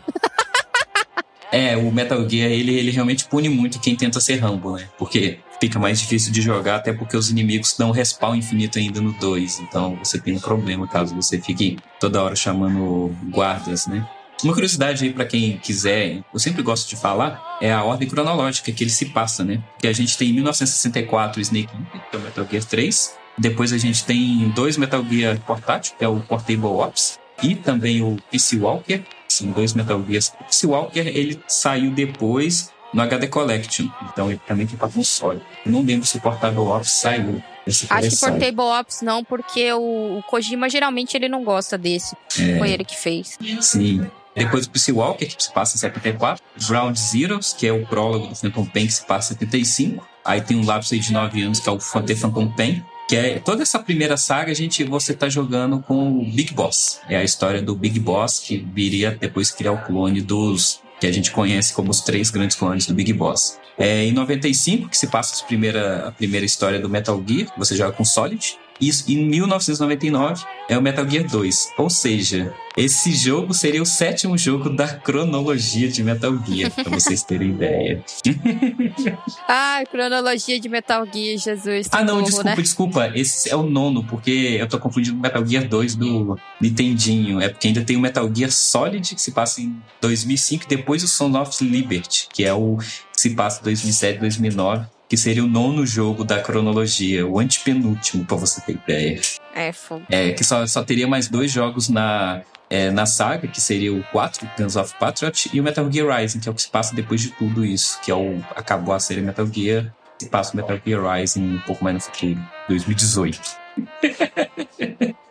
É, 1.52 1.76
o 1.76 1.92
Metal 1.92 2.28
Gear, 2.30 2.50
ele, 2.50 2.74
ele 2.74 2.92
realmente 2.92 3.26
pune 3.26 3.50
muito 3.50 3.80
quem 3.80 3.96
tenta 3.96 4.20
ser 4.22 4.38
Rambo, 4.38 4.76
né? 4.76 4.88
Porque 4.98 5.40
fica 5.60 5.78
mais 5.78 6.00
difícil 6.00 6.32
de 6.32 6.42
jogar, 6.42 6.78
até 6.78 6.92
porque 6.92 7.16
os 7.16 7.30
inimigos 7.30 7.76
dão 7.78 7.92
respawn 7.92 8.36
infinito 8.36 8.80
ainda 8.80 9.02
no 9.02 9.14
2. 9.14 9.60
Então 9.60 9.98
você 10.04 10.20
tem 10.20 10.36
um 10.36 10.40
problema 10.40 10.88
caso 10.88 11.16
você 11.16 11.40
fique 11.40 11.78
toda 12.00 12.24
hora 12.24 12.36
chamando 12.36 13.16
guardas, 13.30 13.86
né? 13.86 14.08
Uma 14.44 14.54
curiosidade 14.54 15.04
aí 15.04 15.14
para 15.14 15.26
quem 15.26 15.58
quiser, 15.58 16.24
eu 16.34 16.40
sempre 16.40 16.64
gosto 16.64 16.90
de 16.90 16.96
falar, 16.96 17.60
é 17.62 17.72
a 17.72 17.84
ordem 17.84 18.08
cronológica 18.08 18.72
que 18.72 18.84
ele 18.84 18.90
se 18.90 19.06
passa, 19.06 19.44
né? 19.44 19.64
Que 19.78 19.86
a 19.86 19.94
gente 19.94 20.18
tem 20.18 20.30
em 20.30 20.34
1964 20.34 21.38
o 21.38 21.42
Snake 21.42 21.68
que 21.68 22.16
é 22.16 22.18
o 22.18 22.22
Metal 22.22 22.48
Gear 22.50 22.64
3. 22.64 23.16
Depois 23.38 23.72
a 23.72 23.78
gente 23.78 24.04
tem 24.04 24.50
dois 24.56 24.78
Metal 24.78 25.06
Gear 25.08 25.40
portátil, 25.42 25.94
que 25.98 26.04
é 26.04 26.08
o 26.08 26.20
Portable 26.22 26.66
Ops, 26.66 27.20
e 27.44 27.56
também 27.56 28.02
o 28.02 28.18
Peace 28.32 28.58
Walker. 28.58 29.04
São 29.32 29.48
dois 29.52 29.74
Metal 29.74 30.04
Gears. 30.08 30.30
O 30.30 30.44
Peace 30.44 30.68
Walker, 30.68 31.00
ele 31.00 31.40
saiu 31.48 31.92
depois 31.92 32.72
no 32.94 33.02
HD 33.02 33.28
Collection. 33.28 33.88
Então 34.12 34.30
ele 34.30 34.42
também 34.48 34.68
tem 34.68 34.78
para 34.78 34.90
console. 34.90 35.42
Eu 35.66 35.72
não 35.72 35.82
lembro 35.82 36.06
se 36.06 36.18
o 36.18 36.22
Portable 36.22 36.60
Ops 36.60 36.92
saiu. 36.92 37.42
Acho 37.68 37.88
que 37.88 38.18
Portable 38.18 38.80
Ops 38.80 39.02
não, 39.02 39.24
porque 39.24 39.72
o, 39.74 40.18
o 40.18 40.24
Kojima 40.24 40.70
geralmente 40.70 41.16
ele 41.16 41.30
não 41.30 41.44
gosta 41.44 41.78
desse. 41.78 42.16
É, 42.40 42.58
Foi 42.58 42.72
ele 42.72 42.84
que 42.84 42.98
fez. 42.98 43.38
Sim. 43.62 44.06
Depois 44.36 44.66
o 44.66 44.70
Peace 44.70 44.92
Walker, 44.92 45.26
que 45.26 45.44
se 45.44 45.52
passa 45.52 45.76
em 45.76 45.80
74. 45.80 46.44
Ground 46.68 46.98
Zeroes, 46.98 47.54
que 47.54 47.68
é 47.68 47.72
o 47.72 47.86
prólogo 47.86 48.28
do 48.28 48.36
Phantom 48.36 48.66
Pain, 48.66 48.88
que 48.88 48.94
se 48.94 49.06
passa 49.06 49.34
em 49.34 49.38
75. 49.38 50.08
Aí 50.24 50.42
tem 50.42 50.58
um 50.58 50.66
lapso 50.66 50.94
aí 50.94 51.00
de 51.00 51.12
9 51.12 51.42
anos, 51.44 51.60
que 51.60 51.68
é 51.68 51.72
o 51.72 51.80
Phantom 51.80 52.48
Pain. 52.52 52.84
Que 53.12 53.18
é 53.18 53.40
toda 53.40 53.62
essa 53.62 53.78
primeira 53.78 54.16
saga, 54.16 54.54
a 54.54 54.56
gente 54.56 54.86
você 54.86 55.14
tá 55.14 55.28
jogando 55.28 55.82
com 55.82 56.20
o 56.20 56.24
Big 56.24 56.54
Boss. 56.54 57.02
É 57.10 57.18
a 57.18 57.24
história 57.26 57.62
do 57.62 57.76
Big 57.76 58.00
Boss, 58.00 58.40
que 58.40 58.66
viria 58.74 59.18
depois 59.20 59.52
criar 59.52 59.74
o 59.74 59.80
clone 59.80 60.22
dos 60.22 60.80
que 60.98 61.06
a 61.06 61.12
gente 61.12 61.30
conhece 61.30 61.74
como 61.74 61.92
os 61.92 62.00
três 62.00 62.30
grandes 62.30 62.56
clones 62.56 62.86
do 62.86 62.94
Big 62.94 63.12
Boss. 63.12 63.60
É 63.78 64.06
em 64.06 64.14
95 64.14 64.88
que 64.88 64.98
se 64.98 65.08
passa 65.08 65.44
primeira, 65.44 66.08
a 66.08 66.12
primeira 66.14 66.46
história 66.46 66.80
do 66.80 66.88
Metal 66.88 67.22
Gear, 67.28 67.52
você 67.58 67.76
joga 67.76 67.92
com 67.92 68.06
Solid. 68.06 68.58
Isso 68.82 69.12
em 69.12 69.24
1999 69.26 70.44
é 70.68 70.78
o 70.78 70.82
Metal 70.82 71.08
Gear 71.08 71.30
2. 71.30 71.74
Ou 71.78 71.90
seja, 71.90 72.52
esse 72.76 73.14
jogo 73.14 73.54
seria 73.54 73.82
o 73.82 73.86
sétimo 73.86 74.38
jogo 74.38 74.70
da 74.70 74.88
cronologia 74.88 75.88
de 75.88 76.04
Metal 76.04 76.34
Gear, 76.46 76.72
pra 76.72 76.90
vocês 76.90 77.22
terem 77.22 77.50
ideia. 77.50 78.04
Ai, 79.48 79.86
cronologia 79.86 80.60
de 80.60 80.68
Metal 80.68 81.06
Gear, 81.06 81.38
Jesus. 81.38 81.88
Ah, 81.92 82.04
não, 82.04 82.24
desculpa, 82.24 82.50
né? 82.50 82.56
desculpa. 82.56 83.12
Esse 83.14 83.50
é 83.50 83.56
o 83.56 83.64
nono, 83.64 84.04
porque 84.06 84.58
eu 84.60 84.68
tô 84.68 84.80
confundindo 84.80 85.18
o 85.18 85.20
Metal 85.20 85.46
Gear 85.46 85.68
2 85.68 85.96
do 85.96 86.40
Nintendinho. 86.60 87.40
É 87.40 87.50
porque 87.50 87.68
ainda 87.68 87.84
tem 87.84 87.98
o 87.98 88.00
Metal 88.00 88.30
Gear 88.34 88.52
Solid, 88.52 89.14
que 89.14 89.22
se 89.22 89.32
passa 89.32 89.62
em 89.62 89.80
2005, 90.02 90.64
e 90.64 90.68
depois 90.68 91.04
o 91.04 91.08
Son 91.08 91.40
of 91.40 91.64
Liberty, 91.64 92.28
que 92.34 92.44
é 92.44 92.54
o 92.54 92.78
que 92.78 93.22
se 93.22 93.30
passa 93.32 93.60
em 93.60 93.64
2007, 93.66 94.20
2009 94.20 94.86
que 95.12 95.18
seria 95.18 95.44
o 95.44 95.48
nono 95.48 95.86
jogo 95.86 96.24
da 96.24 96.42
cronologia, 96.42 97.28
o 97.28 97.38
antepenúltimo, 97.38 98.24
pra 98.24 98.38
você 98.38 98.62
ter 98.62 98.72
ideia. 98.76 99.20
É, 99.54 99.74
fogo. 99.74 100.06
É, 100.10 100.32
que 100.32 100.42
só, 100.42 100.66
só 100.66 100.86
teria 100.86 101.06
mais 101.06 101.28
dois 101.28 101.52
jogos 101.52 101.90
na, 101.90 102.44
é, 102.70 102.90
na 102.90 103.06
saga, 103.06 103.46
que 103.46 103.60
seria 103.60 103.94
o 103.94 104.02
4, 104.06 104.50
Guns 104.58 104.78
of 104.78 104.94
Patriot, 104.98 105.50
e 105.54 105.60
o 105.60 105.64
Metal 105.64 105.92
Gear 105.92 106.18
Rising, 106.18 106.40
que 106.40 106.48
é 106.48 106.52
o 106.54 106.56
que 106.56 106.62
se 106.62 106.70
passa 106.70 106.96
depois 106.96 107.20
de 107.20 107.32
tudo 107.32 107.66
isso, 107.66 108.00
que 108.00 108.10
é 108.10 108.16
o 108.16 108.40
acabou 108.56 108.96
a 108.96 109.02
série 109.02 109.20
Metal 109.20 109.46
Gear, 109.46 109.94
se 110.18 110.30
passa 110.30 110.54
o 110.54 110.56
Metal 110.56 110.80
Gear 110.86 111.04
Rising 111.04 111.56
um 111.56 111.60
pouco 111.68 111.84
mais 111.84 111.94
no 111.94 112.00
futuro, 112.00 112.40
2018. 112.70 113.42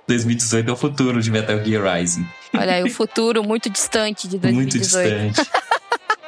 2018 0.06 0.68
é 0.68 0.72
o 0.72 0.76
futuro 0.76 1.22
de 1.22 1.30
Metal 1.30 1.64
Gear 1.64 1.96
Rising. 1.96 2.26
Olha 2.52 2.74
aí, 2.74 2.82
o 2.82 2.90
futuro 2.90 3.42
muito 3.42 3.70
distante 3.70 4.28
de 4.28 4.38
2018. 4.38 4.52
Muito 4.54 4.78
distante. 4.78 5.50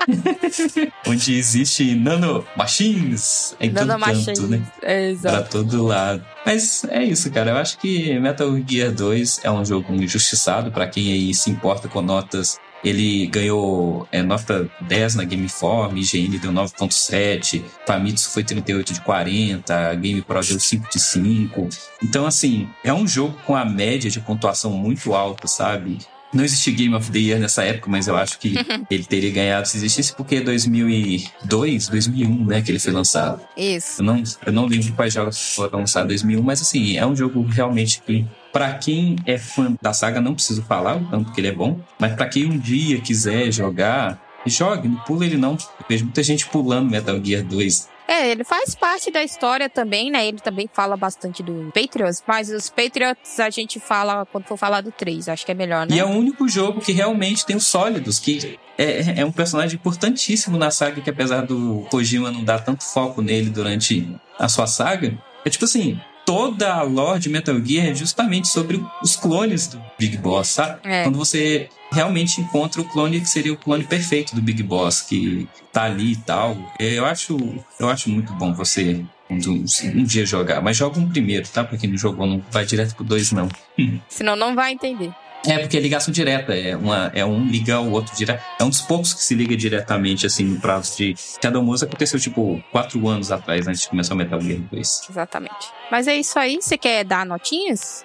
Onde 1.07 1.35
existe 1.35 1.95
nano 1.95 2.45
machines 2.57 3.57
em 3.61 3.71
nano 3.71 3.89
todo 3.89 4.01
machines. 4.01 4.27
canto, 4.27 4.47
né? 4.49 4.63
É, 4.83 5.11
exato. 5.11 5.37
Pra 5.37 5.45
todo 5.47 5.85
lado. 5.85 6.25
Mas 6.45 6.85
é 6.85 7.05
isso, 7.05 7.31
cara. 7.31 7.53
Eu 7.53 7.57
acho 7.57 7.79
que 7.79 8.19
Metal 8.19 8.49
Gear 8.67 8.93
2 8.93 9.41
é 9.45 9.51
um 9.51 9.65
jogo 9.65 9.95
injustiçado 9.95 10.71
para 10.71 10.87
quem 10.87 11.13
aí 11.13 11.35
se 11.35 11.51
importa 11.51 11.89
com 11.89 12.03
notas 12.03 12.59
ele 12.85 13.27
ganhou 13.27 14.09
é, 14.11 14.23
nota 14.23 14.69
10 14.81 15.15
na 15.15 15.25
Game 15.25 15.45
Inform, 15.45 15.97
IGN 15.97 16.39
deu 16.39 16.53
9.7, 16.53 17.63
Famitsu 17.87 18.31
foi 18.31 18.43
38 18.43 18.93
de 18.93 19.01
40, 19.03 19.95
Game 19.95 20.23
Pro 20.23 20.41
deu 20.41 20.59
5 20.59 20.91
de 20.91 20.99
5. 20.99 21.69
Então, 22.03 22.27
assim, 22.27 22.69
é 22.83 22.93
um 22.93 23.07
jogo 23.07 23.39
com 23.47 23.55
a 23.55 23.65
média 23.65 24.11
de 24.11 24.21
pontuação 24.21 24.73
muito 24.73 25.15
alta, 25.15 25.47
sabe? 25.47 25.99
Não 26.33 26.45
existia 26.45 26.73
Game 26.73 26.95
of 26.95 27.11
the 27.11 27.19
Year 27.19 27.39
nessa 27.39 27.63
época, 27.63 27.91
mas 27.91 28.09
eu 28.09 28.17
acho 28.17 28.39
que 28.39 28.55
ele 28.91 29.05
teria 29.05 29.31
ganhado 29.31 29.69
se 29.69 29.77
existisse, 29.77 30.15
porque 30.15 30.37
é 30.37 30.41
2002, 30.41 31.89
2001, 31.89 32.47
né, 32.47 32.63
que 32.63 32.71
ele 32.71 32.79
foi 32.79 32.93
lançado. 32.93 33.41
Isso. 33.57 34.01
Eu 34.01 34.05
não, 34.05 34.23
eu 34.47 34.53
não 34.53 34.67
lembro 34.67 34.93
quais 34.95 35.13
jogos 35.13 35.55
foram 35.55 35.81
lançados 35.81 36.07
em 36.07 36.27
2001, 36.27 36.43
mas 36.43 36.63
assim, 36.63 36.97
é 36.97 37.07
um 37.07 37.15
jogo 37.15 37.43
realmente 37.43 38.03
que, 38.05 38.25
para 38.53 38.75
quem 38.75 39.17
é 39.27 39.37
fã 39.37 39.75
da 39.81 39.93
saga, 39.93 40.21
não 40.21 40.35
preciso 40.35 40.63
falar 40.63 40.97
o 40.97 41.05
tanto 41.11 41.33
que 41.33 41.41
ele 41.41 41.49
é 41.49 41.53
bom, 41.53 41.79
mas 41.99 42.15
para 42.15 42.27
quem 42.27 42.47
um 42.47 42.59
dia 42.59 43.01
quiser 43.01 43.53
jogar, 43.53 44.21
jogue, 44.47 44.89
não 44.89 44.97
pula 45.01 45.25
ele 45.25 45.37
não. 45.37 45.53
Eu 45.53 45.87
vejo 45.89 46.05
muita 46.05 46.23
gente 46.23 46.47
pulando 46.47 46.91
Metal 46.91 47.23
Gear 47.23 47.45
2 47.45 47.92
é, 48.13 48.31
ele 48.31 48.45
faz 48.45 48.75
parte 48.75 49.11
da 49.11 49.25
história 49.25 49.71
também, 49.71 50.11
né? 50.11 50.27
Ele 50.27 50.39
também 50.39 50.69
fala 50.71 50.99
bastante 50.99 51.43
do 51.43 51.73
Patriots, 51.73 52.23
mas 52.27 52.51
os 52.51 52.69
Patriots 52.69 53.41
a 53.41 53.49
gente 53.49 53.81
fala 53.81 54.27
quando 54.27 54.45
for 54.45 54.59
falar 54.59 54.83
do 54.83 54.93
3, 54.93 55.31
acho 55.31 55.47
que 55.47 55.53
é 55.53 55.55
melhor, 55.55 55.87
né? 55.87 55.97
E 55.97 55.99
é 55.99 56.05
o 56.05 56.11
único 56.11 56.47
jogo 56.47 56.83
que 56.83 56.93
realmente 56.93 57.47
tem 57.47 57.57
os 57.57 57.67
sólidos, 57.67 58.19
que 58.19 58.59
é, 58.77 59.21
é 59.21 59.25
um 59.25 59.33
personagem 59.33 59.77
importantíssimo 59.77 60.59
na 60.59 60.71
saga, 60.71 61.01
que 61.01 61.09
apesar 61.09 61.47
do 61.47 61.87
Kojima 61.91 62.31
não 62.31 62.45
dar 62.45 62.63
tanto 62.63 62.85
foco 62.85 63.23
nele 63.23 63.49
durante 63.49 64.07
a 64.39 64.47
sua 64.47 64.67
saga, 64.67 65.19
é 65.43 65.49
tipo 65.49 65.65
assim, 65.65 65.99
toda 66.25 66.75
a 66.75 66.83
lore 66.83 67.21
de 67.21 67.29
Metal 67.29 67.55
Gear 67.65 67.87
é 67.87 67.95
justamente 67.95 68.49
sobre 68.49 68.83
os 69.03 69.17
clones 69.17 69.67
do 69.67 69.83
Big 69.99 70.17
Boss, 70.17 70.49
sabe? 70.49 70.81
É. 70.85 71.05
Quando 71.05 71.19
você 71.19 71.69
realmente 71.91 72.41
encontra 72.41 72.81
o 72.81 72.85
clone 72.85 73.21
que 73.21 73.29
seria 73.29 73.53
o 73.53 73.57
clone 73.57 73.85
perfeito 73.85 74.35
do 74.35 74.41
Big 74.41 74.63
Boss, 74.63 75.03
que 75.03 75.49
tá 75.73 75.85
ali 75.85 76.13
e 76.13 76.17
tal. 76.17 76.57
Eu 76.79 77.05
acho, 77.05 77.37
eu 77.79 77.89
acho 77.89 78.11
muito 78.11 78.33
bom 78.35 78.53
você 78.53 79.05
um, 79.31 79.65
um 79.95 80.05
dia 80.05 80.27
jogar. 80.27 80.61
Mas 80.61 80.77
joga 80.77 80.99
um 80.99 81.09
primeiro, 81.09 81.47
tá? 81.49 81.65
Pra 81.65 81.79
quem 81.79 81.91
não 81.91 81.97
jogou, 81.97 82.27
não 82.27 82.43
vai 82.51 82.65
direto 82.65 82.95
pro 82.95 83.05
dois, 83.05 83.33
não. 83.33 83.49
Senão 84.09 84.37
não 84.37 84.55
vai 84.55 84.73
entender. 84.73 85.13
É, 85.47 85.59
porque 85.59 85.77
é 85.77 85.81
ligação 85.81 86.13
direta, 86.13 86.55
é, 86.55 86.77
uma, 86.77 87.11
é 87.15 87.25
um 87.25 87.47
ligar 87.47 87.81
o 87.81 87.91
outro 87.91 88.17
direto. 88.17 88.43
É 88.59 88.65
um 88.65 88.69
dos 88.69 88.81
poucos 88.81 89.13
que 89.13 89.23
se 89.23 89.35
liga 89.35 89.57
diretamente, 89.57 90.27
assim, 90.27 90.45
no 90.45 90.61
prazo 90.61 90.97
de. 90.97 91.15
Shadow 91.43 91.63
Mose 91.63 91.85
aconteceu, 91.85 92.19
tipo, 92.21 92.63
quatro 92.71 93.07
anos 93.09 93.33
atrás, 93.33 93.67
antes 93.67 93.83
de 93.83 93.89
começar 93.89 94.15
o 94.15 94.17
Metal 94.17 94.41
Gear 94.41 94.61
2. 94.71 95.03
Exatamente. 95.11 95.69
Mas 95.91 96.07
é 96.07 96.15
isso 96.15 96.39
aí, 96.39 96.59
você 96.61 96.79
quer 96.79 97.05
dar 97.05 97.27
notinhas? 97.27 98.05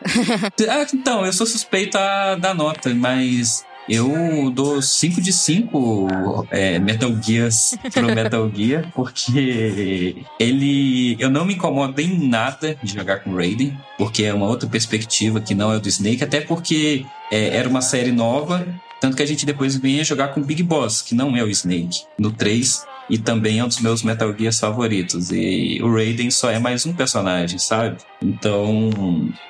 ah, 0.69 0.85
então, 0.93 1.25
eu 1.25 1.33
sou 1.33 1.45
suspeito 1.45 1.97
a 1.97 2.35
dar 2.35 2.55
nota, 2.55 2.93
mas 2.93 3.65
eu 3.89 4.51
dou 4.51 4.81
5 4.81 5.21
de 5.21 5.31
5 5.31 6.47
é, 6.51 6.79
Metal 6.79 7.11
Gears 7.21 7.75
pro 7.93 8.13
Metal 8.13 8.49
Gear, 8.53 8.91
porque 8.93 10.15
ele. 10.39 11.15
Eu 11.19 11.29
não 11.29 11.45
me 11.45 11.53
incomodo 11.53 11.99
em 12.01 12.27
nada 12.27 12.77
de 12.81 12.93
jogar 12.93 13.19
com 13.19 13.35
Raiden, 13.35 13.77
porque 13.97 14.23
é 14.23 14.33
uma 14.33 14.47
outra 14.47 14.67
perspectiva 14.67 15.39
que 15.39 15.55
não 15.55 15.73
é 15.73 15.79
do 15.79 15.87
Snake, 15.87 16.23
até 16.23 16.41
porque 16.41 17.05
é, 17.31 17.55
era 17.55 17.69
uma 17.69 17.81
série 17.81 18.11
nova, 18.11 18.65
tanto 18.99 19.15
que 19.15 19.23
a 19.23 19.25
gente 19.25 19.45
depois 19.45 19.75
vinha 19.75 20.03
jogar 20.03 20.29
com 20.29 20.41
Big 20.41 20.63
Boss, 20.63 21.01
que 21.01 21.15
não 21.15 21.35
é 21.35 21.43
o 21.43 21.49
Snake. 21.49 22.03
No 22.17 22.31
3, 22.31 22.85
e 23.09 23.17
também 23.17 23.59
é 23.59 23.63
um 23.63 23.67
dos 23.67 23.79
meus 23.79 24.03
Metal 24.03 24.33
Gears 24.37 24.59
favoritos. 24.59 25.31
E 25.31 25.79
o 25.81 25.93
Raiden 25.93 26.29
só 26.29 26.49
é 26.49 26.59
mais 26.59 26.85
um 26.85 26.93
personagem, 26.93 27.57
sabe? 27.59 27.97
Então, 28.21 28.89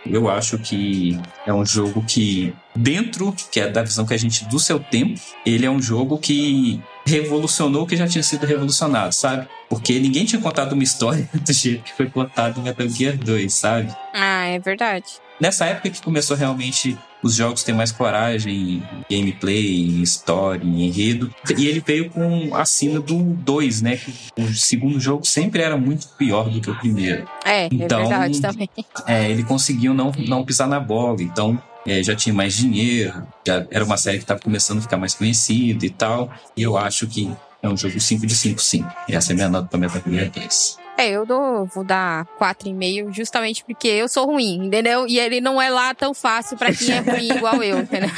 eu 0.06 0.30
acho 0.30 0.58
que 0.60 1.20
é 1.46 1.54
um 1.54 1.66
jogo 1.66 2.04
que, 2.06 2.54
dentro 2.76 3.34
que 3.52 3.60
é 3.60 3.70
da 3.70 3.84
visão 3.84 4.06
que 4.06 4.14
a 4.14 4.18
gente 4.18 4.46
do 4.46 4.60
seu 4.60 4.80
tempo, 4.80 5.20
ele 5.46 5.66
é 5.66 5.72
um 5.72 5.82
jogo 5.82 6.18
que 6.18 6.82
revolucionou 7.06 7.84
o 7.84 7.88
que 7.88 7.96
já 7.96 8.08
tinha 8.08 8.24
sido 8.24 8.46
revolucionado, 8.46 9.14
sabe? 9.14 9.48
Porque 9.70 9.98
ninguém 10.00 10.26
tinha 10.26 10.42
contado 10.42 10.74
uma 10.74 10.84
história 10.84 11.28
do 11.34 11.54
jeito 11.54 11.84
que 11.84 11.94
foi 11.94 12.10
contado 12.10 12.60
em 12.60 12.64
Metal 12.64 12.88
Gear 12.88 13.18
2, 13.18 13.54
sabe? 13.54 13.96
Ah, 14.14 14.46
é 14.46 14.60
verdade. 14.60 15.06
Nessa 15.40 15.66
época 15.66 15.90
que 15.90 16.02
começou 16.02 16.36
realmente 16.36 16.98
os 17.22 17.36
jogos 17.36 17.64
têm 17.64 17.74
mais 17.74 17.92
coragem, 17.92 18.84
gameplay, 19.10 20.02
história, 20.02 20.64
enredo. 20.64 21.34
E 21.58 21.68
ele 21.68 21.84
veio 21.86 22.10
com 22.10 22.56
a 22.56 22.66
sina 22.66 23.00
do 23.00 23.18
2, 23.18 23.82
né? 23.82 23.98
Que 23.98 24.14
o 24.38 24.54
segundo 24.54 25.00
jogo 25.00 25.26
sempre 25.26 25.62
era 25.62 25.78
muito 25.78 26.08
pior 26.10 26.50
do 26.50 26.62
que 26.62 26.70
o 26.70 26.76
primeiro. 26.76 27.28
É, 27.44 27.64
é 27.64 27.70
então, 27.72 28.00
é 28.00 28.08
verdade 28.08 28.42
também. 28.42 28.70
É, 29.06 29.30
ele 29.30 29.44
conseguiu 29.44 29.94
não, 29.94 30.12
não 30.28 30.44
pisar 30.44 30.68
na 30.68 30.80
bola. 30.80 31.22
Então, 31.22 31.62
é, 31.86 32.04
já 32.04 32.16
tinha 32.16 32.34
mais 32.34 32.54
dinheiro, 32.56 33.24
já 33.46 33.66
era 33.72 33.86
uma 33.86 33.96
série 33.96 34.18
que 34.18 34.24
estava 34.24 34.40
começando 34.40 34.80
a 34.80 34.82
ficar 34.82 34.98
mais 34.98 35.14
conhecida 35.14 35.86
e 35.86 35.90
tal. 35.90 36.32
E 36.56 36.64
eu 36.64 36.78
acho 36.78 37.08
que 37.08 37.32
é 37.62 37.70
um 37.70 37.78
jogo 37.78 38.00
5 38.00 38.26
de 38.26 38.36
5, 38.36 38.62
sim. 38.62 38.86
Essa 39.10 39.32
é 39.32 39.34
a 39.34 39.36
minha 39.36 39.50
nota 39.50 39.68
para 39.68 39.80
Metal 39.80 40.02
Gear 40.06 40.30
3. 40.30 40.87
É, 40.98 41.12
eu 41.12 41.28
dou, 41.28 41.66
vou 41.68 41.84
dar 41.84 42.26
4,5 42.40 43.14
justamente 43.14 43.64
porque 43.64 43.88
eu 43.88 44.08
sou 44.08 44.26
ruim, 44.26 44.66
entendeu? 44.66 45.08
E 45.08 45.20
ele 45.20 45.40
não 45.40 45.62
é 45.62 45.70
lá 45.70 45.94
tão 45.94 46.12
fácil 46.12 46.58
para 46.58 46.74
quem 46.74 46.92
é 46.92 47.00
ruim 47.00 47.30
igual 47.38 47.62
eu, 47.62 47.78
entendeu? 47.80 48.10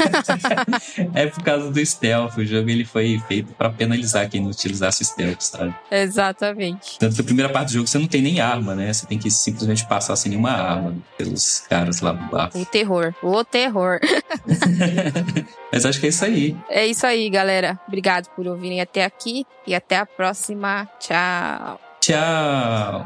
é 1.13 1.27
por 1.27 1.43
causa 1.43 1.69
do 1.69 1.85
stealth. 1.85 2.37
O 2.37 2.45
jogo 2.45 2.69
ele 2.69 2.85
foi 2.85 3.21
feito 3.27 3.53
para 3.53 3.69
penalizar 3.69 4.29
quem 4.29 4.39
não 4.41 4.49
utilizasse 4.49 5.03
stealth, 5.03 5.41
sabe? 5.41 5.75
Exatamente. 5.91 6.97
Tanto 6.99 7.15
que 7.15 7.21
a 7.21 7.25
primeira 7.25 7.51
parte 7.51 7.67
do 7.67 7.73
jogo 7.73 7.87
você 7.87 7.97
não 7.97 8.07
tem 8.07 8.21
nem 8.21 8.39
arma, 8.39 8.73
né? 8.73 8.93
Você 8.93 9.05
tem 9.05 9.19
que 9.19 9.29
simplesmente 9.29 9.85
passar 9.85 10.15
sem 10.15 10.29
nenhuma 10.29 10.51
arma 10.51 10.95
pelos 11.17 11.59
caras 11.67 11.99
lá 11.99 12.13
do 12.13 12.25
bar. 12.29 12.49
O 12.55 12.65
terror. 12.65 13.13
O 13.21 13.43
terror. 13.43 13.99
Mas 15.71 15.85
acho 15.85 15.99
que 15.99 16.05
é 16.05 16.09
isso 16.09 16.23
aí. 16.23 16.55
É 16.69 16.87
isso 16.87 17.05
aí, 17.05 17.29
galera. 17.29 17.77
Obrigado 17.87 18.29
por 18.29 18.47
ouvirem 18.47 18.79
até 18.79 19.03
aqui 19.03 19.45
e 19.67 19.75
até 19.75 19.97
a 19.97 20.05
próxima. 20.05 20.87
Tchau. 20.97 21.88
Tchau. 22.09 23.05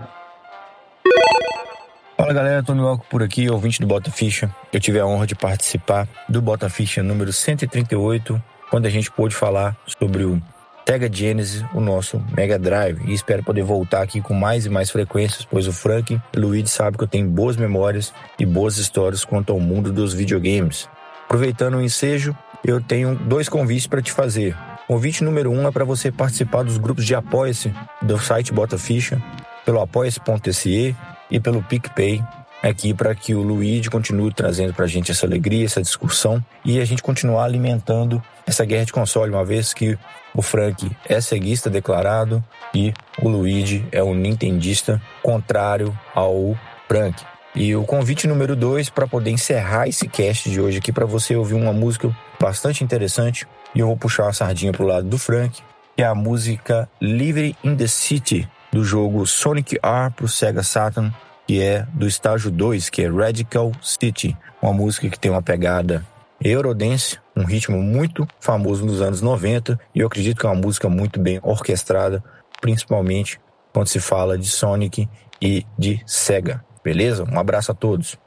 Fala 2.15 2.33
galera, 2.33 2.63
Tony 2.63 2.79
Walker 2.79 3.05
por 3.09 3.21
aqui, 3.21 3.49
ouvinte 3.49 3.81
do 3.81 3.85
Bota 3.85 4.09
Ficha. 4.09 4.49
Eu 4.71 4.79
tive 4.79 4.97
a 4.97 5.05
honra 5.05 5.27
de 5.27 5.35
participar 5.35 6.07
do 6.29 6.41
Bota 6.41 6.69
Ficha 6.69 7.03
número 7.03 7.33
138, 7.33 8.41
quando 8.69 8.85
a 8.85 8.89
gente 8.89 9.11
pôde 9.11 9.35
falar 9.35 9.75
sobre 9.85 10.23
o 10.23 10.41
Sega 10.87 11.11
Genesis, 11.11 11.65
o 11.73 11.81
nosso 11.81 12.23
Mega 12.33 12.57
Drive. 12.57 13.01
E 13.05 13.13
espero 13.13 13.43
poder 13.43 13.63
voltar 13.63 14.03
aqui 14.03 14.21
com 14.21 14.33
mais 14.33 14.65
e 14.65 14.69
mais 14.69 14.89
frequências, 14.89 15.43
pois 15.43 15.67
o 15.67 15.73
Frank 15.73 16.13
e 16.13 16.39
o 16.39 16.41
Luigi 16.41 16.69
sabem 16.69 16.97
que 16.97 17.03
eu 17.03 17.07
tenho 17.07 17.27
boas 17.27 17.57
memórias 17.57 18.13
e 18.39 18.45
boas 18.45 18.77
histórias 18.77 19.25
quanto 19.25 19.51
ao 19.51 19.59
mundo 19.59 19.91
dos 19.91 20.13
videogames. 20.13 20.87
Aproveitando 21.25 21.75
o 21.75 21.81
ensejo, 21.81 22.33
eu 22.63 22.79
tenho 22.79 23.15
dois 23.15 23.49
convites 23.49 23.85
para 23.85 24.01
te 24.01 24.13
fazer. 24.13 24.55
Convite 24.87 25.23
número 25.23 25.49
um 25.49 25.67
é 25.67 25.71
para 25.71 25.85
você 25.85 26.11
participar 26.11 26.63
dos 26.63 26.77
grupos 26.77 27.05
de 27.05 27.15
apoia-se 27.15 27.73
do 28.01 28.19
site 28.19 28.51
Bota 28.51 28.77
Ficha, 28.77 29.21
pelo 29.65 29.79
apoia-se.se 29.79 30.95
e 31.31 31.39
pelo 31.39 31.63
PicPay. 31.63 32.21
aqui 32.61 32.93
para 32.93 33.13
que 33.13 33.33
o 33.33 33.41
Luigi 33.41 33.89
continue 33.89 34.33
trazendo 34.33 34.73
para 34.73 34.85
a 34.85 34.87
gente 34.87 35.11
essa 35.11 35.25
alegria, 35.25 35.65
essa 35.65 35.81
discussão 35.81 36.43
e 36.63 36.79
a 36.79 36.85
gente 36.85 37.03
continuar 37.03 37.43
alimentando 37.43 38.23
essa 38.45 38.63
guerra 38.63 38.85
de 38.85 38.93
console, 38.93 39.31
uma 39.31 39.43
vez 39.43 39.73
que 39.73 39.97
o 40.33 40.41
Frank 40.41 40.89
é 41.07 41.19
ceguista 41.19 41.69
declarado 41.69 42.43
e 42.73 42.93
o 43.21 43.27
Luigi 43.27 43.85
é 43.91 44.03
um 44.03 44.13
nintendista 44.13 45.01
contrário 45.21 45.97
ao 46.15 46.57
Frank. 46.87 47.23
E 47.55 47.75
o 47.75 47.83
convite 47.83 48.27
número 48.27 48.55
dois 48.55 48.89
para 48.89 49.07
poder 49.07 49.31
encerrar 49.31 49.87
esse 49.87 50.07
cast 50.07 50.49
de 50.49 50.59
hoje 50.59 50.79
aqui 50.79 50.91
para 50.91 51.05
você 51.05 51.35
ouvir 51.35 51.53
uma 51.53 51.73
música 51.73 52.15
bastante 52.39 52.83
interessante 52.83 53.45
e 53.73 53.79
eu 53.79 53.87
vou 53.87 53.97
puxar 53.97 54.23
uma 54.23 54.33
sardinha 54.33 54.71
pro 54.71 54.85
lado 54.85 55.07
do 55.07 55.17
Frank, 55.17 55.61
que 55.95 56.03
é 56.03 56.05
a 56.05 56.15
música 56.15 56.89
Livre 57.01 57.55
in 57.63 57.75
the 57.75 57.87
City 57.87 58.47
do 58.71 58.83
jogo 58.83 59.25
Sonic 59.25 59.77
R 59.81 60.11
pro 60.11 60.27
Sega 60.27 60.63
Saturn, 60.63 61.13
que 61.47 61.61
é 61.61 61.85
do 61.93 62.07
estágio 62.07 62.49
2, 62.49 62.89
que 62.89 63.03
é 63.03 63.09
Radical 63.09 63.71
City, 63.81 64.35
uma 64.61 64.73
música 64.73 65.09
que 65.09 65.19
tem 65.19 65.29
uma 65.29 65.41
pegada 65.41 66.05
Eurodance, 66.41 67.19
um 67.35 67.43
ritmo 67.43 67.81
muito 67.81 68.27
famoso 68.39 68.85
nos 68.85 69.01
anos 69.01 69.21
90, 69.21 69.79
e 69.93 69.99
eu 69.99 70.07
acredito 70.07 70.39
que 70.39 70.45
é 70.45 70.49
uma 70.49 70.61
música 70.61 70.89
muito 70.89 71.19
bem 71.19 71.39
orquestrada, 71.41 72.23
principalmente 72.59 73.39
quando 73.71 73.87
se 73.87 73.99
fala 73.99 74.37
de 74.37 74.47
Sonic 74.47 75.07
e 75.41 75.65
de 75.77 76.01
Sega. 76.05 76.63
Beleza? 76.83 77.23
Um 77.23 77.39
abraço 77.39 77.71
a 77.71 77.75
todos. 77.75 78.17